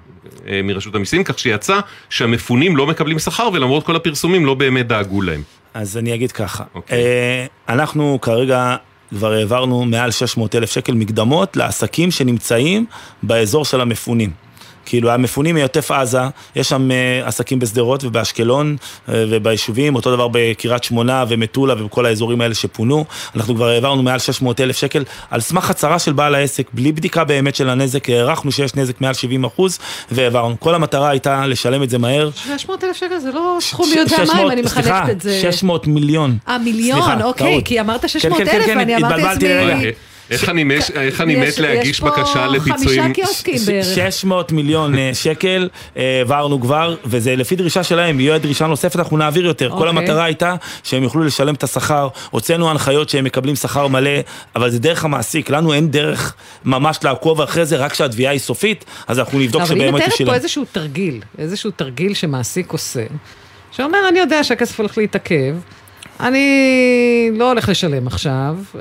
אה, 0.48 0.60
מרשות 0.64 0.94
המיסים, 0.94 1.24
כך 1.24 1.38
שיצא 1.38 1.80
שהמפונים 2.10 2.76
לא 2.76 2.86
מקבלים 2.86 3.18
שכר, 3.18 3.48
ולמרות 3.52 3.86
כל 3.86 3.96
הפרסומים 3.96 4.46
לא 4.46 4.54
באמת 4.54 4.86
דאגו 4.86 5.22
להם. 5.22 5.42
אז 5.74 5.96
אני 5.96 6.14
אגיד 6.14 6.32
ככה, 6.32 6.64
אוקיי. 6.74 6.98
אה, 6.98 7.46
אנחנו 7.68 8.18
כרגע 8.22 8.76
כבר 9.10 9.32
העברנו 9.32 9.84
מעל 9.84 10.10
600 10.10 10.54
אלף 10.54 10.70
שקל 10.70 10.94
מקדמות 10.94 11.56
לעסקים 11.56 12.10
שנמצאים 12.10 12.86
באזור 13.22 13.64
של 13.64 13.80
המפונים. 13.80 14.43
כאילו 14.86 15.10
המפונים 15.10 15.54
מעוטף 15.54 15.90
עזה, 15.90 16.20
יש 16.56 16.68
שם 16.68 16.90
אה, 16.90 17.22
עסקים 17.24 17.58
בשדרות 17.58 18.04
ובאשקלון 18.04 18.76
אה, 19.08 19.24
וביישובים, 19.28 19.94
אותו 19.94 20.12
דבר 20.16 20.28
בקריית 20.32 20.84
שמונה 20.84 21.24
ומטולה 21.28 21.74
ובכל 21.82 22.06
האזורים 22.06 22.40
האלה 22.40 22.54
שפונו. 22.54 23.04
אנחנו 23.36 23.54
כבר 23.54 23.68
העברנו 23.68 24.02
מעל 24.02 24.18
600 24.18 24.60
אלף 24.60 24.76
שקל 24.76 25.04
על 25.30 25.40
סמך 25.40 25.70
הצהרה 25.70 25.98
של 25.98 26.12
בעל 26.12 26.34
העסק, 26.34 26.66
בלי 26.72 26.92
בדיקה 26.92 27.24
באמת 27.24 27.54
של 27.54 27.68
הנזק, 27.68 28.10
הערכנו 28.10 28.52
שיש 28.52 28.74
נזק 28.74 29.00
מעל 29.00 29.14
70 29.14 29.44
אחוז 29.44 29.78
והעברנו. 30.10 30.60
כל 30.60 30.74
המטרה 30.74 31.10
הייתה 31.10 31.46
לשלם 31.46 31.82
את 31.82 31.90
זה 31.90 31.98
מהר. 31.98 32.30
600 32.34 32.84
אלף 32.84 32.96
שקל 32.96 33.18
זה 33.18 33.32
לא 33.32 33.56
סכום 33.60 33.88
מי 33.90 33.96
יודע 33.96 34.16
מה 34.18 34.26
600 34.26 34.40
אם 34.44 34.50
אני 34.50 34.62
מחלקת 34.62 35.10
את 35.10 35.20
זה. 35.20 35.40
600 35.40 35.86
מיליון. 35.86 36.38
אה, 36.48 36.58
מיליון, 36.58 37.02
סליחה, 37.02 37.24
אוקיי, 37.24 37.52
טעות. 37.52 37.64
כי 37.64 37.80
אמרת 37.80 38.08
600 38.08 38.38
כן, 38.38 38.44
כן, 38.44 38.56
אלף 38.56 38.66
כן, 38.66 38.78
ואני 38.78 38.96
אמרתי 38.96 39.14
התבלבלתי 39.14 39.48
לעצמי... 39.48 40.13
איך 40.30 40.48
אני 40.48 40.64
מת- 40.64 40.90
איך 40.94 41.20
אני 41.20 41.32
יש- 41.32 41.58
מת 41.58 41.58
להגיש 41.58 41.88
יש 41.90 42.00
פה 42.00 42.10
בקשה 42.10 42.46
לפיצויים? 42.46 43.02
חמישה 43.02 43.14
קיוסקים 43.14 43.58
בערך. 43.66 43.86
600 43.94 44.52
מיליון 44.52 44.98
אה, 44.98 45.10
שקל 45.14 45.68
אה, 45.96 46.18
העברנו 46.18 46.60
כבר, 46.60 46.96
וזה 47.04 47.36
לפי 47.36 47.56
דרישה 47.56 47.82
שלהם, 47.84 48.20
יהיה 48.20 48.38
דרישה 48.38 48.66
נוספת, 48.66 48.96
אנחנו 48.96 49.16
נעביר 49.16 49.46
יותר. 49.46 49.68
כל 49.68 49.74
אוקיי. 49.74 49.88
המטרה 49.88 50.24
הייתה 50.24 50.54
שהם 50.82 51.02
יוכלו 51.02 51.24
לשלם 51.24 51.54
את 51.54 51.62
השכר, 51.62 52.08
הוצאנו 52.30 52.70
הנחיות 52.70 53.08
שהם 53.08 53.24
מקבלים 53.24 53.56
שכר 53.56 53.86
מלא, 53.88 54.10
אבל 54.56 54.70
זה 54.70 54.78
דרך 54.78 55.04
המעסיק, 55.04 55.50
לנו 55.50 55.72
אין 55.72 55.90
דרך 55.90 56.34
ממש 56.64 56.98
לעקוב 57.02 57.40
אחרי 57.40 57.66
זה, 57.66 57.76
רק 57.76 57.92
כשהתביעה 57.92 58.32
היא 58.32 58.40
סופית, 58.40 58.84
אז 59.06 59.18
אנחנו 59.18 59.38
נבדוק 59.38 59.62
אבל 59.62 59.70
היא 59.70 59.78
שבאמת 59.80 59.90
הוא 59.92 59.98
מתארת 60.00 60.16
שילם. 60.16 60.30
פה 60.30 60.34
איזשהו 60.36 60.64
תרגיל, 60.72 61.20
איזשהו 61.38 61.70
תרגיל 61.70 62.14
שמעסיק 62.14 62.70
עושה, 62.72 63.04
שאומר, 63.70 63.98
אני 64.08 64.18
יודע 64.18 64.44
שהכסף 64.44 64.80
הולך 64.80 64.98
להתעכב, 64.98 65.54
אני 66.20 66.48
לא 67.34 67.48
הולך 67.50 67.68
לשלם 67.68 68.06
עכשיו, 68.06 68.56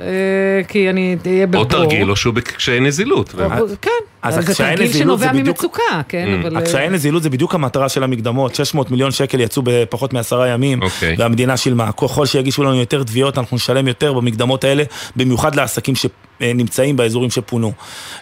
כי 0.68 0.90
אני 0.90 1.16
אהיה 1.26 1.46
בבור. 1.46 1.60
או 1.60 1.64
תרגיל, 1.64 2.10
או 2.10 2.16
שהוא 2.16 2.34
בקשיי 2.34 2.80
נזילות. 2.80 3.34
כן, 3.82 3.90
אז 4.22 4.46
זה 4.46 4.54
תרגיל 4.54 4.92
שנובע 4.92 5.32
ממצוקה, 5.32 5.82
כן, 6.08 6.26
Mm. 6.28 6.46
אבל... 6.46 6.56
אה, 6.56 6.62
הקשיי 6.62 6.88
נזילות 6.90 7.22
זה 7.22 7.30
בדיוק 7.30 7.54
המטרה 7.54 7.88
של 7.88 8.02
המקדמות, 8.02 8.54
600 8.54 8.90
מיליון 8.90 9.10
שקל 9.10 9.40
יצאו 9.40 9.62
בפחות 9.64 10.12
מעשרה 10.12 10.48
ימים, 10.48 10.82
אוקיי. 10.82 11.14
והמדינה 11.18 11.56
שילמה. 11.56 11.92
ככל 11.92 12.26
שיגישו 12.26 12.64
לנו 12.64 12.74
יותר 12.74 13.02
תביעות, 13.02 13.38
אנחנו 13.38 13.54
נשלם 13.56 13.88
יותר 13.88 14.12
במקדמות 14.12 14.64
האלה, 14.64 14.82
במיוחד 15.16 15.54
לעסקים 15.54 15.94
שנמצאים 15.94 16.96
באזורים 16.96 17.30
שפונו. 17.30 17.72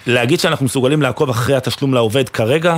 להגיד 0.07 0.41
שאנחנו 0.41 0.67
מסוגלים 0.67 1.03
לעקוב 1.03 1.31
אחרי 1.31 1.57
התשלום 1.57 1.95
לעובד 1.95 2.29
כרגע, 2.29 2.77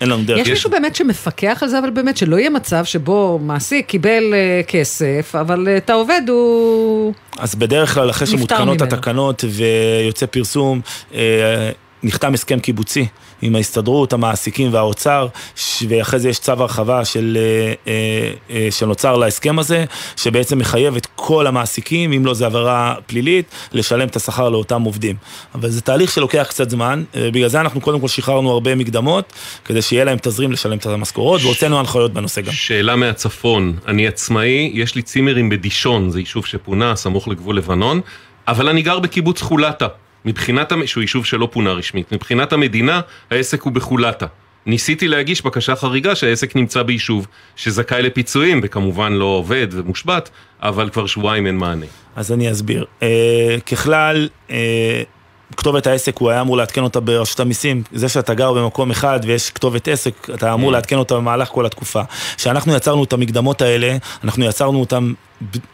אין 0.00 0.08
לנו 0.08 0.22
דרך. 0.24 0.38
יש 0.38 0.48
מישהו 0.48 0.70
באמת 0.70 0.96
שמפקח 0.96 1.58
על 1.62 1.68
זה, 1.68 1.78
אבל 1.78 1.90
באמת 1.90 2.16
שלא 2.16 2.36
יהיה 2.36 2.50
מצב 2.50 2.84
שבו 2.84 3.38
מעסיק 3.42 3.86
קיבל 3.86 4.34
אה, 4.34 4.60
כסף, 4.68 5.34
אבל 5.40 5.68
אה, 5.68 5.76
את 5.76 5.90
העובד 5.90 6.22
הוא... 6.28 7.12
אז 7.38 7.54
בדרך 7.54 7.94
כלל, 7.94 8.10
אחרי 8.10 8.26
שמותקנות. 8.26 8.82
התקנות 8.82 9.44
ויוצא 9.48 10.26
פרסום, 10.26 10.80
אה, 11.14 11.70
נחתם 12.02 12.34
הסכם 12.34 12.60
קיבוצי 12.60 13.06
עם 13.42 13.56
ההסתדרות, 13.56 14.12
המעסיקים 14.12 14.74
והאוצר, 14.74 15.26
ש- 15.56 15.84
ואחרי 15.88 16.20
זה 16.20 16.28
יש 16.28 16.38
צו 16.38 16.52
הרחבה 16.52 17.04
של, 17.04 17.38
אה, 17.40 17.72
אה, 17.92 18.30
אה, 18.56 18.68
שנוצר 18.70 19.16
להסכם 19.16 19.58
הזה, 19.58 19.84
שבעצם 20.16 20.58
מחייב 20.58 20.96
את 20.96 21.06
כל 21.16 21.46
המעסיקים, 21.46 22.12
אם 22.12 22.26
לא 22.26 22.34
זה 22.34 22.46
עבירה 22.46 22.94
פלילית, 23.06 23.46
לשלם 23.72 24.08
את 24.08 24.16
השכר 24.16 24.48
לאותם 24.48 24.82
עובדים. 24.82 25.16
אבל 25.54 25.70
זה 25.70 25.80
תהליך 25.80 26.10
שלוקח 26.12 26.46
קצת 26.48 26.70
זמן, 26.70 27.04
בגלל 27.16 27.48
זה 27.48 27.60
אנחנו 27.60 27.80
קודם 27.80 28.00
כל 28.00 28.08
שחררנו 28.08 28.50
הרבה 28.50 28.74
מקדמות, 28.74 29.32
כדי 29.64 29.82
שיהיה 29.82 30.04
להם 30.04 30.18
תזרים 30.22 30.52
לשלם 30.52 30.78
את 30.78 30.86
המשכורות, 30.86 31.40
והוצאנו 31.42 31.78
הנחיות 31.78 32.12
בנושא 32.12 32.40
גם. 32.40 32.52
שאלה 32.52 32.96
מהצפון, 32.96 33.76
אני 33.86 34.06
עצמאי, 34.06 34.70
יש 34.74 34.94
לי 34.94 35.02
צימרים 35.02 35.48
בדישון, 35.48 36.10
זה 36.10 36.20
יישוב 36.20 36.46
שפונה, 36.46 36.96
סמוך 36.96 37.28
לגבול 37.28 37.56
לבנון, 37.56 38.00
אבל 38.48 38.68
אני 38.68 38.82
גר 38.82 38.98
בקיבוץ 38.98 39.42
חולתה. 39.42 39.86
מבחינת, 40.24 40.72
שהוא 40.86 41.02
יישוב 41.02 41.26
שלא 41.26 41.48
פונה 41.52 41.72
רשמית, 41.72 42.12
מבחינת 42.12 42.52
המדינה 42.52 43.00
העסק 43.30 43.62
הוא 43.62 43.72
בחולתה. 43.72 44.26
ניסיתי 44.66 45.08
להגיש 45.08 45.42
בקשה 45.42 45.76
חריגה 45.76 46.14
שהעסק 46.14 46.56
נמצא 46.56 46.82
ביישוב 46.82 47.26
שזכאי 47.56 48.02
לפיצויים 48.02 48.60
וכמובן 48.62 49.12
לא 49.12 49.24
עובד 49.24 49.66
ומושבת, 49.70 50.30
אבל 50.62 50.90
כבר 50.90 51.06
שבועיים 51.06 51.46
אין 51.46 51.56
מענה. 51.56 51.86
אז 52.16 52.32
אני 52.32 52.52
אסביר. 52.52 52.84
אה, 53.02 53.56
ככלל, 53.66 54.28
אה, 54.50 55.02
כתובת 55.56 55.86
העסק, 55.86 56.18
הוא 56.18 56.30
היה 56.30 56.40
אמור 56.40 56.56
לעדכן 56.56 56.82
אותה 56.82 57.00
ברשות 57.00 57.40
המיסים. 57.40 57.82
זה 57.92 58.08
שאתה 58.08 58.34
גר 58.34 58.52
במקום 58.52 58.90
אחד 58.90 59.20
ויש 59.24 59.50
כתובת 59.50 59.88
עסק, 59.88 60.28
אתה 60.34 60.54
אמור 60.54 60.72
לעדכן 60.72 60.96
אותה 60.96 61.14
במהלך 61.14 61.48
כל 61.48 61.66
התקופה. 61.66 62.02
כשאנחנו 62.36 62.74
יצרנו 62.74 63.04
את 63.04 63.12
המקדמות 63.12 63.62
האלה, 63.62 63.96
אנחנו 64.24 64.44
יצרנו 64.44 64.80
אותן, 64.80 65.12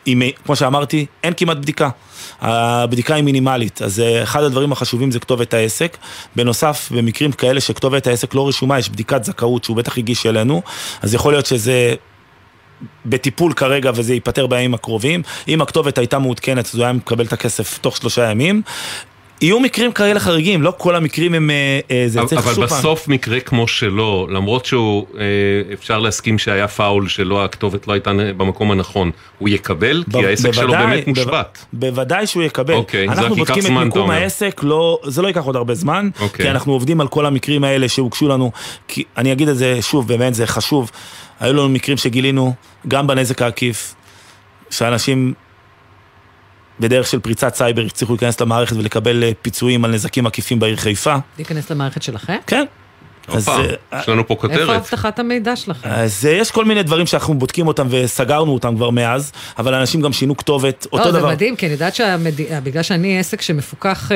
עם, 0.06 0.22
כמו 0.44 0.56
שאמרתי, 0.56 1.06
אין 1.24 1.32
כמעט 1.36 1.56
בדיקה. 1.56 1.88
הבדיקה 2.40 3.14
היא 3.14 3.24
מינימלית, 3.24 3.82
אז 3.82 4.00
אה, 4.00 4.22
אחד 4.22 4.42
הדברים 4.42 4.72
החשובים 4.72 5.10
זה 5.10 5.20
כתובת 5.20 5.54
העסק. 5.54 5.96
בנוסף, 6.36 6.88
במקרים 6.94 7.32
כאלה 7.32 7.60
שכתובת 7.60 8.06
העסק 8.06 8.34
לא 8.34 8.48
רשומה, 8.48 8.78
יש 8.78 8.88
בדיקת 8.88 9.24
זכאות 9.24 9.64
שהוא 9.64 9.76
בטח 9.76 9.98
הגיש 9.98 10.26
אלינו, 10.26 10.62
אז 11.02 11.14
יכול 11.14 11.32
להיות 11.32 11.46
שזה 11.46 11.94
בטיפול 13.06 13.52
כרגע 13.52 13.90
וזה 13.94 14.14
ייפתר 14.14 14.46
בימים 14.46 14.74
הקרובים. 14.74 15.22
אם 15.48 15.62
הכתובת 15.62 15.98
הייתה 15.98 16.18
מעודכנת, 16.18 16.66
אז 16.66 16.74
הוא 16.74 16.84
היה 16.84 16.92
מקבל 16.92 17.24
את 17.24 17.32
הכסף 17.32 17.78
תוך 17.78 17.96
שלושה 17.96 18.30
ימים. 18.30 18.62
יהיו 19.40 19.60
מקרים 19.60 19.92
כאלה 19.92 20.20
חריגים, 20.20 20.62
לא 20.62 20.72
כל 20.78 20.96
המקרים 20.96 21.34
הם... 21.34 21.50
אה, 21.50 21.80
אה, 21.90 22.04
זה 22.06 22.20
צריך 22.26 22.46
אבל 22.46 22.54
שוב 22.54 22.66
פעם. 22.66 22.78
בסוף 22.78 23.08
מקרה 23.08 23.40
כמו 23.40 23.68
שלו, 23.68 24.26
למרות 24.30 24.66
שהוא, 24.66 25.06
אה, 25.18 25.24
אפשר 25.74 25.98
להסכים 25.98 26.38
שהיה 26.38 26.68
פאול 26.68 27.08
שלא, 27.08 27.44
הכתובת 27.44 27.88
לא 27.88 27.92
הייתה 27.92 28.10
במקום 28.36 28.70
הנכון, 28.70 29.10
הוא 29.38 29.48
יקבל? 29.48 30.04
כי 30.04 30.10
ב- 30.22 30.24
העסק 30.24 30.52
שלו 30.52 30.66
בוודאי, 30.66 30.86
באמת 30.86 31.04
בו- 31.04 31.10
מושבת. 31.10 31.64
בוודאי 31.72 32.26
שהוא 32.26 32.42
יקבל. 32.42 32.74
אוקיי, 32.74 33.06
זה 33.06 33.12
רק 33.12 33.18
אנחנו 33.18 33.36
ייקח 33.36 33.54
בודקים 33.54 33.62
זמן, 33.62 33.76
את 33.76 33.80
אתה 33.80 33.84
מיקום 33.84 34.02
אומר. 34.02 34.14
העסק, 34.14 34.60
לא, 34.64 34.98
זה 35.04 35.22
לא 35.22 35.28
ייקח 35.28 35.44
עוד 35.44 35.56
הרבה 35.56 35.74
זמן, 35.74 36.08
אוקיי. 36.20 36.44
כי 36.44 36.50
אנחנו 36.50 36.72
עובדים 36.72 37.00
על 37.00 37.08
כל 37.08 37.26
המקרים 37.26 37.64
האלה 37.64 37.88
שהוגשו 37.88 38.28
לנו, 38.28 38.52
כי 38.88 39.04
אני 39.16 39.32
אגיד 39.32 39.48
את 39.48 39.56
זה 39.56 39.78
שוב, 39.82 40.08
באמת 40.08 40.34
זה 40.34 40.46
חשוב. 40.46 40.90
היו 41.40 41.52
לנו 41.52 41.68
מקרים 41.68 41.96
שגילינו, 41.96 42.54
גם 42.88 43.06
בנזק 43.06 43.42
העקיף, 43.42 43.94
שאנשים 44.70 45.34
בדרך 46.80 47.06
של 47.06 47.18
פריצת 47.18 47.54
סייבר 47.54 47.82
הצליחו 47.82 48.12
להיכנס 48.12 48.40
למערכת 48.40 48.76
ולקבל 48.76 49.24
אה, 49.24 49.30
פיצויים 49.42 49.84
על 49.84 49.90
נזקים 49.90 50.26
עקיפים 50.26 50.60
בעיר 50.60 50.76
חיפה. 50.76 51.16
להיכנס 51.38 51.70
למערכת 51.70 52.02
שלכם? 52.02 52.36
כן. 52.46 52.64
אז, 53.28 53.48
הופה, 53.48 53.62
אה, 53.92 54.00
יש 54.00 54.08
לנו 54.08 54.26
פה 54.26 54.34
איפה 54.34 54.48
כותרת. 54.48 54.76
אבטחת 54.76 55.18
המידע 55.18 55.56
שלכם? 55.56 55.88
אז 55.92 56.26
אה, 56.26 56.32
יש 56.32 56.50
כל 56.50 56.64
מיני 56.64 56.82
דברים 56.82 57.06
שאנחנו 57.06 57.34
בודקים 57.34 57.66
אותם 57.66 57.86
וסגרנו 57.90 58.54
אותם 58.54 58.76
כבר 58.76 58.90
מאז, 58.90 59.32
אבל 59.58 59.74
אנשים 59.74 60.00
גם 60.00 60.12
שינו 60.12 60.36
כתובת, 60.36 60.86
אותו 60.92 61.04
לא, 61.04 61.10
דבר. 61.10 61.20
זה 61.20 61.26
מדהים, 61.26 61.56
כי 61.56 61.66
אני 61.66 61.72
יודעת 61.72 61.94
שבגלל 61.94 62.82
שאני 62.82 63.18
עסק 63.18 63.42
שמפוקח 63.42 64.10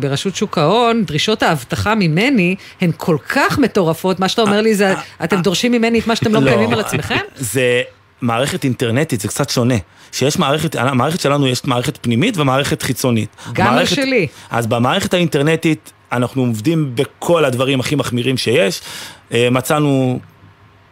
ברשות 0.00 0.36
שוק 0.36 0.58
ההון, 0.58 1.04
דרישות 1.04 1.42
האבטחה 1.42 1.94
ממני 1.94 2.56
הן 2.80 2.90
כל 2.96 3.16
כך 3.28 3.58
מטורפות, 3.58 4.20
מה 4.20 4.28
שאתה 4.28 4.42
אומר 4.42 4.60
לי 4.60 4.74
זה, 4.74 4.94
אתם 5.24 5.40
דורשים 5.42 5.72
ממני 5.72 5.98
את 5.98 6.06
מה 6.06 6.16
שאתם 6.16 6.34
לא 6.34 6.40
מקיימים 6.40 6.72
על 6.72 6.80
עצמכם? 6.80 7.20
זה 7.36 7.82
מערכת 8.20 8.64
אינטרנטית, 8.64 9.20
זה 9.20 9.28
קצת 9.28 9.50
שונה. 9.50 9.74
שיש 10.12 10.38
מערכת, 10.38 10.76
המערכת 10.76 11.20
שלנו 11.20 11.46
יש 11.46 11.64
מערכת 11.64 11.98
פנימית 12.02 12.36
ומערכת 12.36 12.82
חיצונית. 12.82 13.28
גם 13.52 13.66
מערכת- 13.74 13.96
שלי. 13.96 14.26
אז 14.50 14.66
במערכת 14.66 15.14
האינטרנטית 15.14 15.92
אנחנו 16.12 16.42
עובדים 16.42 16.92
בכל 16.94 17.44
הדברים 17.44 17.80
הכי 17.80 17.94
מחמירים 17.94 18.36
שיש. 18.36 18.80
אה, 19.32 19.48
מצאנו 19.50 20.20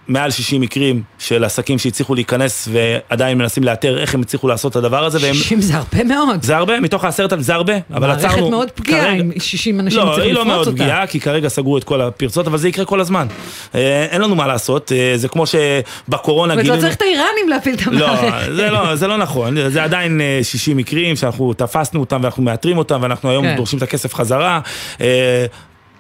מעל 0.09 0.30
60 0.30 0.61
מקרים 0.61 1.02
של 1.18 1.44
עסקים 1.44 1.78
שהצליחו 1.78 2.14
להיכנס 2.14 2.68
ועדיין 2.72 3.38
מנסים 3.38 3.64
לאתר 3.64 3.98
איך 3.98 4.14
הם 4.14 4.20
הצליחו 4.20 4.48
לעשות 4.48 4.72
את 4.72 4.76
הדבר 4.76 5.04
הזה. 5.04 5.18
והם... 5.22 5.34
60 5.34 5.61
זה 5.61 5.76
הרבה 5.76 6.04
מאוד. 6.04 6.42
זה 6.42 6.57
הרבה, 6.57 6.80
מתוך 6.80 7.04
העשרת 7.04 7.32
אלפים 7.32 7.42
זה 7.42 7.54
הרבה, 7.54 7.72
אבל 7.90 8.11
עצרנו... 8.11 8.32
מערכת 8.34 8.50
מאוד 8.50 8.70
פגיעה, 8.70 9.00
כרגע- 9.04 9.20
אם 9.20 9.30
60 9.38 9.80
אנשים 9.80 9.98
לא, 10.00 10.04
צריכים 10.04 10.22
היא 10.24 10.32
לא 10.32 10.40
לפרוץ 10.40 10.54
מאוד 10.54 10.66
אותה. 10.66 10.82
פגיעה, 10.82 11.07
כי 11.07 11.20
כרגע 11.20 11.48
סגרו 11.48 11.78
את 11.78 11.84
כל 11.84 12.00
הפרצות, 12.00 12.46
אבל 12.46 12.59
זה 12.59 12.68
יקרה 12.68 12.84
כל 12.84 13.00
הזמן. 13.00 13.26
אה, 13.74 14.07
אין 14.11 14.20
לנו 14.20 14.34
מה 14.34 14.46
לעשות, 14.46 14.92
אה, 14.92 15.12
זה 15.16 15.28
כמו 15.28 15.44
שבקורונה 15.46 16.52
אומרת, 16.52 16.64
גילינו... 16.64 16.82
לא 16.82 16.86
צריך 16.86 16.96
את 16.96 17.02
האיראנים 17.02 17.48
להפיל 17.48 17.74
את 17.74 17.86
לא, 17.86 18.09
המערכת. 18.09 18.54
זה 18.54 18.70
לא, 18.70 18.94
זה 18.96 19.07
לא 19.07 19.16
נכון, 19.16 19.70
זה 19.70 19.82
עדיין 19.82 20.20
אה, 20.20 20.40
60 20.42 20.76
מקרים 20.76 21.16
שאנחנו 21.16 21.52
תפסנו 21.54 22.00
אותם 22.00 22.20
ואנחנו 22.22 22.42
מאתרים 22.42 22.78
אותם 22.78 22.98
ואנחנו 23.02 23.30
היום 23.30 23.44
כן. 23.44 23.57
דורשים 23.57 23.78
את 23.78 23.82
הכסף 23.82 24.14
חזרה. 24.14 24.61
אה, 25.00 25.46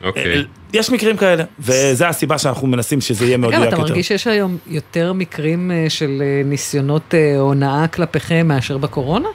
אוקיי. 0.04 0.36
אה, 0.36 0.40
יש 0.76 0.90
מקרים 0.90 1.16
כאלה, 1.16 1.44
וזו 1.58 2.04
הסיבה 2.04 2.38
שאנחנו 2.38 2.66
מנסים 2.66 3.00
שזה 3.00 3.26
יהיה 3.26 3.36
מאוד 3.36 3.54
מדויק 3.54 3.68
אתה 3.68 3.76
יותר. 3.76 3.88
מרגיש 3.88 4.08
שיש 4.08 4.26
היום 4.26 4.58
יותר 4.66 5.12
מקרים 5.12 5.70
אה, 5.70 5.86
של 5.88 6.22
אה, 6.22 6.42
ניסיונות 6.44 7.14
אה, 7.14 7.38
הונאה 7.38 7.86
כלפיכם 7.88 8.48
מאשר 8.48 8.78
בקורונה? 8.78 9.28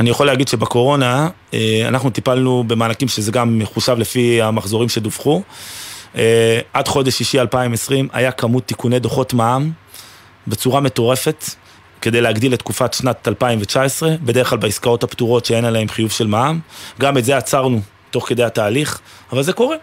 אני 0.00 0.10
יכול 0.10 0.26
להגיד 0.26 0.48
שבקורונה 0.48 1.28
אנחנו 1.88 2.10
טיפלנו 2.10 2.64
במענקים 2.66 3.08
שזה 3.08 3.32
גם 3.32 3.58
מחושב 3.58 3.98
לפי 3.98 4.42
המחזורים 4.42 4.88
שדווחו. 4.88 5.42
עד 6.72 6.88
חודש 6.88 7.14
שישי 7.14 7.40
2020 7.40 8.08
היה 8.12 8.32
כמות 8.32 8.66
תיקוני 8.66 8.98
דוחות 8.98 9.34
מע"מ 9.34 9.70
בצורה 10.46 10.80
מטורפת 10.80 11.44
כדי 12.00 12.20
להגדיל 12.20 12.54
את 12.54 12.58
תקופת 12.58 12.94
שנת 12.94 13.28
2019, 13.28 14.14
בדרך 14.22 14.50
כלל 14.50 14.58
בעסקאות 14.58 15.02
הפטורות 15.02 15.44
שאין 15.44 15.64
עליהן 15.64 15.88
חיוב 15.88 16.10
של 16.10 16.26
מע"מ. 16.26 16.60
גם 17.00 17.18
את 17.18 17.24
זה 17.24 17.36
עצרנו 17.36 17.80
תוך 18.10 18.28
כדי 18.28 18.44
התהליך, 18.44 19.00
אבל 19.32 19.42
זה 19.42 19.52
קורה. 19.52 19.76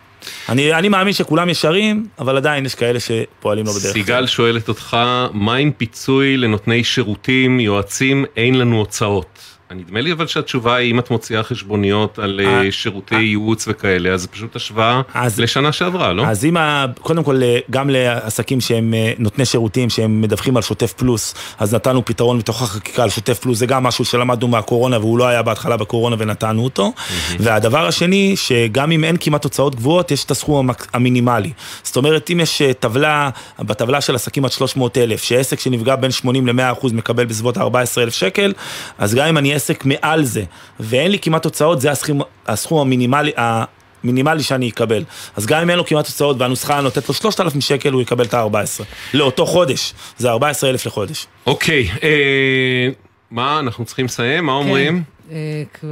אני, 0.49 0.73
אני 0.73 0.89
מאמין 0.89 1.13
שכולם 1.13 1.49
ישרים, 1.49 2.07
אבל 2.19 2.37
עדיין 2.37 2.65
יש 2.65 2.75
כאלה 2.75 2.99
שפועלים 2.99 3.65
לא 3.65 3.71
בדרך. 3.71 3.93
סיגל 3.93 4.27
שואלת 4.27 4.69
אותך, 4.69 4.97
מה 5.33 5.55
עם 5.55 5.71
פיצוי 5.71 6.37
לנותני 6.37 6.83
שירותים, 6.83 7.59
יועצים, 7.59 8.25
אין 8.37 8.55
לנו 8.55 8.77
הוצאות? 8.77 9.54
נדמה 9.71 10.01
לי 10.01 10.11
אבל 10.11 10.27
שהתשובה 10.27 10.75
היא 10.75 10.91
אם 10.91 10.99
את 10.99 11.11
מוציאה 11.11 11.43
חשבוניות 11.43 12.19
על 12.19 12.41
אה, 12.43 12.61
אה, 12.65 12.71
שירותי 12.71 13.15
ייעוץ 13.15 13.65
וכאלה, 13.67 14.09
אז 14.09 14.21
זה 14.21 14.27
פשוט 14.27 14.55
השוואה 14.55 15.01
אז- 15.13 15.39
לשנה 15.39 15.71
שעברה, 15.71 16.13
לא? 16.13 16.25
אז 16.27 16.45
אם, 16.45 16.57
ה- 16.57 16.85
קודם 17.01 17.23
כל, 17.23 17.43
אה, 17.43 17.57
גם 17.71 17.89
לעסקים 17.89 18.61
שהם 18.61 18.93
אה, 18.93 19.11
נותני 19.19 19.45
שירותים, 19.45 19.89
שהם 19.89 20.21
מדווחים 20.21 20.57
על 20.57 20.63
שוטף 20.63 20.93
פלוס, 20.93 21.35
אז 21.59 21.73
נתנו 21.75 22.05
פתרון 22.05 22.37
מתוך 22.37 22.61
החקיקה 22.61 23.03
על 23.03 23.09
שוטף 23.09 23.39
פלוס, 23.39 23.57
זה 23.57 23.65
גם 23.65 23.83
משהו 23.83 24.05
שלמדנו 24.05 24.47
מהקורונה, 24.47 24.99
והוא 24.99 25.17
לא 25.17 25.27
היה 25.27 25.41
בהתחלה 25.41 25.77
בקורונה 25.77 26.15
ונתנו 26.19 26.63
אותו. 26.63 26.93
והדבר 27.39 27.87
השני, 27.87 28.33
שגם 28.35 28.91
אם 28.91 29.03
אין 29.03 29.17
כמעט 29.19 29.43
הוצאות 29.43 29.75
גבוהות, 29.75 30.11
יש 30.11 30.23
את 30.25 30.31
הסכום 30.31 30.69
המק- 30.69 30.87
המינימלי. 30.93 31.51
זאת 31.83 31.95
אומרת, 31.97 32.29
אם 32.31 32.39
יש 32.39 32.61
אה, 32.61 32.73
טבלה, 32.73 33.29
בטבלה 33.59 34.01
של 34.01 34.15
עסקים 34.15 34.45
עד 34.45 34.51
300 34.51 34.97
אלף, 34.97 35.23
שעסק 35.23 35.59
שנפגע 35.59 35.95
בין 35.95 36.11
80 36.11 36.47
ל-100 36.47 36.71
אחוז 36.71 36.93
מקבל 36.93 37.25
בסביבות 37.25 37.57
14 37.57 38.03
אלף 38.03 38.13
שקל, 38.13 38.53
אז 38.97 39.15
גם 39.15 39.27
אם 39.27 39.37
אני 39.37 39.54
עסק 39.55 39.85
מעל 39.85 40.23
זה, 40.23 40.43
ואין 40.79 41.11
לי 41.11 41.19
כמעט 41.19 41.45
הוצאות, 41.45 41.81
זה 41.81 41.91
הסכום, 41.91 42.21
הסכום 42.47 42.79
המינימלי, 42.81 43.31
מינימלי 44.03 44.43
שאני 44.43 44.69
אקבל. 44.69 45.03
אז 45.35 45.45
גם 45.45 45.61
אם 45.61 45.69
אין 45.69 45.77
לו 45.77 45.85
כמעט 45.85 46.07
הוצאות 46.07 46.35
והנוסחה 46.39 46.81
נותנת 46.81 47.07
לו 47.07 47.13
3,000 47.13 47.61
שקל, 47.61 47.91
הוא 47.93 48.01
יקבל 48.01 48.25
את 48.25 48.33
ה-14. 48.33 48.83
לאותו 49.13 49.45
חודש, 49.45 49.93
זה 50.17 50.29
14,000 50.29 50.85
לחודש. 50.85 51.27
אוקיי, 51.45 51.87
אה, 52.03 52.89
מה, 53.31 53.59
אנחנו 53.59 53.85
צריכים 53.85 54.05
לסיים? 54.05 54.45
מה 54.45 54.51
אומרים? 54.51 55.03
אה, 55.31 55.63
כ- 55.73 55.83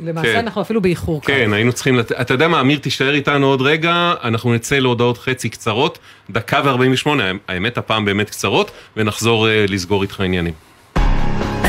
למעשה 0.00 0.32
כן. 0.32 0.38
אנחנו 0.38 0.62
אפילו 0.62 0.80
באיחור 0.82 1.22
כאן. 1.22 1.34
כן, 1.34 1.52
היינו 1.52 1.72
צריכים, 1.72 1.96
לת... 1.96 2.12
אתה 2.12 2.34
יודע 2.34 2.48
מה, 2.48 2.60
אמיר, 2.60 2.78
תישאר 2.78 3.14
איתנו 3.14 3.46
עוד 3.46 3.62
רגע, 3.62 4.14
אנחנו 4.22 4.54
נצא 4.54 4.78
להודעות 4.78 5.18
חצי 5.18 5.48
קצרות, 5.48 5.98
דקה 6.30 6.60
ו-48, 6.64 7.08
האמת 7.48 7.78
הפעם 7.78 8.04
באמת 8.04 8.30
קצרות, 8.30 8.70
ונחזור 8.96 9.48
אה, 9.48 9.64
לסגור 9.68 10.02
איתך 10.02 10.20
עניינים. 10.20 10.54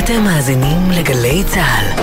אתם 0.06 0.24
מאזינים 0.24 0.91
לגלי 0.99 1.43
צה"ל. 1.43 2.01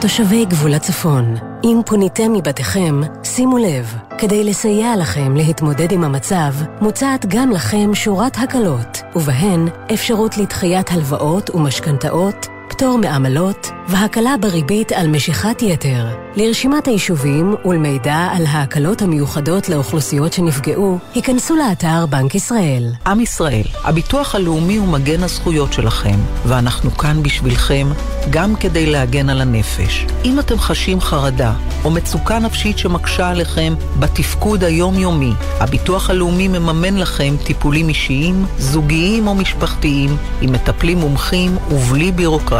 תושבי 0.00 0.44
גבול 0.44 0.74
הצפון, 0.74 1.34
אם 1.64 1.80
פוניתם 1.86 2.32
מבתיכם, 2.32 3.00
שימו 3.22 3.58
לב, 3.58 3.94
כדי 4.18 4.44
לסייע 4.44 4.96
לכם 4.96 5.36
להתמודד 5.36 5.92
עם 5.92 6.04
המצב, 6.04 6.52
מוצעת 6.80 7.26
גם 7.26 7.50
לכם 7.50 7.94
שורת 7.94 8.36
הקלות, 8.38 9.02
ובהן 9.16 9.68
אפשרות 9.94 10.38
לדחיית 10.38 10.90
הלוואות 10.90 11.50
ומשכנתאות, 11.50 12.46
פטור 12.68 12.98
מעמלות 12.98 13.70
והקלה 13.88 14.36
בריבית 14.40 14.92
על 14.92 15.08
משיכת 15.08 15.62
יתר. 15.62 16.06
לרשימת 16.36 16.86
היישובים 16.86 17.54
ולמידע 17.64 18.28
על 18.32 18.46
ההקלות 18.46 19.02
המיוחדות 19.02 19.68
לאוכלוסיות 19.68 20.32
שנפגעו, 20.32 20.98
היכנסו 21.14 21.56
לאתר 21.56 22.06
בנק 22.06 22.34
ישראל. 22.34 22.92
עם 23.06 23.20
ישראל, 23.20 23.64
הביטוח 23.84 24.34
הלאומי 24.34 24.76
הוא 24.76 24.88
מגן 24.88 25.22
הזכויות 25.22 25.72
שלכם, 25.72 26.18
ואנחנו 26.46 26.90
כאן 26.90 27.22
בשבילכם, 27.22 27.86
גם 28.30 28.56
כדי 28.56 28.86
להגן 28.86 29.30
על 29.30 29.40
הנפש. 29.40 30.06
אם 30.24 30.40
אתם 30.40 30.58
חשים 30.58 31.00
חרדה 31.00 31.52
או 31.84 31.90
מצוקה 31.90 32.38
נפשית 32.38 32.78
שמקשה 32.78 33.28
עליכם 33.28 33.74
בתפקוד 33.98 34.64
היומיומי, 34.64 35.32
הביטוח 35.60 36.10
הלאומי 36.10 36.48
מממן 36.48 36.96
לכם 36.96 37.34
טיפולים 37.44 37.88
אישיים, 37.88 38.46
זוגיים 38.58 39.26
או 39.26 39.34
משפחתיים, 39.34 40.16
עם 40.40 40.52
מטפלים 40.52 40.98
מומחים 40.98 41.56
ובלי 41.70 42.12
בירוקרטיה. 42.12 42.53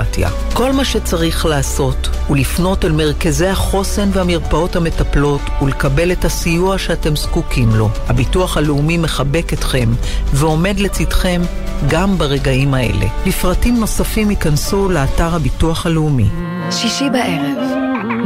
כל 0.52 0.72
מה 0.72 0.84
שצריך 0.84 1.46
לעשות 1.46 2.08
הוא 2.26 2.36
לפנות 2.36 2.84
אל 2.84 2.92
מרכזי 2.92 3.46
החוסן 3.46 4.08
והמרפאות 4.12 4.76
המטפלות 4.76 5.40
ולקבל 5.62 6.12
את 6.12 6.24
הסיוע 6.24 6.78
שאתם 6.78 7.16
זקוקים 7.16 7.68
לו. 7.74 7.88
הביטוח 8.08 8.56
הלאומי 8.56 8.98
מחבק 8.98 9.52
אתכם 9.52 9.88
ועומד 10.32 10.80
לצדכם 10.80 11.42
גם 11.88 12.18
ברגעים 12.18 12.74
האלה. 12.74 13.06
לפרטים 13.26 13.80
נוספים 13.80 14.30
ייכנסו 14.30 14.88
לאתר 14.88 15.34
הביטוח 15.34 15.86
הלאומי. 15.86 16.28
שישי 16.70 17.10
בערב, 17.10 17.58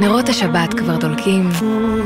נרות 0.00 0.28
השבת 0.28 0.74
כבר 0.74 0.96
דולקים, 0.96 1.48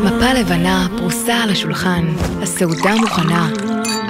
מפה 0.05 0.33
לבנה 0.33 0.87
פרוסה 0.99 1.35
על 1.35 1.51
השולחן, 1.51 2.07
הסעודה 2.43 2.95
מוכנה, 2.95 3.49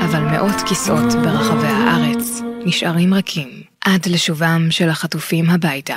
אבל 0.05 0.21
מאות 0.21 0.63
כיסאות 0.67 1.15
ברחבי 1.25 1.67
הארץ 1.67 2.41
נשארים 2.65 3.15
רכים 3.15 3.62
עד 3.85 4.07
לשובם 4.07 4.67
של 4.71 4.89
החטופים 4.89 5.51
הביתה. 5.51 5.97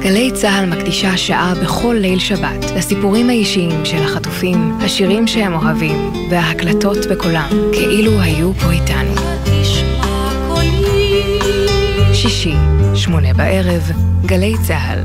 גלי 0.00 0.30
צה"ל 0.34 0.66
מקדישה 0.66 1.16
שעה 1.16 1.54
בכל 1.62 1.96
ליל 2.00 2.18
שבת 2.18 2.70
לסיפורים 2.76 3.28
האישיים 3.30 3.84
של 3.84 4.02
החטופים, 4.02 4.78
השירים 4.80 5.26
שהם 5.26 5.54
אוהבים 5.54 6.12
וההקלטות 6.30 6.98
בקולם, 7.10 7.48
כאילו 7.72 8.20
היו 8.20 8.52
פה 8.54 8.70
איתנו. 8.70 9.14
שישי, 12.12 12.54
שמונה 12.94 13.34
בערב, 13.34 13.90
גלי 14.26 14.54
צה"ל. 14.66 14.98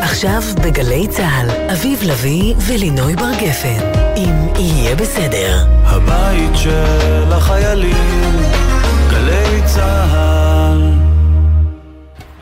עכשיו 0.00 0.42
בגלי 0.64 1.08
צה"ל, 1.08 1.70
אביב 1.72 2.02
לביא 2.02 2.54
ולינוי 2.66 3.16
בר 3.16 3.32
גפן, 3.40 3.78
אם 4.16 4.54
יהיה 4.58 4.96
בסדר. 4.96 5.66
הבית 5.84 6.56
של 6.56 7.32
החיילים, 7.32 8.73
גלי 9.14 9.62
צה"ל. 9.66 10.80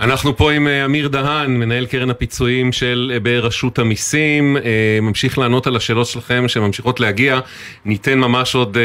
אנחנו 0.00 0.36
פה 0.36 0.52
עם 0.52 0.68
אה, 0.68 0.84
אמיר 0.84 1.08
דהן, 1.08 1.50
מנהל 1.56 1.86
קרן 1.86 2.10
הפיצויים 2.10 2.72
של 2.72 3.10
אה, 3.14 3.20
ברשות 3.20 3.78
המיסים, 3.78 4.56
אה, 4.56 4.98
ממשיך 5.02 5.38
לענות 5.38 5.66
על 5.66 5.76
השאלות 5.76 6.06
שלכם 6.06 6.48
שממשיכות 6.48 7.00
להגיע. 7.00 7.40
ניתן 7.84 8.18
ממש 8.18 8.54
עוד 8.54 8.76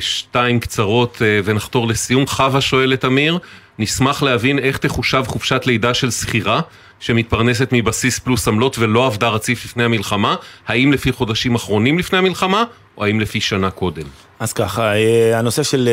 שתיים 0.00 0.60
קצרות 0.60 1.22
ונחתור 1.44 1.88
לסיום. 1.88 2.26
חווה 2.26 2.60
שואלת 2.60 3.04
אמיר, 3.04 3.38
נשמח 3.78 4.22
להבין 4.22 4.58
איך 4.58 4.78
תחושב 4.78 5.24
חופשת 5.26 5.66
לידה 5.66 5.94
של 5.94 6.10
שכירה 6.10 6.60
שמתפרנסת 7.00 7.68
מבסיס 7.72 8.18
פלוס 8.18 8.48
עמלות 8.48 8.78
ולא 8.78 9.06
עבדה 9.06 9.28
רציף 9.28 9.64
לפני 9.64 9.84
המלחמה, 9.84 10.34
האם 10.66 10.92
לפי 10.92 11.12
חודשים 11.12 11.54
אחרונים 11.54 11.98
לפני 11.98 12.18
המלחמה, 12.18 12.64
או 12.98 13.04
האם 13.04 13.20
לפי 13.20 13.40
שנה 13.40 13.70
קודם? 13.70 14.06
אז 14.38 14.52
ככה, 14.52 14.92
הנושא 15.34 15.62
של 15.62 15.88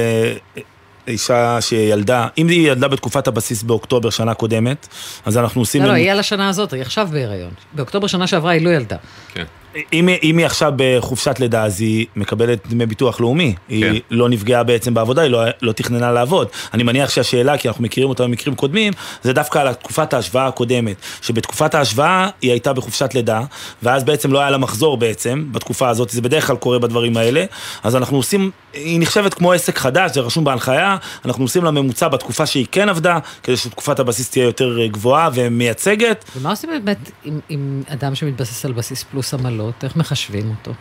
אישה 1.07 1.61
שילדה, 1.61 2.27
אם 2.37 2.47
היא 2.47 2.71
ילדה 2.71 2.87
בתקופת 2.87 3.27
הבסיס 3.27 3.63
באוקטובר 3.63 4.09
שנה 4.09 4.33
קודמת, 4.33 4.87
אז 5.25 5.37
אנחנו 5.37 5.61
עושים... 5.61 5.81
לא, 5.81 5.87
לא, 5.87 5.93
היא 5.93 6.11
על 6.11 6.19
השנה 6.19 6.49
הזאת, 6.49 6.73
היא 6.73 6.81
עכשיו 6.81 7.07
בהיריון. 7.11 7.51
באוקטובר 7.73 8.07
שנה 8.07 8.27
שעברה 8.27 8.51
היא 8.51 8.65
לא 8.65 8.69
ילדה. 8.69 8.97
כן. 9.33 9.45
אם, 9.93 10.09
אם 10.23 10.37
היא 10.37 10.45
עכשיו 10.45 10.73
בחופשת 10.75 11.39
לידה, 11.39 11.63
אז 11.63 11.81
היא 11.81 12.05
מקבלת 12.15 12.67
דמי 12.67 12.85
ביטוח 12.85 13.21
לאומי. 13.21 13.55
כן. 13.55 13.75
היא 13.75 14.01
לא 14.11 14.29
נפגעה 14.29 14.63
בעצם 14.63 14.93
בעבודה, 14.93 15.21
היא 15.21 15.31
לא, 15.31 15.43
לא 15.61 15.71
תכננה 15.71 16.11
לעבוד. 16.11 16.47
אני 16.73 16.83
מניח 16.83 17.09
שהשאלה, 17.09 17.57
כי 17.57 17.67
אנחנו 17.67 17.83
מכירים 17.83 18.09
אותה 18.09 18.23
במקרים 18.23 18.55
קודמים, 18.55 18.93
זה 19.23 19.33
דווקא 19.33 19.59
על 19.59 19.73
תקופת 19.73 20.13
ההשוואה 20.13 20.47
הקודמת. 20.47 20.95
שבתקופת 21.21 21.75
ההשוואה 21.75 22.29
היא 22.41 22.51
הייתה 22.51 22.73
בחופשת 22.73 23.13
לידה, 23.13 23.41
ואז 23.83 24.03
בעצם 24.03 24.31
לא 24.31 24.39
היה 24.39 24.49
לה 24.49 24.57
מחזור 24.57 24.97
בעצם, 24.97 25.45
בתקופה 25.51 25.89
הזאת, 25.89 26.09
זה 26.09 26.21
בדרך 26.21 26.47
כלל 26.47 26.55
קורה 26.55 26.79
בדברים 26.79 27.17
האלה. 27.17 27.45
אז 27.83 27.95
אנחנו 27.95 28.17
עושים, 28.17 28.51
היא 28.73 28.99
נחשבת 28.99 29.33
כמו 29.33 29.51
עסק 29.51 29.77
חדש, 29.77 30.11
זה 30.13 30.21
רשום 30.21 30.43
בהנחיה, 30.43 30.97
אנחנו 31.25 31.43
עושים 31.43 31.63
לה 31.63 31.71
ממוצע 31.71 32.07
בתקופה 32.07 32.45
שהיא 32.45 32.65
כן 32.71 32.89
עבדה, 32.89 33.19
כדי 33.43 33.57
שתקופת 33.57 33.99
הבסיס 33.99 34.29
תהיה 34.29 34.45
יותר 34.45 34.85
גבוהה 34.85 35.29
ומייצגת. 35.33 36.25
ומה 36.37 36.49
עושים 36.49 36.69
באמת 36.69 37.11
עם, 37.23 37.39
עם 37.49 37.83
אדם 37.87 38.15
שמתבסס 38.15 38.65
על 38.65 38.71
בסיס 38.71 39.03
פלוס 39.03 39.33
עמלות? 39.33 39.60
העמלות, 39.61 39.83
איך 39.83 39.95
מחשבים 39.95 40.49
אותו? 40.49 40.71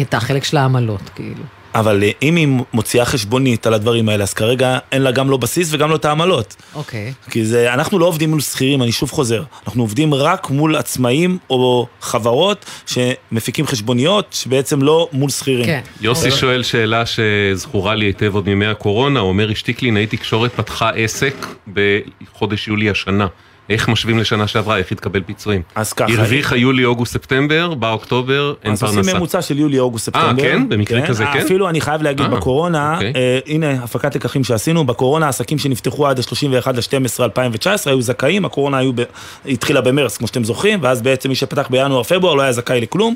את 0.00 0.14
החלק 0.14 0.44
של 0.44 0.56
העמלות, 0.56 1.10
כאילו. 1.14 1.44
אבל 1.74 2.02
אה, 2.02 2.10
אם 2.22 2.36
היא 2.36 2.48
מוציאה 2.72 3.04
חשבונית 3.04 3.66
על 3.66 3.74
הדברים 3.74 4.08
האלה, 4.08 4.22
אז 4.22 4.34
כרגע 4.34 4.78
אין 4.92 5.02
לה 5.02 5.10
גם 5.10 5.30
לא 5.30 5.36
בסיס 5.36 5.68
וגם 5.72 5.90
לא 5.90 5.96
את 5.96 6.04
העמלות. 6.04 6.56
אוקיי. 6.74 7.12
כי 7.30 7.44
זה, 7.44 7.74
אנחנו 7.74 7.98
לא 7.98 8.06
עובדים 8.06 8.30
מול 8.30 8.40
שכירים, 8.40 8.82
אני 8.82 8.92
שוב 8.92 9.10
חוזר. 9.10 9.42
אנחנו 9.66 9.82
עובדים 9.82 10.14
רק 10.14 10.50
מול 10.50 10.76
עצמאים 10.76 11.38
או 11.50 11.86
חברות 12.00 12.64
שמפיקים 12.86 13.66
חשבוניות, 13.66 14.26
שבעצם 14.32 14.82
לא 14.82 15.08
מול 15.12 15.30
שכירים. 15.30 15.64
כן. 15.64 15.80
יוסי 16.00 16.26
אוקיי. 16.26 16.40
שואל 16.40 16.62
שאלה 16.62 17.02
שזכורה 17.06 17.94
לי 17.94 18.04
היטב 18.04 18.34
עוד 18.34 18.46
מימי 18.46 18.66
הקורונה, 18.66 19.20
הוא 19.20 19.28
אומר, 19.28 19.52
אשתי 19.52 19.72
קלינאי 19.72 20.06
תקשורת 20.06 20.52
פתחה 20.54 20.90
עסק 20.90 21.34
בחודש 21.72 22.68
יולי 22.68 22.90
השנה. 22.90 23.26
איך 23.70 23.88
משווים 23.88 24.18
לשנה 24.18 24.46
שעברה, 24.46 24.76
איך 24.76 24.92
התקבל 24.92 25.22
פיצויים. 25.22 25.62
אז 25.74 25.92
ככה. 25.92 26.12
הרוויחה 26.12 26.56
יולי, 26.56 26.84
אוגוסט, 26.84 27.12
ספטמבר, 27.12 27.74
בא 27.74 27.92
אוקטובר, 27.92 28.54
אין 28.64 28.76
פרנסה. 28.76 28.86
אז 28.86 28.98
עושים 28.98 29.16
ממוצע 29.16 29.42
של 29.42 29.58
יולי, 29.58 29.78
אוגוסט, 29.78 30.06
ספטמבר. 30.06 30.44
אה, 30.44 30.48
כן? 30.48 30.68
במקרה 30.68 31.00
כן? 31.00 31.06
כזה 31.06 31.24
כן? 31.32 31.40
אפילו 31.40 31.68
אני 31.68 31.80
חייב 31.80 32.02
להגיד, 32.02 32.26
아, 32.26 32.28
אה, 32.28 32.36
בקורונה, 32.36 32.94
אוקיי. 32.94 33.12
אה, 33.16 33.38
הנה 33.46 33.70
הפקת 33.70 34.14
לקחים 34.14 34.44
שעשינו, 34.44 34.84
בקורונה 34.84 35.28
עסקים 35.28 35.58
שנפתחו 35.58 36.06
עד 36.06 36.18
ה-31 36.18 36.72
ל-12 36.72 37.22
2019 37.22 37.92
היו 37.92 38.02
זכאים, 38.02 38.44
הקורונה 38.44 38.78
היו 38.78 38.92
ב... 38.94 39.02
התחילה 39.46 39.80
במרץ, 39.80 40.16
כמו 40.16 40.26
שאתם 40.26 40.44
זוכרים, 40.44 40.78
ואז 40.82 41.02
בעצם 41.02 41.28
מי 41.28 41.34
שפתח 41.34 41.66
בינואר-פברואר 41.70 42.34
לא 42.34 42.42
היה 42.42 42.52
זכאי 42.52 42.80
לכלום. 42.80 43.14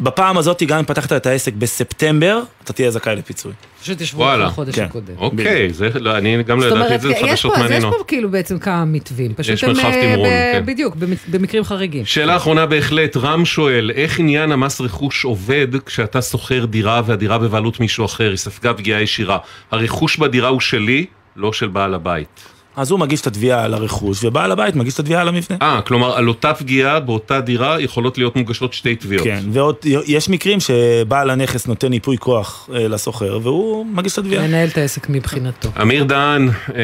בפעם 0.00 0.38
הזאת, 0.38 0.62
גם 0.62 0.78
אם 0.78 0.84
פתחת 0.84 1.12
את 1.12 1.26
העסק 1.26 1.52
בספטמבר, 1.52 2.40
אתה 2.64 2.72
תהיה 2.72 2.90
זכאי 2.90 3.16
לפיצוי. 3.16 3.52
פשוט 3.86 4.00
ישבו 4.00 4.28
על 4.28 4.42
החודש 4.42 4.74
כן. 4.74 4.84
הקודם. 4.84 5.14
אוקיי, 5.18 5.72
זה, 5.72 5.88
לא, 5.94 6.18
אני 6.18 6.42
גם 6.42 6.60
לא 6.60 6.66
ידעתי 6.66 6.94
את 6.94 7.00
זה, 7.00 7.08
זה 7.08 7.14
חדשות 7.22 7.52
מעניינות. 7.56 7.92
יש 7.92 7.98
פה 7.98 8.04
כאילו 8.04 8.30
בעצם 8.30 8.58
כמה 8.58 8.84
מתווים. 8.84 9.32
יש 9.38 9.64
מרחב 9.64 9.84
אה, 9.84 10.12
תמרון, 10.14 10.28
כן. 10.28 10.62
בדיוק, 10.66 10.96
במקרים 11.28 11.64
חריגים. 11.64 12.04
שאלה 12.04 12.36
אחרונה 12.36 12.66
בהחלט, 12.66 13.16
רם 13.16 13.44
שואל, 13.44 13.90
איך 13.94 14.18
עניין 14.18 14.52
המס 14.52 14.80
רכוש 14.80 15.24
עובד 15.24 15.68
כשאתה 15.86 16.22
שוכר 16.22 16.64
דירה 16.64 17.02
והדירה 17.06 17.38
בבעלות 17.38 17.80
מישהו 17.80 18.04
אחר, 18.04 18.28
היא 18.28 18.36
ספגה 18.36 18.74
פגיעה 18.74 19.02
ישירה? 19.02 19.38
הרכוש 19.70 20.16
בדירה 20.16 20.48
הוא 20.48 20.60
שלי, 20.60 21.06
לא 21.36 21.52
של 21.52 21.68
בעל 21.68 21.94
הבית. 21.94 22.55
אז 22.76 22.90
הוא 22.90 23.00
מגיש 23.00 23.20
את 23.20 23.26
התביעה 23.26 23.64
על 23.64 23.74
הרכוש, 23.74 24.24
ובעל 24.24 24.52
הבית 24.52 24.74
מגיש 24.74 24.94
את 24.94 24.98
התביעה 24.98 25.20
על 25.20 25.28
המבנה. 25.28 25.56
אה, 25.62 25.80
כלומר, 25.80 26.16
על 26.16 26.28
אותה 26.28 26.54
פגיעה 26.54 27.00
באותה 27.00 27.40
דירה 27.40 27.80
יכולות 27.80 28.18
להיות 28.18 28.36
מוגשות 28.36 28.72
שתי 28.72 28.96
תביעות. 28.96 29.24
כן, 29.24 29.40
ועוד 29.52 29.76
יש 30.06 30.28
מקרים 30.28 30.58
שבעל 30.60 31.30
הנכס 31.30 31.66
נותן 31.66 31.92
ייפוי 31.92 32.18
כוח 32.18 32.68
אה, 32.74 32.88
לסוחר, 32.88 33.38
והוא 33.42 33.86
מגיש 33.86 34.12
את 34.12 34.18
התביעה. 34.18 34.46
מנהל 34.46 34.68
את 34.68 34.78
העסק 34.78 35.08
מבחינתו. 35.08 35.68
אמיר 35.82 36.04
דהן, 36.04 36.48
אה, 36.74 36.82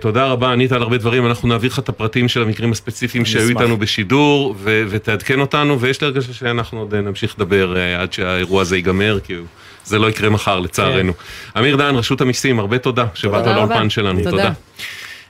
תודה 0.00 0.26
רבה, 0.26 0.52
ענית 0.52 0.72
על 0.72 0.82
הרבה 0.82 0.98
דברים, 0.98 1.26
אנחנו 1.26 1.48
נעביר 1.48 1.70
לך 1.70 1.78
את 1.78 1.88
הפרטים 1.88 2.28
של 2.28 2.42
המקרים 2.42 2.72
הספציפיים 2.72 3.24
שהיו 3.24 3.48
איתנו 3.48 3.76
בשידור, 3.76 4.54
ו- 4.58 4.84
ותעדכן 4.88 5.40
אותנו, 5.40 5.80
ויש 5.80 6.00
לי 6.00 6.06
הרגשה 6.06 6.32
שאנחנו 6.32 6.78
עוד 6.78 6.94
נמשיך 6.94 7.34
לדבר 7.38 7.76
אה, 7.76 8.02
עד 8.02 8.12
שהאירוע 8.12 8.62
הזה 8.62 8.76
ייגמר, 8.76 9.18
כי 9.24 9.34
הוא... 9.34 9.46
זה 9.84 9.98
לא 9.98 10.10
יקרה 10.10 10.30
מחר 10.30 10.60
לצערנו. 10.60 11.12
כן. 11.12 11.60
אמיר 11.60 11.76
דהן, 11.76 11.94
רשות 11.94 12.20
המיסים, 12.20 12.60
הרבה 12.60 12.78
תודה 12.78 13.06
שבאת 13.14 13.46
לאולפן 13.46 13.90
שלנו, 13.90 14.18
תודה. 14.18 14.30
תודה. 14.30 14.52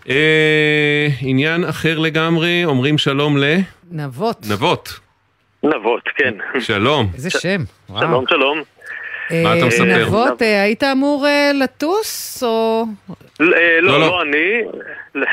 אה, 0.08 1.08
עניין 1.20 1.64
אחר 1.64 1.98
לגמרי, 1.98 2.64
אומרים 2.64 2.98
שלום 2.98 3.38
ל... 3.38 3.44
נבות. 3.90 4.46
נבות. 4.50 5.00
נבות, 5.62 6.02
כן. 6.16 6.34
שלום. 6.60 7.10
איזה 7.14 7.30
שם. 7.30 7.64
שלום, 8.00 8.24
שלום. 8.28 8.62
מה 9.30 9.58
אתה 9.58 9.66
מספר? 9.66 9.84
נבות, 9.84 10.42
אה, 10.42 10.62
היית 10.62 10.82
אמור 10.82 11.26
אה, 11.26 11.50
לטוס, 11.54 12.42
או... 12.42 12.84
לא, 13.40 13.56
לא, 13.80 14.00
לא 14.00 14.22
אני. 14.22 14.62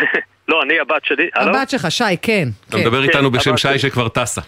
לא, 0.49 0.63
אני, 0.63 0.80
הבת 0.80 1.05
שלי. 1.05 1.30
הבת 1.36 1.70
שלך, 1.70 1.91
שי, 1.91 2.03
כן. 2.22 2.47
אתה 2.70 2.78
מדבר 2.78 3.03
איתנו 3.03 3.32
בשם 3.32 3.57
שי 3.57 3.80
שכבר 3.80 4.07
טסה. 4.09 4.41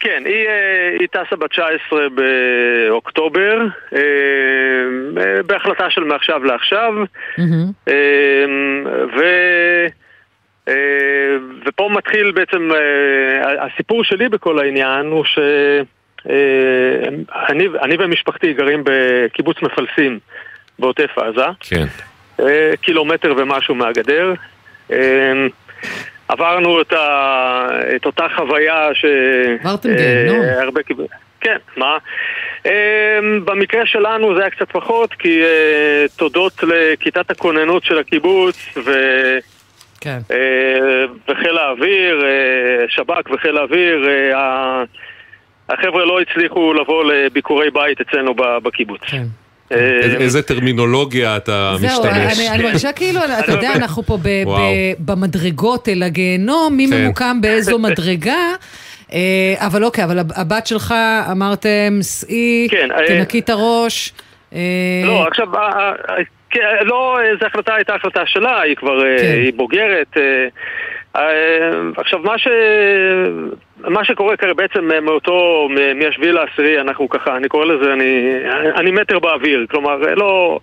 כן, 0.00 0.22
היא, 0.26 0.48
אה, 0.48 0.96
היא 1.00 1.08
טסה 1.10 1.36
ב-19 1.36 1.92
באוקטובר, 2.14 3.60
אה, 3.92 3.98
אה, 5.18 5.42
בהחלטה 5.42 5.90
של 5.90 6.04
מעכשיו 6.04 6.44
לעכשיו, 6.44 6.94
mm-hmm. 7.38 7.90
ו... 9.16 9.22
ופה 11.66 11.88
מתחיל 11.92 12.30
בעצם, 12.30 12.70
הסיפור 13.60 14.04
שלי 14.04 14.28
בכל 14.28 14.58
העניין 14.58 15.06
הוא 15.06 15.24
שאני 15.24 15.84
ומשפחתי 17.98 18.52
גרים 18.52 18.82
בקיבוץ 18.84 19.56
מפלסים 19.62 20.18
בעוטף 20.78 21.18
עזה, 21.18 21.46
כן. 21.60 21.86
קילומטר 22.80 23.34
ומשהו 23.36 23.74
מהגדר. 23.74 24.34
עברנו 26.28 26.80
את, 26.80 26.92
ה... 26.92 27.68
את 27.96 28.06
אותה 28.06 28.26
חוויה 28.36 28.88
ש... 28.94 29.04
עברתם 29.60 29.88
גיהנום. 29.96 30.40
אה, 30.42 30.62
הרבה 30.62 30.82
כיוונים. 30.82 31.10
כן, 31.40 31.56
מה? 31.76 31.98
אה, 32.66 33.18
במקרה 33.44 33.86
שלנו 33.86 34.34
זה 34.34 34.40
היה 34.40 34.50
קצת 34.50 34.72
פחות, 34.72 35.12
כי 35.12 35.42
אה, 35.42 36.04
תודות 36.16 36.62
לכיתת 36.62 37.30
הכוננות 37.30 37.84
של 37.84 37.98
הקיבוץ 37.98 38.78
ו... 38.84 38.90
כן. 40.00 40.18
וחיל 41.28 41.58
האוויר, 41.58 42.24
שב"כ 42.88 43.30
וחיל 43.34 43.56
האוויר, 43.58 44.08
החבר'ה 45.68 46.04
לא 46.04 46.20
הצליחו 46.20 46.72
לבוא 46.74 47.04
לביקורי 47.04 47.70
בית 47.70 48.00
אצלנו 48.00 48.34
בקיבוץ. 48.36 49.00
כן. 49.00 49.24
איזה 50.20 50.42
טרמינולוגיה 50.42 51.36
אתה 51.36 51.72
משתמש. 51.74 51.92
זהו, 51.92 52.52
אני 52.52 52.62
מרגישה 52.62 52.92
כאילו, 52.92 53.20
אתה 53.38 53.52
יודע, 53.52 53.72
אנחנו 53.72 54.02
פה 54.02 54.18
במדרגות 54.98 55.88
אל 55.88 56.02
הגיהנום, 56.02 56.76
מי 56.76 56.88
כן. 56.90 57.04
ממוקם 57.04 57.40
באיזו 57.40 57.78
מדרגה. 57.88 58.54
אה, 59.12 59.54
אבל 59.58 59.84
אוקיי, 59.84 60.04
אבל 60.04 60.18
הבת 60.18 60.66
שלך, 60.66 60.94
אמרתם, 61.32 61.98
סעי, 62.00 62.68
כן, 62.70 62.88
אה, 62.90 63.06
תנקי 63.06 63.38
את 63.38 63.48
הראש. 63.48 64.12
לא, 65.04 65.26
עכשיו, 65.28 65.46
כן, 66.50 66.60
לא, 66.84 67.18
זו 67.40 67.46
החלטה 67.46 67.74
הייתה 67.74 67.94
החלטה 67.94 68.22
שלה, 68.26 68.60
היא 68.60 68.76
כבר, 68.76 69.06
אה. 69.06 69.34
היא 69.34 69.52
בוגרת. 69.56 70.16
אה, 71.16 71.70
עכשיו, 71.96 72.18
מה, 72.18 72.38
ש... 72.38 72.48
מה 73.78 74.04
שקורה 74.04 74.36
כרגע 74.36 74.54
בעצם 74.54 74.92
אה, 74.92 75.00
מאותו, 75.00 75.68
מ-7 75.70 76.26
לעשירי, 76.26 76.80
אנחנו 76.80 77.08
ככה, 77.08 77.36
אני 77.36 77.48
קורא 77.48 77.64
לזה, 77.64 77.92
אני, 77.92 78.38
אני 78.76 78.90
מטר 78.90 79.18
באוויר, 79.18 79.66
כלומר, 79.70 80.08
אה, 80.08 80.14
לא... 80.14 80.60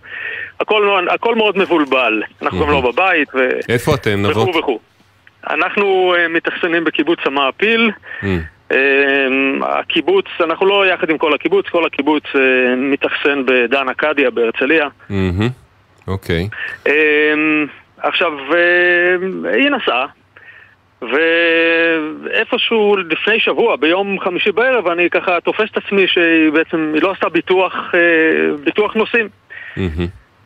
הכל, 0.60 1.08
הכל 1.10 1.36
מאוד 1.36 1.58
מבולבל. 1.58 2.24
אנחנו 2.42 2.60
גם 2.60 2.72
לא 2.72 2.82
בבית, 2.82 3.28
ו... 3.36 3.50
איפה 3.70 3.96
אתם, 3.96 4.22
נבות? 4.22 4.50
וכו' 4.50 4.60
וכו'. 4.60 4.80
אנחנו 5.50 6.16
מתאכסנים 6.30 6.84
בקיבוץ 6.84 7.20
המעפיל. 7.26 7.92
Mm. 8.22 8.26
הקיבוץ, 9.62 10.26
אנחנו 10.40 10.66
לא 10.66 10.88
יחד 10.88 11.10
עם 11.10 11.18
כל 11.18 11.34
הקיבוץ, 11.34 11.66
כל 11.68 11.86
הקיבוץ 11.86 12.24
מתאכסן 12.78 13.46
בדן 13.46 13.90
אכדיה 13.90 14.30
בהרצליה. 14.32 14.88
אוקיי. 16.08 16.50
עכשיו, 17.98 18.32
היא 19.54 19.70
נסעה, 19.70 20.06
ואיפשהו 21.12 22.96
לפני 22.98 23.40
שבוע, 23.40 23.76
ביום 23.76 24.20
חמישי 24.20 24.52
בערב, 24.52 24.88
אני 24.88 25.10
ככה 25.10 25.40
תופס 25.42 25.70
את 25.72 25.78
עצמי 25.78 26.08
שהיא 26.08 26.52
בעצם, 26.54 26.92
היא 26.94 27.02
לא 27.04 27.12
עשתה 27.12 27.30
ביטוח, 27.30 27.74
אה, 27.94 28.00
ביטוח 28.64 28.94
נוסעים. 28.96 29.30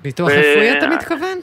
ביטוח 0.02 0.30
רפואי 0.30 0.78
אתה 0.78 0.88
מתכוון? 0.88 1.38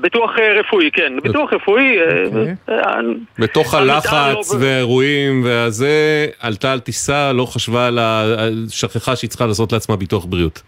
ביטוח 0.00 0.38
אה, 0.38 0.60
רפואי, 0.60 0.90
כן. 0.90 1.12
ביטוח 1.22 1.52
רפואי, 1.52 1.98
אה, 1.98 2.24
אוקיי. 2.26 2.54
אה, 2.68 3.00
בתוך 3.38 3.74
הלחץ 3.74 4.54
לא- 4.54 4.58
והאירועים 4.60 5.44
והזה, 5.44 6.26
עלתה 6.40 6.72
על 6.72 6.80
טיסה, 6.80 7.32
לא 7.32 7.44
חשבה 7.44 7.86
על 7.86 7.98
ה... 7.98 8.24
שכחה 8.70 9.16
שהיא 9.16 9.30
צריכה 9.30 9.46
לעשות 9.46 9.72
לעצמה 9.72 9.96
ביטוח 9.96 10.24
בריאות. 10.24 10.62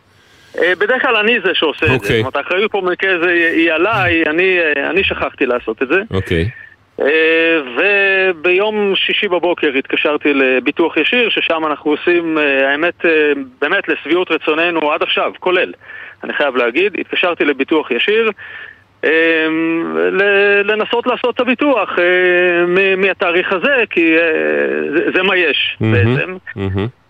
אה, 0.59 0.73
בדרך 0.79 1.03
כלל 1.03 1.17
אני 1.17 1.41
זה 1.45 1.51
שעושה 1.55 1.87
את 1.87 1.91
זה. 1.91 1.95
אוקיי. 1.97 2.09
זאת 2.09 2.21
אומרת, 2.21 2.37
האחריות 2.37 2.73
פה 2.73 2.81
במקרה 2.81 3.15
הזה 3.17 3.31
היא 3.57 3.73
עליי, 3.73 4.23
אני, 4.27 4.57
אני 4.91 5.05
שכחתי 5.05 5.47
לעשות 5.47 5.83
את 5.83 5.89
זה. 5.89 6.01
אוקיי. 6.11 6.49
אה, 7.01 7.61
וביום 7.77 8.93
שישי 8.97 9.29
בבוקר 9.29 9.69
התקשרתי 9.79 10.35
לביטוח 10.35 10.97
ישיר, 10.97 11.31
ששם 11.31 11.67
אנחנו 11.67 11.91
עושים, 11.91 12.39
אה, 12.39 12.71
האמת, 12.71 13.07
אה, 13.07 13.33
באמת 13.61 13.89
לשביעות 13.89 14.31
רצוננו 14.31 14.93
עד 14.93 15.03
עכשיו, 15.03 15.33
כולל, 15.41 15.73
אני 16.25 16.33
חייב 16.33 16.57
להגיד. 16.57 16.97
התקשרתי 17.01 17.45
לביטוח 17.45 17.91
ישיר, 17.91 18.31
לנסות 20.65 21.07
לעשות 21.07 21.35
את 21.35 21.41
הביטוח 21.41 21.99
מהתאריך 22.97 23.53
הזה, 23.53 23.85
כי 23.91 24.17
זה 25.15 25.23
מה 25.23 25.37
יש 25.37 25.77
בעצם. 25.81 26.37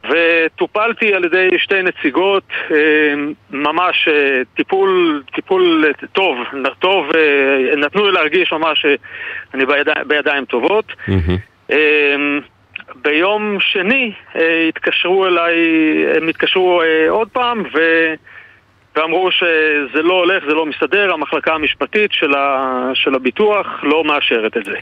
וטופלתי 0.05 1.14
על 1.14 1.24
ידי 1.24 1.48
שתי 1.59 1.82
נציגות, 1.82 2.44
אה, 2.70 3.14
ממש 3.51 4.09
אה, 4.09 4.42
טיפול, 4.57 5.22
טיפול 5.34 5.84
אה, 5.86 6.07
טוב, 6.12 6.38
טוב, 6.78 7.07
אה, 7.16 7.76
נתנו 7.76 8.07
לי 8.07 8.12
להרגיש 8.12 8.53
ממש 8.53 8.80
שאני 8.82 9.66
בידיים, 9.66 10.09
בידיים 10.09 10.44
טובות. 10.44 10.92
אה, 11.70 12.16
ביום 13.03 13.59
שני 13.61 14.12
התקשרו 14.68 15.26
אליי, 15.26 15.57
הם 16.16 16.28
התקשרו 16.28 16.82
עוד 17.09 17.28
פעם 17.28 17.62
ו... 17.74 17.78
ואמרו 18.96 19.30
שזה 19.30 20.03
לא 20.03 20.14
הולך, 20.14 20.44
זה 20.48 20.55
לא 20.55 20.66
מסתדר, 20.66 21.12
המחלקה 21.12 21.55
המשפטית 21.55 22.12
של, 22.12 22.34
ה... 22.34 22.90
של 22.94 23.14
הביטוח 23.14 23.66
לא 23.82 24.05
מאשרת 24.05 24.57
את 24.57 24.64
זה. 24.64 24.76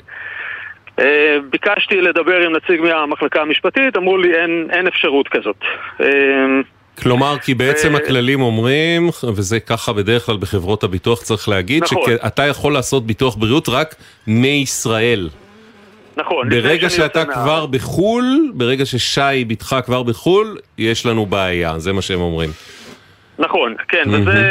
אה, 0.99 1.05
ביקשתי 1.51 2.01
לדבר 2.01 2.37
עם 2.41 2.53
נציג 2.57 2.81
מהמחלקה 2.81 3.41
המשפטית, 3.43 3.97
אמרו 3.97 4.19
לי 4.19 4.35
אין, 4.35 4.69
אין 4.71 4.87
אפשרות 4.87 5.29
כזאת. 5.29 5.57
אה, 6.01 6.07
כלומר, 7.03 7.39
כי 7.39 7.55
בעצם 7.55 7.95
אה, 7.97 8.01
הכללים 8.01 8.41
אומרים, 8.41 9.09
וזה 9.35 9.61
ככה 9.61 9.93
בדרך 9.93 10.27
כלל 10.27 10.37
בחברות 10.37 10.85
הביטוח 10.85 11.23
צריך 11.23 11.49
להגיד, 11.49 11.83
נכון. 11.83 12.03
שאתה 12.07 12.47
יכול 12.47 12.73
לעשות 12.73 13.07
ביטוח 13.07 13.35
בריאות 13.37 13.69
רק 13.69 13.95
מישראל. 14.27 15.29
נכון. 16.17 16.49
ברגע 16.49 16.91
שאתה 16.91 17.21
יוצא 17.21 17.31
מה- 17.31 17.35
כבר 17.35 17.67
בחו"ל, 17.67 18.25
ברגע 18.55 18.87
ששי 18.87 19.45
בתך 19.47 19.77
כבר 19.85 20.03
בחו"ל, 20.03 20.57
יש 20.79 21.07
לנו 21.07 21.27
בעיה, 21.27 21.79
זה 21.79 21.93
מה 21.93 22.03
שהם 22.03 22.21
אומרים. 22.21 22.51
נכון, 23.39 23.75
כן, 23.89 24.03
מהמם. 24.07 24.23
וזה 24.29 24.43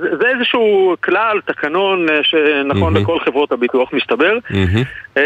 זה- 0.00 0.16
זה 0.16 0.28
איזשהו 0.28 0.94
כלל, 1.04 1.40
תקנון, 1.44 2.06
אה, 2.10 2.18
שנכון 2.22 2.80
מהמם. 2.92 2.96
לכל 2.96 3.18
חברות 3.20 3.52
הביטוח 3.52 3.92
מסתבר. 3.92 4.38
אה, 5.16 5.22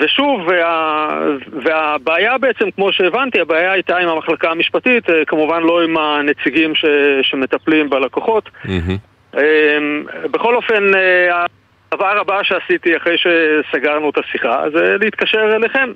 ושוב, 0.00 0.40
וה, 0.48 1.08
והבעיה 1.64 2.38
בעצם, 2.38 2.70
כמו 2.70 2.92
שהבנתי, 2.92 3.40
הבעיה 3.40 3.72
הייתה 3.72 3.96
עם 3.98 4.08
המחלקה 4.08 4.50
המשפטית, 4.50 5.10
אה, 5.10 5.24
כמובן 5.26 5.62
לא 5.62 5.82
עם 5.84 5.96
הנציגים 5.96 6.74
ש, 6.74 6.84
שמטפלים 7.22 7.90
בלקוחות. 7.90 8.50
אה, 9.36 9.78
בכל 10.30 10.54
אופן, 10.54 10.82
הדבר 11.92 12.18
הבא 12.20 12.42
שעשיתי 12.42 12.96
אחרי 12.96 13.16
שסגרנו 13.18 14.10
את 14.10 14.18
השיחה, 14.18 14.62
זה 14.74 14.96
להתקשר 15.00 15.56
אליכם. 15.56 15.92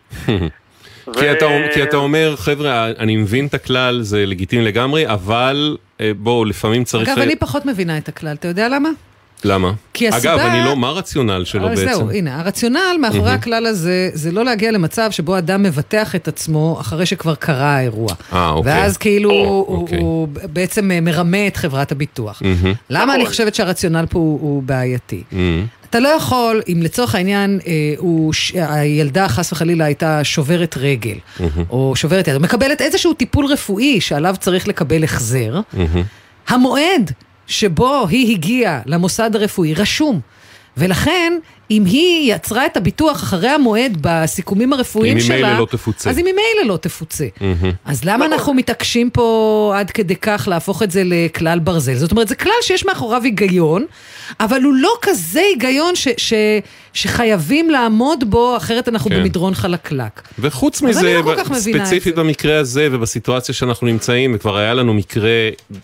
כי 1.12 1.32
אתה, 1.32 1.46
כי 1.74 1.82
אתה 1.82 1.96
אומר, 1.96 2.34
חבר'ה, 2.36 2.86
אני 2.98 3.16
מבין 3.16 3.46
את 3.46 3.54
הכלל, 3.54 4.02
זה 4.02 4.26
לגיטימי 4.26 4.64
לגמרי, 4.64 5.08
אבל 5.08 5.76
אה, 6.00 6.10
בואו, 6.18 6.44
לפעמים 6.44 6.84
צריך... 6.84 7.08
אגב, 7.08 7.18
אני 7.18 7.36
פחות 7.36 7.66
מבינה 7.66 7.98
את 7.98 8.08
הכלל, 8.08 8.32
אתה 8.34 8.48
יודע 8.48 8.68
למה? 8.68 8.88
למה? 9.44 9.72
כי 9.94 10.08
הסיבה- 10.08 10.34
אגב, 10.34 10.46
אני 10.46 10.64
לא, 10.64 10.76
מה 10.76 10.88
הרציונל 10.88 11.44
שלו 11.44 11.66
אבל 11.66 11.74
בעצם? 11.74 11.92
זהו, 11.92 12.10
הנה, 12.10 12.40
הרציונל 12.40 12.78
מאחורי 13.00 13.20
מהמם. 13.22 13.34
הכלל 13.34 13.66
הזה, 13.66 14.10
זה 14.12 14.32
לא 14.32 14.44
להגיע 14.44 14.70
למצב 14.70 15.10
שבו 15.10 15.38
אדם 15.38 15.62
מבטח 15.62 16.14
את 16.14 16.28
עצמו 16.28 16.76
אחרי 16.80 17.06
שכבר 17.06 17.34
קרה 17.34 17.76
האירוע. 17.76 18.08
אה, 18.32 18.50
אוקיי. 18.50 18.72
ואז 18.72 18.96
כאילו 18.96 19.30
או, 19.30 19.36
הוא, 19.68 19.76
אוקיי. 19.80 19.98
הוא 19.98 20.28
בעצם 20.52 20.90
אה, 20.90 21.00
מרמה 21.00 21.46
את 21.46 21.56
חברת 21.56 21.92
הביטוח. 21.92 22.42
מהמם. 22.42 22.74
למה 22.90 23.14
אני 23.14 23.26
חושבת 23.26 23.54
שהרציונל 23.54 24.06
פה 24.10 24.18
הוא, 24.18 24.40
הוא 24.40 24.62
בעייתי? 24.62 25.22
מהמם. 25.32 25.66
אתה 25.90 26.00
לא 26.00 26.08
יכול, 26.08 26.62
אם 26.72 26.80
לצורך 26.82 27.14
העניין 27.14 27.60
אה, 27.66 27.72
הוא, 27.96 28.32
ש- 28.32 28.52
הילדה 28.54 29.28
חס 29.28 29.52
וחלילה 29.52 29.84
הייתה 29.84 30.24
שוברת 30.24 30.74
רגל, 30.80 31.14
מהמם. 31.40 31.64
או 31.70 31.92
שוברת 31.96 32.28
יד, 32.28 32.34
או 32.34 32.40
מקבלת 32.40 32.80
איזשהו 32.80 33.12
טיפול 33.14 33.46
רפואי 33.46 34.00
שעליו 34.00 34.34
צריך 34.40 34.68
לקבל 34.68 35.04
החזר, 35.04 35.60
מהמם. 35.72 36.02
המועד 36.48 37.10
שבו 37.46 38.06
היא 38.08 38.34
הגיעה 38.34 38.80
למוסד 38.86 39.36
הרפואי 39.36 39.74
רשום. 39.74 40.20
ולכן, 40.78 41.38
אם 41.70 41.84
היא 41.84 42.34
יצרה 42.34 42.66
את 42.66 42.76
הביטוח 42.76 43.22
אחרי 43.22 43.48
המועד 43.48 43.98
בסיכומים 44.00 44.72
הרפואיים 44.72 45.16
היא 45.16 45.24
שלה, 45.24 45.36
ממילא 45.36 45.58
לא 45.58 45.66
תפוצה. 45.70 46.10
אז 46.10 46.16
היא 46.16 46.24
ממילא 46.24 46.72
לא 46.72 46.76
תפוצה. 46.76 47.26
מהמם. 47.40 47.72
אז 47.84 48.04
למה 48.04 48.26
אנחנו 48.26 48.54
מתעקשים 48.54 49.10
פה 49.10 49.72
עד 49.76 49.90
כדי 49.90 50.16
כך 50.16 50.48
להפוך 50.50 50.82
את 50.82 50.90
זה 50.90 51.02
לכלל 51.04 51.58
ברזל? 51.58 51.94
זאת 51.94 52.10
אומרת, 52.10 52.28
זה 52.28 52.34
כלל 52.34 52.52
שיש 52.62 52.86
מאחוריו 52.86 53.22
היגיון, 53.22 53.84
אבל 54.40 54.62
הוא 54.62 54.74
לא 54.74 54.92
כזה 55.02 55.40
היגיון 55.40 55.96
ש, 55.96 56.08
ש, 56.16 56.32
שחייבים 56.92 57.70
לעמוד 57.70 58.30
בו, 58.30 58.56
אחרת 58.56 58.88
אנחנו 58.88 59.10
כן. 59.10 59.16
במדרון 59.16 59.54
חלקלק. 59.54 60.22
וחוץ 60.38 60.82
מזה, 60.82 61.16
אני 61.18 61.26
לא 61.26 61.32
את 61.32 61.54
ספציפית 61.54 62.14
במקרה 62.14 62.58
הזה 62.58 62.88
ובסיטואציה 62.92 63.54
שאנחנו 63.54 63.86
נמצאים, 63.86 64.34
וכבר 64.34 64.56
היה 64.56 64.74
לנו 64.74 64.94
מקרה 64.94 65.30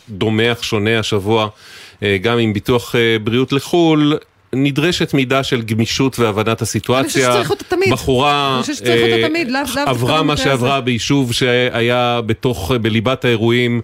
דומה 0.09 0.53
אך 0.53 0.65
שונה 0.65 0.99
השבוע, 0.99 1.49
אה, 2.03 2.17
גם 2.23 2.39
עם 2.39 2.53
ביטוח 2.53 2.95
אה, 2.95 3.17
בריאות 3.25 3.53
לחו"ל, 3.53 4.19
נדרשת 4.57 5.15
מידה 5.15 5.43
של 5.43 5.63
גמישות 5.63 6.19
והבנת 6.19 6.63
הסיטואציה. 6.63 7.33
שצריך 7.33 7.51
אותה 7.51 7.65
תמיד. 7.65 7.93
בחורה 7.93 8.53
אני 8.55 8.63
חושבת 8.63 8.77
שצריך 8.77 9.03
אותה 9.03 9.17
אה, 9.17 9.29
תמיד, 9.29 9.51
לאו 9.51 9.61
עברה 9.87 10.23
מה. 10.23 10.37
שעברה 10.37 10.81
ביישוב 10.81 11.33
שהיה 11.33 12.21
בתוך, 12.27 12.73
בליבת 12.81 13.25
האירועים. 13.25 13.81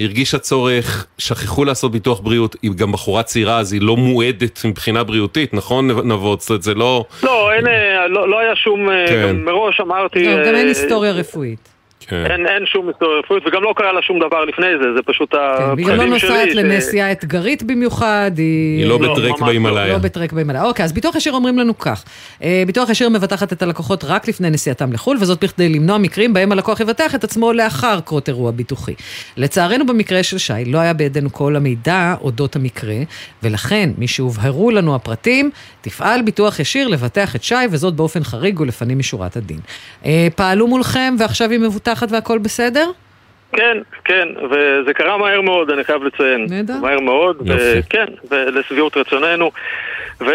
הרגישה 0.00 0.38
צורך, 0.38 1.06
שכחו 1.18 1.64
לעשות 1.64 1.92
ביטוח 1.92 2.20
בריאות, 2.20 2.56
היא 2.62 2.70
גם 2.76 2.92
בחורה 2.92 3.22
צעירה 3.22 3.58
אז 3.58 3.72
היא 3.72 3.80
לא 3.82 3.96
מועדת 3.96 4.64
מבחינה 4.64 5.04
בריאותית, 5.04 5.54
נכון 5.54 5.90
נבות? 5.90 6.40
זאת 6.40 6.50
אומרת, 6.50 6.62
זה 6.62 6.74
לא... 6.74 7.04
לא, 7.22 7.52
אין, 7.52 7.66
אה, 7.66 8.08
לא, 8.08 8.28
לא 8.28 8.38
היה 8.38 8.56
שום, 8.56 8.90
אה, 8.90 9.04
כן. 9.08 9.28
גם 9.28 9.44
מראש 9.44 9.80
אמרתי... 9.80 10.24
לא, 10.24 10.32
גם 10.32 10.38
אין 10.38 10.54
אה, 10.54 10.60
היסטוריה 10.60 11.12
רפואית. 11.12 11.68
כן. 12.08 12.26
אין, 12.30 12.46
אין 12.46 12.66
שום 12.66 12.88
היסטוריה 12.88 13.18
רפואית, 13.18 13.46
וגם 13.46 13.62
לא 13.62 13.74
קרה 13.76 13.92
לה 13.92 14.02
שום 14.02 14.18
דבר 14.18 14.44
לפני 14.44 14.66
זה, 14.82 14.92
זה 14.96 15.02
פשוט 15.06 15.34
כן, 15.34 15.38
והיא 15.76 15.86
גם 15.86 15.94
לא 15.96 16.02
הפחדים 16.02 16.18
שלי. 16.18 16.28
נוסעת 16.30 16.48
ש- 16.52 16.54
לנסיעה 16.56 17.12
אתגרית 17.12 17.62
במיוחד, 17.62 18.30
היא... 18.36 18.78
היא 18.78 18.86
לא 18.86 19.00
לא, 19.00 19.12
בטרק 19.12 19.40
לא. 19.40 19.46
בהימאליה. 19.46 19.92
לא 19.92 19.98
בטרק 19.98 20.32
בהימאליה. 20.32 20.64
אוקיי, 20.64 20.84
אז 20.84 20.92
ביטוח 20.92 21.16
ישיר 21.16 21.32
אומרים 21.32 21.58
לנו 21.58 21.78
כך, 21.78 22.04
אה, 22.42 22.62
ביטוח 22.66 22.90
ישיר 22.90 23.08
מבטחת 23.08 23.52
את 23.52 23.62
הלקוחות 23.62 24.04
רק 24.04 24.28
לפני 24.28 24.50
נסיעתם 24.50 24.92
לחו"ל, 24.92 25.16
וזאת 25.20 25.44
בכדי 25.44 25.68
למנוע 25.68 25.98
מקרים 25.98 26.32
בהם 26.34 26.52
הלקוח 26.52 26.80
יבטח 26.80 27.14
את 27.14 27.24
עצמו 27.24 27.52
לאחר 27.52 28.00
קרות 28.04 28.28
אירוע 28.28 28.50
ביטוחי. 28.50 28.94
לצערנו 29.36 29.86
במקרה 29.86 30.22
של 30.22 30.38
שי, 30.38 30.52
לא 30.66 30.78
היה 30.78 30.92
בידינו 30.92 31.32
כל 31.32 31.56
המידע 31.56 32.14
אודות 32.20 32.56
המקרה, 32.56 32.94
ולכן, 33.42 33.90
משהובהרו 33.98 34.70
לנו 34.70 34.94
הפרטים, 34.94 35.50
תפעל 35.80 36.22
ביטוח 36.22 36.60
ישיר 36.60 36.88
לבטח 36.88 37.36
את 37.36 37.42
שי, 37.44 37.54
וזאת 37.70 37.94
באופן 37.94 38.24
חריג 38.24 38.60
ולפנים 38.60 38.98
משורת 38.98 39.36
הדין. 39.36 39.58
אה, 40.06 40.28
פעלו 40.36 40.66
מולכם 40.66 41.14
ועכשיו 41.18 41.50
היא 41.50 41.58
מבוטחת 41.60 41.97
והכל 42.10 42.38
בסדר? 42.38 42.90
כן, 43.52 43.78
כן, 44.04 44.28
וזה 44.50 44.94
קרה 44.94 45.18
מהר 45.18 45.40
מאוד, 45.40 45.70
אני 45.70 45.84
חייב 45.84 46.02
לציין. 46.02 46.46
נהדר. 46.50 46.76
מהר 46.82 47.00
מאוד, 47.00 47.36
יופי. 47.44 47.78
וכן, 47.78 48.06
ולשביעות 48.30 48.96
רצוננו. 48.96 49.50
ו, 50.20 50.26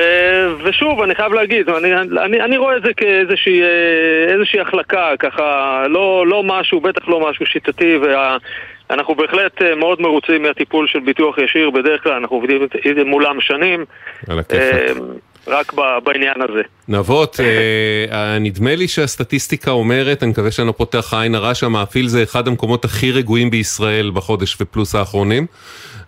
ושוב, 0.63 1.01
אני 1.01 1.15
חייב 1.15 1.33
להגיד, 1.33 1.69
אני, 1.69 1.95
אני, 1.95 2.41
אני 2.41 2.57
רואה 2.57 2.77
את 2.77 2.83
זה 2.83 2.93
כאיזושהי 2.93 3.61
אה, 3.61 4.33
איזושהי 4.33 4.59
החלקה, 4.59 5.11
ככה, 5.19 5.83
לא, 5.89 6.27
לא 6.27 6.43
משהו, 6.43 6.79
בטח 6.79 7.07
לא 7.07 7.29
משהו 7.29 7.45
שיטתי, 7.45 7.97
ואנחנו 7.97 9.15
בהחלט 9.15 9.61
אה, 9.61 9.75
מאוד 9.75 10.01
מרוצים 10.01 10.41
מהטיפול 10.41 10.87
של 10.87 10.99
ביטוח 10.99 11.37
ישיר, 11.37 11.69
בדרך 11.69 12.03
כלל 12.03 12.13
אנחנו 12.13 12.35
עובדים 12.35 12.67
מולם 13.05 13.41
שנים. 13.41 13.85
על 14.29 14.39
הכיפאק. 14.39 14.97
רק 15.47 15.73
בעניין 16.03 16.41
הזה. 16.49 16.61
נבות, 16.87 17.39
אה, 17.39 18.39
נדמה 18.39 18.75
לי 18.75 18.87
שהסטטיסטיקה 18.87 19.71
אומרת, 19.71 20.23
אני 20.23 20.31
מקווה 20.31 20.51
שאני 20.51 20.67
לא 20.67 20.73
פותח 20.77 21.13
עין 21.13 21.35
הרע, 21.35 21.55
שהמאפיל 21.55 22.07
זה 22.07 22.23
אחד 22.23 22.47
המקומות 22.47 22.85
הכי 22.85 23.11
רגועים 23.11 23.49
בישראל 23.49 24.11
בחודש 24.13 24.57
ופלוס 24.61 24.95
האחרונים. 24.95 25.45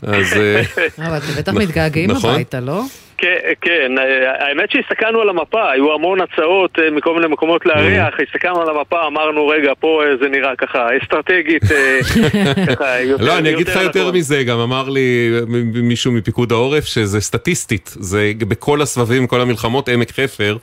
אז... 0.01 0.33
אה, 0.33 0.61
אבל 1.07 1.17
אתם 1.17 1.35
בטח 1.37 1.53
מתגעגעים 1.53 2.11
נכון. 2.11 2.33
הביתה, 2.33 2.59
לא? 2.59 2.83
כן, 3.17 3.35
כן, 3.61 3.91
האמת 4.39 4.71
שהסתכלנו 4.71 5.21
על 5.21 5.29
המפה, 5.29 5.71
היו 5.71 5.93
המון 5.93 6.19
הצעות 6.21 6.79
אה, 6.79 6.91
מכל 6.91 7.15
מיני 7.15 7.27
מקומות 7.27 7.65
לארח, 7.65 8.13
הסתכלנו 8.27 8.61
על 8.61 8.69
המפה, 8.69 9.07
אמרנו, 9.07 9.47
רגע, 9.47 9.71
פה 9.79 10.03
אה, 10.03 10.17
זה 10.21 10.29
נראה 10.29 10.55
ככה 10.55 10.87
אסטרטגית, 11.03 11.63
אה, 11.71 11.99
ככה 12.75 13.01
יותר... 13.01 13.23
לא, 13.25 13.37
אני 13.37 13.53
אגיד 13.53 13.67
לך 13.67 13.75
יותר 13.75 14.11
מזה, 14.11 14.43
גם 14.43 14.59
אמר 14.59 14.89
לי 14.89 15.31
מישהו 15.73 16.11
מפיקוד 16.11 16.51
העורף 16.51 16.85
שזה 16.85 17.21
סטטיסטית, 17.21 17.93
זה 17.99 18.31
בכל 18.39 18.81
הסבבים, 18.81 19.27
כל 19.27 19.41
המלחמות, 19.41 19.89
עמק 19.89 20.11
חפר. 20.11 20.57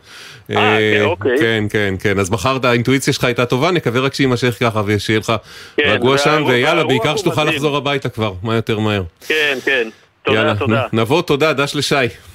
אה, 0.50 1.05
אוקיי. 1.05 1.38
כן, 1.38 1.64
כן, 1.70 1.94
כן, 2.00 2.18
אז 2.18 2.30
בחרת, 2.30 2.64
האינטואיציה 2.64 3.12
שלך 3.12 3.24
הייתה 3.24 3.46
טובה, 3.46 3.70
נקווה 3.70 4.00
רק 4.00 4.14
שיימשך 4.14 4.57
ככה 4.61 4.82
ושיהיה 4.86 5.18
לך 5.18 5.32
כן, 5.76 5.82
רגוע 5.86 6.18
שם, 6.18 6.44
ויאללה, 6.46 6.84
בעיקר 6.84 7.16
שתוכל. 7.16 7.44
לחזור 7.44 7.76
הביתה 7.76 8.09
כבר, 8.09 8.32
כמה 8.42 8.54
יותר 8.55 8.78
מהר. 8.78 9.03
כן, 9.28 9.59
כן. 9.64 9.88
תודה, 10.22 10.38
יאללה, 10.38 10.55
תודה. 10.55 10.86
נבוא, 10.92 11.22
תודה, 11.22 11.53
דש 11.53 11.76
לשי. 11.76 12.31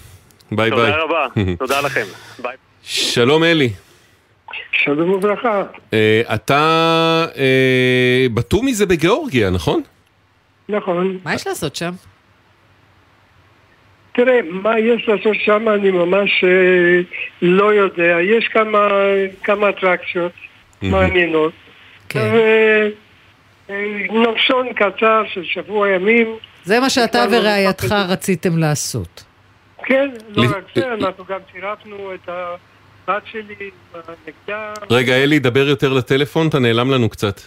ביי 0.51 0.71
ביי. 0.71 0.91
תודה 0.91 0.97
רבה, 1.03 1.27
תודה 1.59 1.81
לכם. 1.81 2.05
ביי. 2.39 2.55
שלום 2.83 3.43
אלי. 3.43 3.69
שלום 4.71 5.09
וברכה. 5.11 5.63
אה, 5.93 6.21
אתה 6.35 7.25
אה, 7.37 8.25
בתומי 8.33 8.73
זה 8.73 8.85
בגיאורגיה, 8.85 9.49
נכון? 9.49 9.81
נכון. 10.69 11.17
מה 11.23 11.33
יש 11.33 11.47
לעשות 11.47 11.75
שם? 11.75 11.91
תראה, 14.11 14.39
מה 14.49 14.79
יש 14.79 15.07
לעשות 15.07 15.35
שם 15.45 15.69
אני 15.69 15.91
ממש 15.91 16.43
אה, 16.43 16.49
לא 17.41 17.73
יודע. 17.73 18.17
יש 18.21 18.47
כמה, 18.47 18.87
כמה 19.43 19.69
אטרקציות 19.69 20.31
מעניינות. 20.81 21.53
כן. 22.09 22.33
נופשון 24.11 24.73
קצר 24.73 25.23
של 25.33 25.43
שבוע 25.43 25.89
ימים. 25.89 26.35
זה 26.63 26.79
מה 26.79 26.89
שאתה 26.89 27.25
ורעייתך. 27.31 27.95
רציתם 28.09 28.57
לעשות. 28.57 29.26
כן, 29.85 30.09
לא 30.35 30.43
לי- 30.43 30.49
רק 30.49 30.63
זה, 30.75 30.93
אנחנו 30.93 31.23
גם 31.29 31.39
צירפנו 31.53 32.11
את 32.13 32.29
הבת 32.29 33.23
שלי, 33.31 33.69
הנגדה. 33.93 34.73
רגע, 34.91 35.15
אלי, 35.15 35.39
דבר 35.39 35.67
יותר 35.67 35.93
לטלפון, 35.93 36.47
אתה 36.47 36.59
נעלם 36.59 36.91
לנו 36.91 37.09
קצת. 37.09 37.41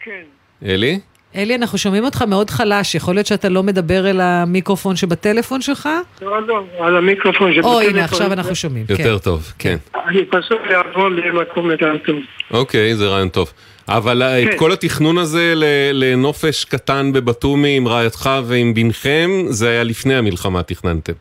כן. 0.00 0.22
אלי? 0.64 1.00
אלי, 1.36 1.54
אנחנו 1.54 1.78
שומעים 1.78 2.04
אותך 2.04 2.22
מאוד 2.22 2.50
חלש, 2.50 2.94
יכול 2.94 3.14
להיות 3.14 3.26
שאתה 3.26 3.48
לא 3.48 3.62
מדבר 3.62 4.10
אל 4.10 4.20
המיקרופון 4.20 4.96
שבטלפון 4.96 5.62
שלך? 5.62 5.88
לא, 6.22 6.46
לא, 6.46 6.64
על 6.80 6.96
המיקרופון 6.96 7.48
או, 7.50 7.54
שבטלפון. 7.54 7.82
הנה, 7.82 8.04
עכשיו 8.04 8.32
אנחנו 8.32 8.54
שומעים. 8.54 8.86
כן. 8.86 8.92
יותר 8.98 9.18
טוב, 9.18 9.52
כן. 9.58 9.76
אני 10.08 10.24
פשוט 10.24 10.58
אעבור 10.74 11.08
למקום 11.08 11.70
יותר 11.70 11.96
טוב. 12.06 12.16
אוקיי, 12.50 12.94
זה 12.96 13.06
רעיון 13.08 13.28
טוב. 13.28 13.52
אבל 13.88 14.22
אה, 14.22 14.42
את 14.42 14.48
כן. 14.50 14.56
כל 14.58 14.72
התכנון 14.72 15.18
הזה 15.18 15.52
לנופש 15.92 16.64
קטן 16.64 17.12
בבתומי 17.12 17.76
עם 17.76 17.88
רעייתך 17.88 18.30
ועם 18.44 18.74
בנכם, 18.74 19.30
זה 19.48 19.68
היה 19.68 19.84
לפני 19.84 20.14
המלחמה 20.16 20.62
תכננתם. 20.62 21.12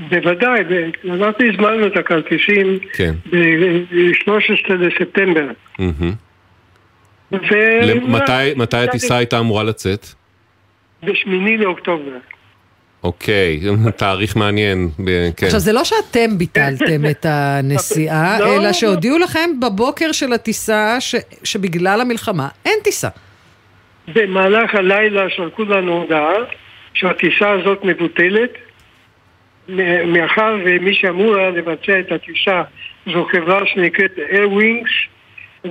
בוודאי, 0.00 0.60
אנחנו 1.04 1.26
הזמנו 1.52 1.86
את 1.86 1.96
הכרטיסים 1.96 2.78
כן. 2.92 3.14
ב-13 3.30 4.72
לספטמבר. 4.72 5.46
ו... 7.32 7.36
מתי- 8.56 8.76
הטיסה 8.76 9.16
הייתה 9.16 9.38
אמורה 9.38 9.64
לצאת? 9.64 10.06
בשמיני 11.02 11.56
לאוקטובר. 11.58 12.12
אוקיי, 13.04 13.60
תאריך 13.96 14.36
מעניין. 14.36 14.88
ב- 15.04 15.30
כן. 15.36 15.46
עכשיו, 15.46 15.60
זה 15.60 15.72
לא 15.72 15.84
שאתם 15.84 16.38
ביטלתם 16.38 17.06
את 17.10 17.26
הנסיעה, 17.28 18.38
לא. 18.40 18.56
אלא 18.56 18.72
שהודיעו 18.72 19.18
לכם 19.18 19.50
בבוקר 19.60 20.12
של 20.12 20.32
הטיסה 20.32 20.96
ש- 21.00 21.14
שבגלל 21.44 22.00
המלחמה 22.00 22.48
אין 22.66 22.78
טיסה. 22.84 23.08
במהלך 24.14 24.74
הלילה 24.74 25.30
שלחו 25.30 25.64
לנו 25.64 25.92
הודעה 25.92 26.32
שהטיסה 26.94 27.50
הזאת 27.50 27.84
מבוטלת 27.84 28.50
מאחר 30.06 30.56
ומי 30.64 30.94
שאמורה 30.94 31.50
לבצע 31.50 32.00
את 32.00 32.12
הטיסה 32.12 32.62
זו 33.06 33.26
חברה 33.32 33.66
שנקראת 33.66 34.18
Air 34.30 34.48
Wings 34.58 35.08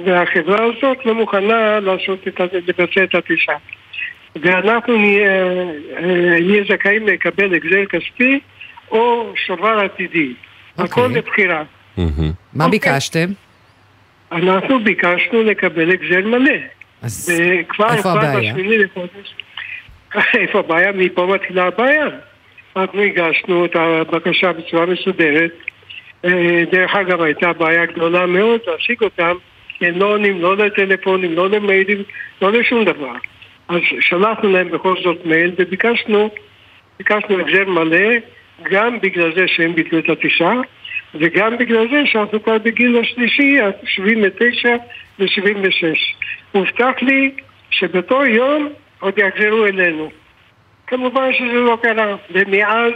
והחברה 0.06 0.64
הזאת 0.64 1.06
לא 1.06 1.16
מוכנה 1.16 1.80
לעשות 1.80 2.28
את, 2.28 2.41
לבצע 2.68 3.04
את 3.04 3.16
הטיסה 3.16 3.54
ואנחנו 4.36 4.98
נהיה, 4.98 5.43
אה, 5.98 6.39
נהיה 6.39 6.64
זכאים 6.70 7.08
לקבל 7.08 7.56
החזר 7.56 7.86
כספי 7.86 8.39
או 8.91 9.34
שובר 9.48 9.80
עתידי 9.80 10.34
הכל 10.78 11.10
לבחירה 11.14 11.64
מהמם. 11.98 12.32
מה 12.54 12.70
ביקשתם? 12.70 13.30
אנחנו 14.32 14.84
ביקשנו 14.84 15.43
לקבל 15.43 15.93
החזר 15.93 16.28
מלא 16.28 16.52
אז 17.02 17.30
איפה 17.70 18.12
הבעיה? 18.12 18.56
איפה 20.41 20.60
הבעיה? 20.60 20.91
מפה 20.91 21.26
מתחילה 21.26 21.66
הבעיה. 21.66 22.08
אנחנו 22.78 23.02
הגשנו 23.02 23.66
את 23.66 23.76
הבקשה 23.76 24.54
בצורה 24.54 24.86
מסודרת. 24.86 25.52
אה, 26.26 26.64
דרך 26.72 26.96
אגב, 26.96 27.22
הייתה 27.22 27.54
בעיה 27.54 27.86
גדולה 27.86 28.26
מאוד 28.26 28.60
להשיג 28.68 29.02
אותם, 29.02 29.36
כי 29.68 29.86
הם 29.86 30.00
לא 30.00 30.14
עונים 30.14 30.42
לא 30.42 30.58
לטלפונים, 30.58 31.34
לא 31.34 31.50
למיילים, 31.50 32.04
לא 32.42 32.52
לשום 32.52 32.86
דבר. 32.86 33.14
אז 33.68 33.82
שלחנו 34.00 34.52
להם 34.52 34.70
בכל 34.72 34.96
זאת 35.04 35.26
מייל 35.26 35.52
וביקשנו, 35.58 36.30
ביקשנו 36.98 37.40
החזר 37.40 37.66
מלא, 37.66 38.10
גם 38.64 39.00
בגלל 39.00 39.36
זה 39.36 39.48
שהם 39.48 39.76
ביטלו 39.76 40.00
את 40.00 40.10
הטיסה, 40.10 40.54
וגם 41.16 41.58
בגלל 41.58 41.88
זה 41.92 42.02
שאנחנו 42.06 42.44
כבר 42.44 42.58
בגיל 42.58 43.00
השלישי, 43.00 43.60
ה-79 43.62 44.68
ו-76. 45.20 45.86
הובטח 46.52 46.94
לי 47.02 47.32
שבאותו 47.70 48.26
יום 48.26 48.70
עוד 49.00 49.14
יחזרו 49.18 49.66
אלינו. 49.66 50.10
כמובן 50.88 51.34
שזה 51.34 51.60
לא 51.60 51.78
קרה, 51.82 52.16
ומאז 52.32 52.94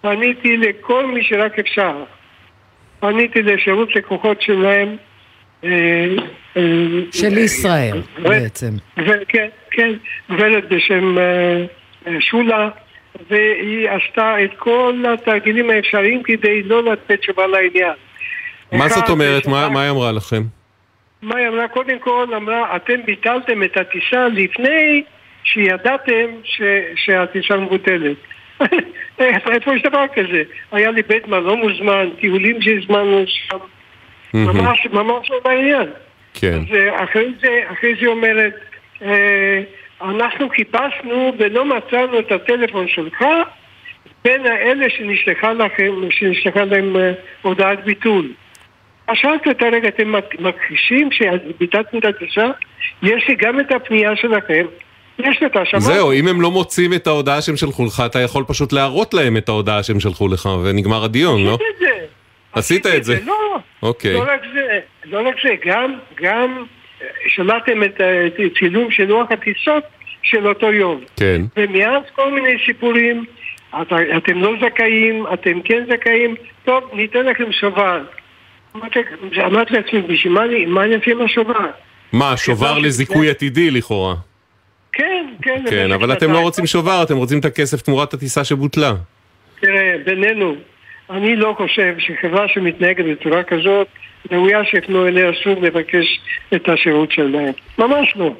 פניתי 0.00 0.56
לכל 0.56 1.06
מי 1.06 1.24
שרק 1.24 1.58
אפשר. 1.58 2.04
פניתי 3.00 3.42
לשירות 3.42 3.96
לקוחות 3.96 4.42
שלהם. 4.42 4.96
אה, 5.64 5.70
אה, 6.56 6.62
של 7.12 7.38
ישראל, 7.38 8.02
בעצם. 8.22 8.70
כן, 9.28 9.48
כן, 9.70 9.92
גברת 10.30 10.68
בשם 10.68 11.18
אה, 11.18 11.64
אה, 12.06 12.20
שולה, 12.20 12.68
והיא 13.30 13.88
עשתה 13.90 14.44
את 14.44 14.50
כל 14.58 15.04
התרגילים 15.14 15.70
האפשריים 15.70 16.22
כדי 16.22 16.62
לא 16.62 16.84
לתת 16.84 17.20
תשובה 17.20 17.46
לעניין. 17.46 17.94
מה 18.72 18.88
זאת 18.88 19.08
אומרת? 19.08 19.46
מה 19.46 19.82
היא 19.82 19.90
אמרה 19.90 20.12
לכם? 20.12 20.42
מה 21.22 21.36
היא 21.36 21.48
אמרה? 21.48 21.68
קודם 21.68 21.98
כל 21.98 22.26
אמרה, 22.36 22.76
אתם 22.76 23.02
ביטלתם 23.06 23.62
את 23.62 23.76
הטיסה 23.76 24.28
לפני 24.28 25.02
שידעתם 25.44 26.26
ש, 26.44 26.62
שהטיסה 26.96 27.56
מבוטלת. 27.56 28.16
איפה 29.18 29.76
יש 29.76 29.82
דבר 29.82 30.04
כזה? 30.14 30.42
היה 30.72 30.90
לי 30.90 31.02
בית 31.02 31.28
מלון 31.28 31.58
מוזמן, 31.58 32.08
טיולים 32.20 32.62
שהזמנו 32.62 33.24
שם, 33.26 33.58
ממש 34.34 34.86
ממש 34.92 35.30
לא 35.30 35.40
בעניין. 35.44 35.86
כן. 36.34 36.58
ואחרי 36.70 37.32
זה, 37.40 37.60
אחרי 37.72 37.94
זה 37.94 38.00
היא 38.00 38.08
אומרת, 38.08 38.54
אה, 39.02 39.62
אנחנו 40.02 40.48
חיפשנו 40.48 41.32
ולא 41.38 41.64
מצאנו 41.64 42.18
את 42.18 42.32
הטלפון 42.32 42.88
שלך 42.88 43.24
בין 44.24 44.46
האלה 44.46 44.90
שנשלחה 44.90 45.52
לכם, 45.52 45.92
שנשלחה 46.10 46.64
להם 46.64 46.96
אה, 46.96 47.12
הודעת 47.42 47.84
ביטול. 47.84 48.32
אז 49.06 49.16
שאלתי 49.16 49.48
אותה, 49.48 49.66
רגע, 49.68 49.88
אתם 49.88 50.14
מכחישים 50.38 51.08
שביטלתם 51.12 51.98
את 51.98 52.04
הטיסה? 52.04 52.46
יש 53.02 53.28
לי 53.28 53.34
גם 53.34 53.60
את 53.60 53.72
הפנייה 53.72 54.16
שלכם. 54.16 54.66
יש 55.18 55.40
לי 55.40 55.46
אותה, 55.46 55.64
שמעתי. 55.64 55.84
זהו, 55.84 56.12
אם 56.12 56.28
הם 56.28 56.40
לא 56.40 56.50
מוצאים 56.50 56.94
את 56.94 57.06
ההודעה 57.06 57.42
שהם 57.42 57.56
שלחו 57.56 57.86
לך, 57.86 58.02
אתה 58.06 58.20
יכול 58.20 58.44
פשוט 58.48 58.72
להראות 58.72 59.14
להם 59.14 59.36
את 59.36 59.48
ההודעה 59.48 59.82
שהם 59.82 60.00
שלחו 60.00 60.28
לך, 60.28 60.48
ונגמר 60.64 61.04
הדיון, 61.04 61.44
לא? 61.44 61.54
עשיתי 61.54 61.68
את 61.68 61.78
זה. 61.78 61.96
עשית 62.52 62.86
את 62.86 63.04
זה. 63.04 63.18
לא, 63.26 63.58
אוקיי. 63.82 64.12
לא 64.12 64.22
רק 64.22 64.40
זה, 64.54 64.78
לא 65.04 65.28
רק 65.28 65.34
זה, 65.42 65.54
גם, 65.66 65.94
גם 66.22 66.64
אה, 67.02 67.06
שלחתם 67.28 67.82
את 67.82 68.00
הצילום 68.52 68.90
של 68.90 69.04
לוח 69.04 69.26
הטיסות 69.30 69.84
של 70.22 70.48
אותו 70.48 70.72
יום. 70.72 71.00
כן. 71.16 71.42
ומאז 71.56 72.02
כל 72.14 72.32
מיני 72.32 72.56
סיפורים, 72.66 73.24
את, 73.82 73.92
אתם 74.16 74.38
לא 74.38 74.52
זכאים, 74.60 75.24
אתם 75.34 75.60
כן 75.62 75.84
זכאים, 75.88 76.34
טוב, 76.64 76.84
ניתן 76.92 77.26
לכם 77.26 77.52
שובר. 77.52 78.00
אמרתי 79.38 79.74
לעצמי, 79.74 80.02
בשביל 80.02 80.32
מה 80.66 80.82
עם 81.06 81.20
השובר? 81.20 81.66
מה, 82.12 82.36
שובר 82.36 82.78
לזיכוי 82.78 83.30
עתידי 83.30 83.70
לכאורה. 83.70 84.14
כן, 84.98 85.26
כן. 85.42 85.64
כן, 85.70 85.92
אבל 85.92 86.12
אתם 86.12 86.32
לא. 86.32 86.38
רוצים 86.38 86.66
שובר, 86.66 87.02
אתם 87.02 87.16
רוצים 87.16 87.38
את 87.38 87.44
הכסף 87.44 87.82
תמורת 87.82 88.14
הטיסה 88.14 88.44
שבוטלה. 88.44 88.92
תראה, 89.60 89.94
בינינו, 90.04 90.54
אני 91.10 91.36
לא 91.36 91.54
חושב 91.56 91.94
שחברה 91.98 92.48
שמתנהגת 92.48 93.04
בצורה 93.04 93.42
כזאת, 93.42 93.86
ראויה 94.32 94.64
שיפנו 94.64 95.06
אליה 95.06 95.32
שוב 95.34 95.64
לבקש 95.64 96.20
את 96.54 96.68
השירות 96.68 97.12
שלהם. 97.12 97.52
ממש 97.78 98.12
לא. 98.16 98.34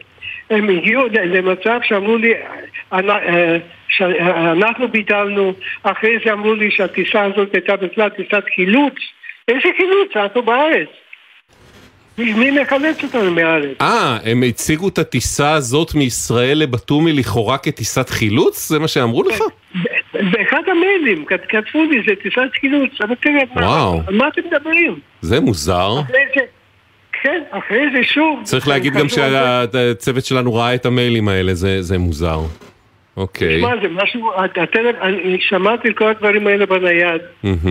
הם 0.50 0.68
הגיעו 0.68 1.02
למצב 1.12 1.80
שאמרו 1.82 2.16
לי, 2.16 2.32
אה, 2.92 3.56
שאנחנו 3.88 4.88
ביטלנו, 4.88 5.52
אחרי 5.82 6.18
זה 6.24 6.32
אמרו 6.32 6.54
לי 6.54 6.70
שהטיסה 6.70 7.24
הזאת 7.24 7.54
הייתה 7.54 7.76
בכלל 7.76 8.08
טיסת 8.08 8.44
חילוץ. 8.54 8.94
איזה 9.48 9.68
חילוץ? 9.76 10.16
אנחנו 10.16 10.42
בארץ. 10.42 10.88
מי 12.18 12.50
מחלץ 12.50 13.04
אותנו 13.04 13.30
מהארץ? 13.30 13.76
אה, 13.80 14.18
הם 14.24 14.42
הציגו 14.42 14.88
את 14.88 14.98
הטיסה 14.98 15.52
הזאת 15.52 15.94
מישראל 15.94 16.58
לבתומי 16.58 17.12
לכאורה 17.12 17.58
כטיסת 17.58 18.10
חילוץ? 18.10 18.68
זה 18.68 18.78
מה 18.78 18.88
שאמרו 18.88 19.22
לך? 19.22 19.38
באחד 20.12 20.62
המיילים 20.66 21.24
כתבו 21.48 21.84
לי, 21.84 22.02
זה 22.08 22.14
טיסת 22.22 22.52
חילוץ, 22.60 22.90
אבל 23.00 23.14
תראה, 23.14 23.42
על 24.06 24.14
מה 24.14 24.28
אתם 24.28 24.40
מדברים? 24.50 24.98
זה 25.20 25.40
מוזר. 25.40 26.00
כן, 27.22 27.42
אחרי 27.50 27.84
זה 27.92 28.04
שוב. 28.04 28.40
צריך 28.42 28.68
להגיד 28.68 28.92
גם 28.94 29.08
שהצוות 29.08 30.24
שלנו 30.24 30.54
ראה 30.54 30.74
את 30.74 30.86
המיילים 30.86 31.28
האלה, 31.28 31.54
זה 31.80 31.98
מוזר. 31.98 32.40
אוקיי. 33.18 33.56
תשמע, 33.56 33.74
זה 33.82 33.88
משהו, 33.88 34.30
הטלפון, 34.36 35.02
אני 35.02 35.38
שמעתי 35.40 35.88
כל 35.94 36.08
הדברים 36.08 36.46
האלה 36.46 36.66
בנייד. 36.66 37.20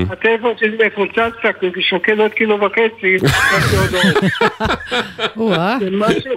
הטלפון 0.10 0.54
שלי 0.60 0.78
מפוצץ 0.88 1.32
קצת, 1.40 1.56
שוקל 1.80 2.22
עוד 2.22 2.32
קילו 2.32 2.60
וחצי, 2.62 3.18
זה 5.80 5.90
משהו, 5.92 6.34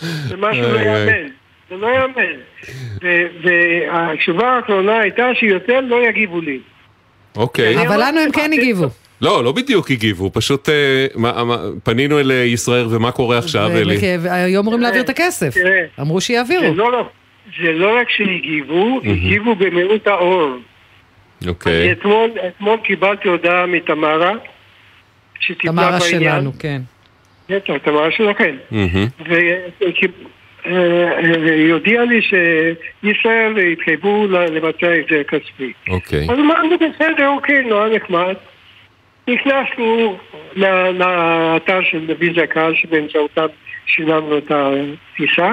זה 0.00 0.36
משהו 0.36 0.62
לא 0.62 0.80
יאמן. 0.80 1.28
זה 1.70 1.76
לא 1.76 1.86
יאמן. 1.86 2.36
והתשובה 3.42 4.48
האחרונה 4.52 4.98
הייתה 4.98 5.26
שיותר 5.34 5.80
לא 5.80 6.08
יגיבו 6.08 6.40
לי. 6.40 6.58
אוקיי. 7.36 7.86
אבל 7.86 8.00
לנו 8.08 8.20
הם 8.20 8.32
כן 8.32 8.50
הגיבו. 8.52 8.86
לא, 9.20 9.44
לא 9.44 9.52
בדיוק 9.52 9.90
הגיבו, 9.90 10.30
פשוט 10.32 10.68
אה, 10.68 11.06
מה, 11.14 11.44
מה, 11.44 11.56
פנינו 11.84 12.20
אל 12.20 12.30
ישראל 12.30 12.86
ומה 12.90 13.12
קורה 13.12 13.38
עכשיו, 13.38 13.70
אלי? 13.70 13.98
היו 14.30 14.60
אמורים 14.60 14.80
להעביר 14.80 15.00
את 15.00 15.08
הכסף. 15.08 15.54
אמרו 16.00 16.20
שיעבירו. 16.20 16.74
לא, 16.74 16.92
לא. 16.92 17.08
זה 17.62 17.72
לא 17.72 17.96
רק 18.00 18.10
שהגיבו, 18.10 19.00
הגיבו 19.04 19.54
במיעוט 19.54 20.06
האור. 20.06 20.56
אוקיי. 21.48 21.92
אתמול, 21.92 22.30
אתמול 22.48 22.76
קיבלתי 22.76 23.28
הודעה 23.28 23.66
מתמרה, 23.66 24.32
שטיפלה 25.40 25.72
בעניין. 25.72 25.98
תמרה 25.98 26.00
שלנו, 26.00 26.52
כן. 26.58 26.82
בטח, 27.48 27.74
תמרה 27.82 28.10
שלכם. 28.10 28.56
והיא 30.64 31.72
הודיעה 31.72 32.04
לי 32.04 32.20
שישראל 32.22 33.58
התחייבו 33.72 34.26
לבצע 34.28 34.98
את 34.98 35.04
זה 35.10 35.22
כספי. 35.28 35.72
אוקיי. 35.88 36.26
אז 36.30 36.38
אמרנו 36.38 36.76
בסדר, 36.78 37.28
אוקיי, 37.28 37.64
נורא 37.64 37.88
נחמד. 37.88 38.34
נכנסנו 39.28 40.18
לאתר 40.92 41.80
של 41.90 42.14
ויזה 42.18 42.46
קהל 42.46 42.74
שבאמצעותם 42.74 43.46
שילמנו 43.86 44.38
את 44.38 44.50
הטיסה. 44.50 45.50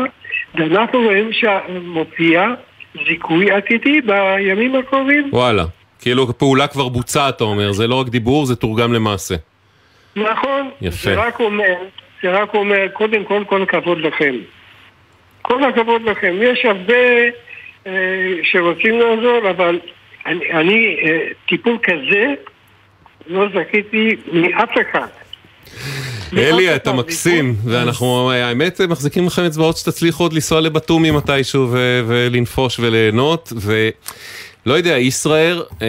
ואנחנו 0.55 1.01
רואים 1.01 1.29
שמופיע 1.33 2.47
זיכוי 3.07 3.51
עתידי 3.51 4.01
בימים 4.01 4.75
הקרובים. 4.75 5.29
וואלה, 5.31 5.65
כאילו 6.01 6.37
פעולה 6.37 6.67
כבר 6.67 6.89
בוצעה 6.89 7.29
אתה 7.29 7.43
אומר, 7.43 7.71
זה 7.71 7.87
לא 7.87 7.95
רק 7.95 8.07
דיבור, 8.07 8.45
זה 8.45 8.55
תורגם 8.55 8.93
למעשה. 8.93 9.35
נכון, 10.15 10.69
יפה. 10.81 11.09
זה 11.09 11.15
רק 11.15 11.39
אומר, 11.39 11.75
זה 12.23 12.31
רק 12.31 12.53
אומר, 12.53 12.87
קודם 12.93 13.23
כל, 13.23 13.43
כל 13.47 13.61
הכבוד 13.61 13.97
לכם. 13.97 14.35
כל 15.41 15.63
הכבוד 15.63 16.01
לכם. 16.01 16.35
יש 16.41 16.65
הרבה 16.65 16.93
אה, 17.87 17.91
שרוצים 18.43 18.99
לעזור, 18.99 19.49
אבל 19.49 19.79
אני, 20.25 20.51
אני 20.51 20.97
אה, 21.03 21.27
טיפול 21.47 21.77
כזה 21.83 22.33
לא 23.27 23.45
זכיתי 23.49 24.15
מאף 24.33 24.69
אחד. 24.81 25.07
אלי, 26.37 26.75
אתה 26.75 26.93
מקסים, 26.93 27.55
ואנחנו, 27.65 28.31
האמת, 28.31 28.81
מחזיקים 28.81 29.27
לכם 29.27 29.43
אצבעות 29.43 29.77
שתצליחו 29.77 30.23
עוד 30.23 30.33
לנסוע 30.33 30.61
לבתומי 30.61 31.11
מתישהו 31.11 31.67
ולנפוש 32.07 32.79
וליהנות, 32.79 33.53
ולא 33.55 34.73
יודע, 34.73 34.97
ישראיר, 34.97 35.63
אה, 35.81 35.87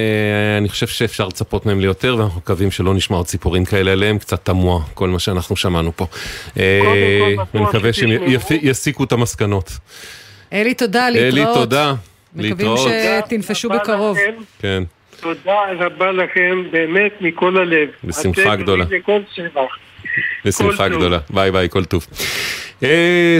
אני 0.59 0.69
חושב 0.69 0.87
שאפשר 0.87 1.27
לצפות 1.27 1.67
מהם 1.67 1.81
ליותר, 1.81 2.17
ואנחנו 2.19 2.39
מקווים 2.39 2.71
שלא 2.71 2.95
נשמע 2.95 3.17
עוד 3.17 3.27
ציפורים 3.27 3.65
כאלה 3.65 3.93
עליהם, 3.93 4.19
קצת 4.19 4.45
תמוה, 4.45 4.81
כל 4.95 5.09
מה 5.09 5.19
שאנחנו 5.19 5.57
שמענו 5.57 5.93
פה. 5.97 6.07
אה, 6.59 6.81
אני 7.55 7.63
מקווה 7.63 7.93
שהם 7.93 8.11
יסיקו 8.51 9.05
את 9.05 9.13
המסקנות. 9.13 9.71
אלי, 10.53 10.75
תודה, 10.75 11.11
להתראות. 11.11 11.49
אלי, 11.49 11.61
תודה. 11.61 11.95
מקווים 12.35 12.71
שתיפגשו 12.77 13.69
בקרוב. 13.69 14.19
כן. 14.59 14.83
תודה 15.21 15.61
רבה 15.79 16.13
לכם, 16.13 16.63
באמת 16.71 17.13
מכל 17.21 17.57
הלב. 17.57 17.89
בשמחה 18.05 18.57
גדולה. 18.57 18.85
בשמחה 20.45 20.89
גדולה. 20.89 21.19
ביי 21.31 21.53
ביי, 21.53 21.69
כל 21.69 21.85
טוב. 21.85 22.07
אה, 22.81 22.87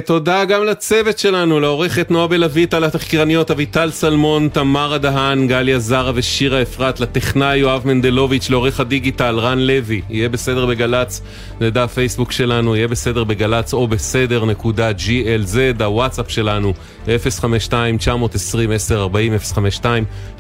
תודה 0.05 0.45
גם 0.45 0.65
לצוות 0.65 1.19
שלנו, 1.19 1.61
לעורכת 1.61 2.11
נועה 2.11 2.27
בלוויטה, 2.29 2.79
לתחקירניות 2.79 3.51
אביטל 3.51 3.91
סלמון, 3.91 4.49
תמרה 4.49 4.99
דהן, 4.99 5.47
גליה 5.47 5.79
זרה 5.79 6.13
ושירה 6.15 6.63
אפרת, 6.63 7.01
לטכנאי 7.01 7.57
יואב 7.57 7.83
מנדלוביץ', 7.85 8.51
לעורך 8.51 8.81
הדיגיטל 8.81 9.39
רן 9.39 9.59
לוי, 9.59 10.03
יהיה 10.11 10.29
בסדר 10.29 10.67
בגל"צ, 10.67 11.21
זה 11.61 11.71
דף 11.71 11.93
פייסבוק 11.95 12.33
שלנו, 12.33 12.77
יהיה 12.77 12.89
בסדר 12.89 13.25
בגל"צ 13.25 13.73
או 13.73 13.89
בסדר 13.89 14.45
נקודה 14.45 14.91
glz, 14.91 15.83
הוואטסאפ 15.83 16.31
שלנו 16.31 16.73
052-920-1040, 17.07 17.11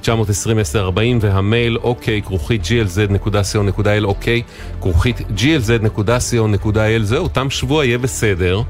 052-920-1040 0.04 0.08
והמייל 1.20 1.76
אוקיי, 1.76 2.22
כרוכית 2.22 2.62
glz.co.il, 2.62 4.04
אוקיי, 4.04 4.42
כרוכית 4.80 5.20
glz.co.il, 5.20 6.23
זהו, 7.02 7.28
תם 7.28 7.50
שבוע 7.50 7.84
יהיה 7.84 7.98
בסדר. 7.98 8.62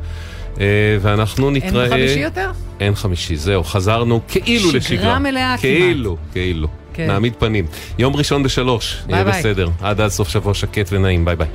ואנחנו 1.00 1.50
נתראה... 1.50 1.84
אין 1.84 1.90
חמישי 1.90 2.18
יותר? 2.20 2.50
אין 2.80 2.94
חמישי, 2.94 3.36
זהו, 3.36 3.64
חזרנו 3.64 4.20
כאילו 4.28 4.72
לשגרה. 4.72 5.00
שגרה 5.00 5.18
מלאה 5.18 5.55
כאילו, 5.59 6.16
כאילו. 6.32 6.68
כן. 6.94 7.07
נעמיד 7.07 7.34
פנים. 7.38 7.66
יום 7.98 8.16
ראשון 8.16 8.42
בשלוש, 8.42 9.02
ביי 9.07 9.14
יהיה 9.14 9.24
ביי. 9.24 9.40
בסדר. 9.40 9.68
עד 9.82 10.00
אז 10.00 10.12
סוף 10.12 10.28
שבוע 10.28 10.55
שקט 10.55 10.88
ונעים, 10.92 11.24
ביי 11.24 11.36
ביי. 11.36 11.48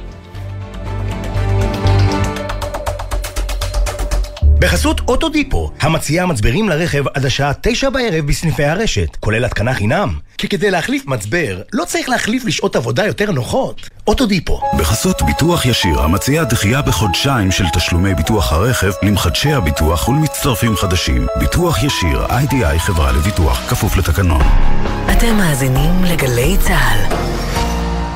בחסות 4.60 5.01
אוטודיפו, 5.07 5.72
המציעה 5.82 6.26
מצברים 6.26 6.70
לרכב 6.70 7.07
עד 7.07 7.26
השעה 7.26 7.51
תשע 7.62 7.89
בערב 7.89 8.26
בסניפי 8.26 8.64
הרשת, 8.64 9.16
כולל 9.20 9.45
התקנה 9.45 9.74
חינם. 9.74 10.14
כי 10.38 10.47
כדי 10.47 10.72
להחליף 10.72 11.05
מצבר, 11.07 11.62
לא 11.74 11.86
צריך 11.86 12.10
להחליף 12.10 12.45
לשעות 12.45 12.76
עבודה 12.76 13.05
יותר 13.05 13.32
נוחות. 13.32 13.89
אוטודיפו. 14.07 14.62
בחסות 14.78 15.22
ביטוח 15.22 15.66
ישיר, 15.66 16.01
המציע 16.01 16.43
דחייה 16.43 16.82
בחודשיים 16.82 17.51
של 17.51 17.66
תשלומי 17.74 18.16
ביטוח 18.16 18.53
הרכב 18.53 18.91
למחדשי 19.03 19.51
הביטוח 19.51 20.07
ולמצטרפים 20.07 20.76
חדשים. 20.76 21.28
ביטוח 21.39 21.84
ישיר, 21.84 22.26
איי-די-איי 22.30 22.80
חברה 22.80 23.12
לביטוח, 23.12 23.70
כפוף 23.70 23.97
לתקנון. 23.97 24.41
אתם 25.12 25.38
מאזינים 25.38 26.03
לגלי 26.03 26.57
צה"ל. 26.60 27.39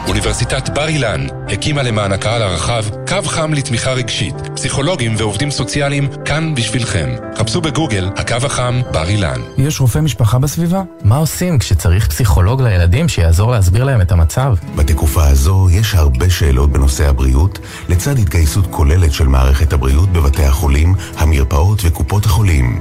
אוניברסיטת 0.08 0.70
בר 0.70 0.88
אילן 0.88 1.28
הקימה 1.47 1.84
למען 1.84 2.12
הקהל 2.12 2.41
הרחב 2.41 2.84
קו 3.08 3.22
חם 3.26 3.54
לתמיכה 3.54 3.91
רגשית. 3.91 4.36
פסיכולוגים 4.56 5.16
ועובדים 5.18 5.51
סוציאליים 5.51 6.08
כאן 6.26 6.56
בשבילכם. 6.56 7.10
חפשו 7.38 7.62
בגוגל 7.62 8.10
הקו 8.18 8.36
החם 8.45 8.82
בר 8.91 9.08
אילן. 9.08 9.41
יש 9.58 9.82
רופא 9.82 9.99
משפחה 9.99 10.39
בסביבה? 10.39 10.82
מה 11.04 11.16
עושים 11.18 11.60
כשצריך 11.60 12.08
פסיכולוג 12.08 12.62
לילדים 12.62 13.08
שיעזור 13.08 13.51
להסביר 13.51 13.84
להם 13.84 14.01
את 14.01 14.12
המצב? 14.12 14.54
בתקופה 14.76 15.28
הזו 15.28 15.68
יש 15.72 15.95
הרבה 15.95 16.30
שאלות 16.30 16.72
בנושא 16.72 17.10
הבריאות, 17.10 17.60
לצד 17.89 18.20
התגייסות 18.20 18.66
כוללת 18.70 19.14
של 19.14 19.28
מערכת 19.28 19.74
הבריאות 19.74 20.10
בבתי 20.10 20.43
החולים, 20.43 20.95
המרפאות 21.18 21.82
וקופות 21.84 22.26
החולים. 22.26 22.80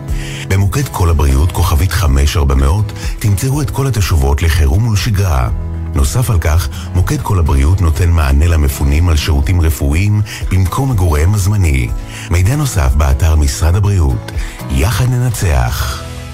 במוקד 0.48 0.88
כל 0.88 1.10
הבריאות, 1.10 1.52
כוכבית 1.52 1.92
5400, 1.92 2.92
תמצאו 3.18 3.62
את 3.62 3.70
כל 3.70 3.86
התשובות 3.86 4.42
לחירום 4.42 4.88
ולשגרה. 4.88 5.71
נוסף 5.94 6.30
על 6.30 6.38
כך, 6.38 6.68
מוקד 6.94 7.22
כל 7.22 7.38
הבריאות 7.38 7.80
נותן 7.80 8.10
מענה 8.10 8.46
למפונים 8.46 9.08
על 9.08 9.16
שירותים 9.16 9.60
רפואיים 9.60 10.22
במקום 10.50 10.90
מגוריהם 10.90 11.34
הזמני. 11.34 11.88
מידע 12.30 12.56
נוסף 12.56 12.94
באתר 12.94 13.36
משרד 13.36 13.74
הבריאות. 13.74 14.32
יחד 14.70 15.10
ננצח. 15.10 16.11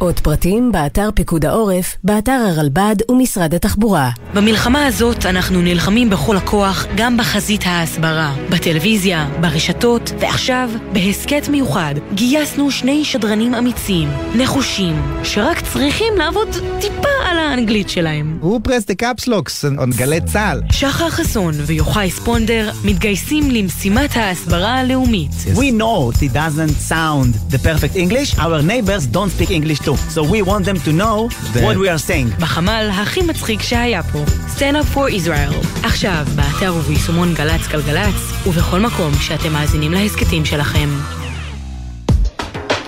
עוד 0.00 0.20
פרטים 0.20 0.72
באתר 0.72 1.08
פיקוד 1.14 1.44
העורף, 1.44 1.96
באתר 2.04 2.32
הרלב"ד 2.32 2.96
ומשרד 3.10 3.54
התחבורה. 3.54 4.10
במלחמה 4.34 4.86
הזאת 4.86 5.26
אנחנו 5.26 5.62
נלחמים 5.62 6.10
בכל 6.10 6.36
הכוח 6.36 6.86
גם 6.96 7.16
בחזית 7.16 7.62
ההסברה, 7.66 8.34
בטלוויזיה, 8.50 9.28
ברשתות, 9.40 10.12
ועכשיו, 10.20 10.70
בהסכת 10.92 11.48
מיוחד, 11.48 11.94
גייסנו 12.14 12.70
שני 12.70 13.04
שדרנים 13.04 13.54
אמיצים, 13.54 14.08
נחושים, 14.34 15.02
שרק 15.24 15.60
צריכים 15.72 16.14
לעבוד 16.16 16.48
טיפה 16.80 17.08
על 17.30 17.38
האנגלית 17.38 17.88
שלהם. 17.88 18.38
הוא 18.40 18.60
פרס 18.64 18.84
דה 18.84 18.94
קפסלוקס, 18.94 19.64
on 19.64 19.96
גלי 19.96 20.20
צה"ל. 20.20 20.60
שחר 20.72 21.10
חסון 21.10 21.54
ויוחאי 21.66 22.10
ספונדר 22.10 22.70
מתגייסים 22.84 23.50
למשימת 23.50 24.16
ההסברה 24.16 24.74
הלאומית. 24.74 25.30
We 25.54 25.80
know 25.80 26.16
it 26.16 26.32
doesn't 26.34 26.90
sound 26.90 27.54
the 27.54 27.58
perfect 27.58 27.96
English. 27.96 28.38
Our 28.38 28.62
neighbors 28.62 29.06
don't 29.16 29.30
speak 29.38 29.50
English 29.50 29.89
too. 29.90 30.10
So 30.10 30.22
we 30.22 30.42
want 30.42 30.64
them 30.64 30.78
to 30.86 30.92
know 30.92 31.28
what 31.64 31.76
we 31.76 31.88
are 31.88 31.98
saying. 31.98 32.40
בחמ"ל 32.40 32.90
הכי 32.92 33.22
מצחיק 33.22 33.62
שהיה 33.62 34.02
פה, 34.02 34.24
Stand 34.56 34.76
up 34.76 34.96
for 34.96 35.08
Israel. 35.08 35.86
עכשיו, 35.86 36.26
באתר 36.36 36.74
וביישומון 36.74 37.34
גל"צ 37.34 37.68
גלגלצ, 37.68 38.46
ובכל 38.46 38.80
מקום 38.80 39.12
שאתם 39.20 39.52
מאזינים 39.52 39.92
להסכתים 39.92 40.44
שלכם. 40.44 40.88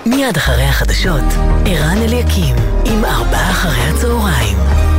מיד 0.06 0.36
אחרי 0.36 0.64
החדשות, 0.64 1.24
ערן 1.66 1.98
אליקים, 2.02 2.56
עם 2.84 3.04
ארבעה 3.04 3.50
אחרי 3.50 3.82
הצהריים. 3.82 4.91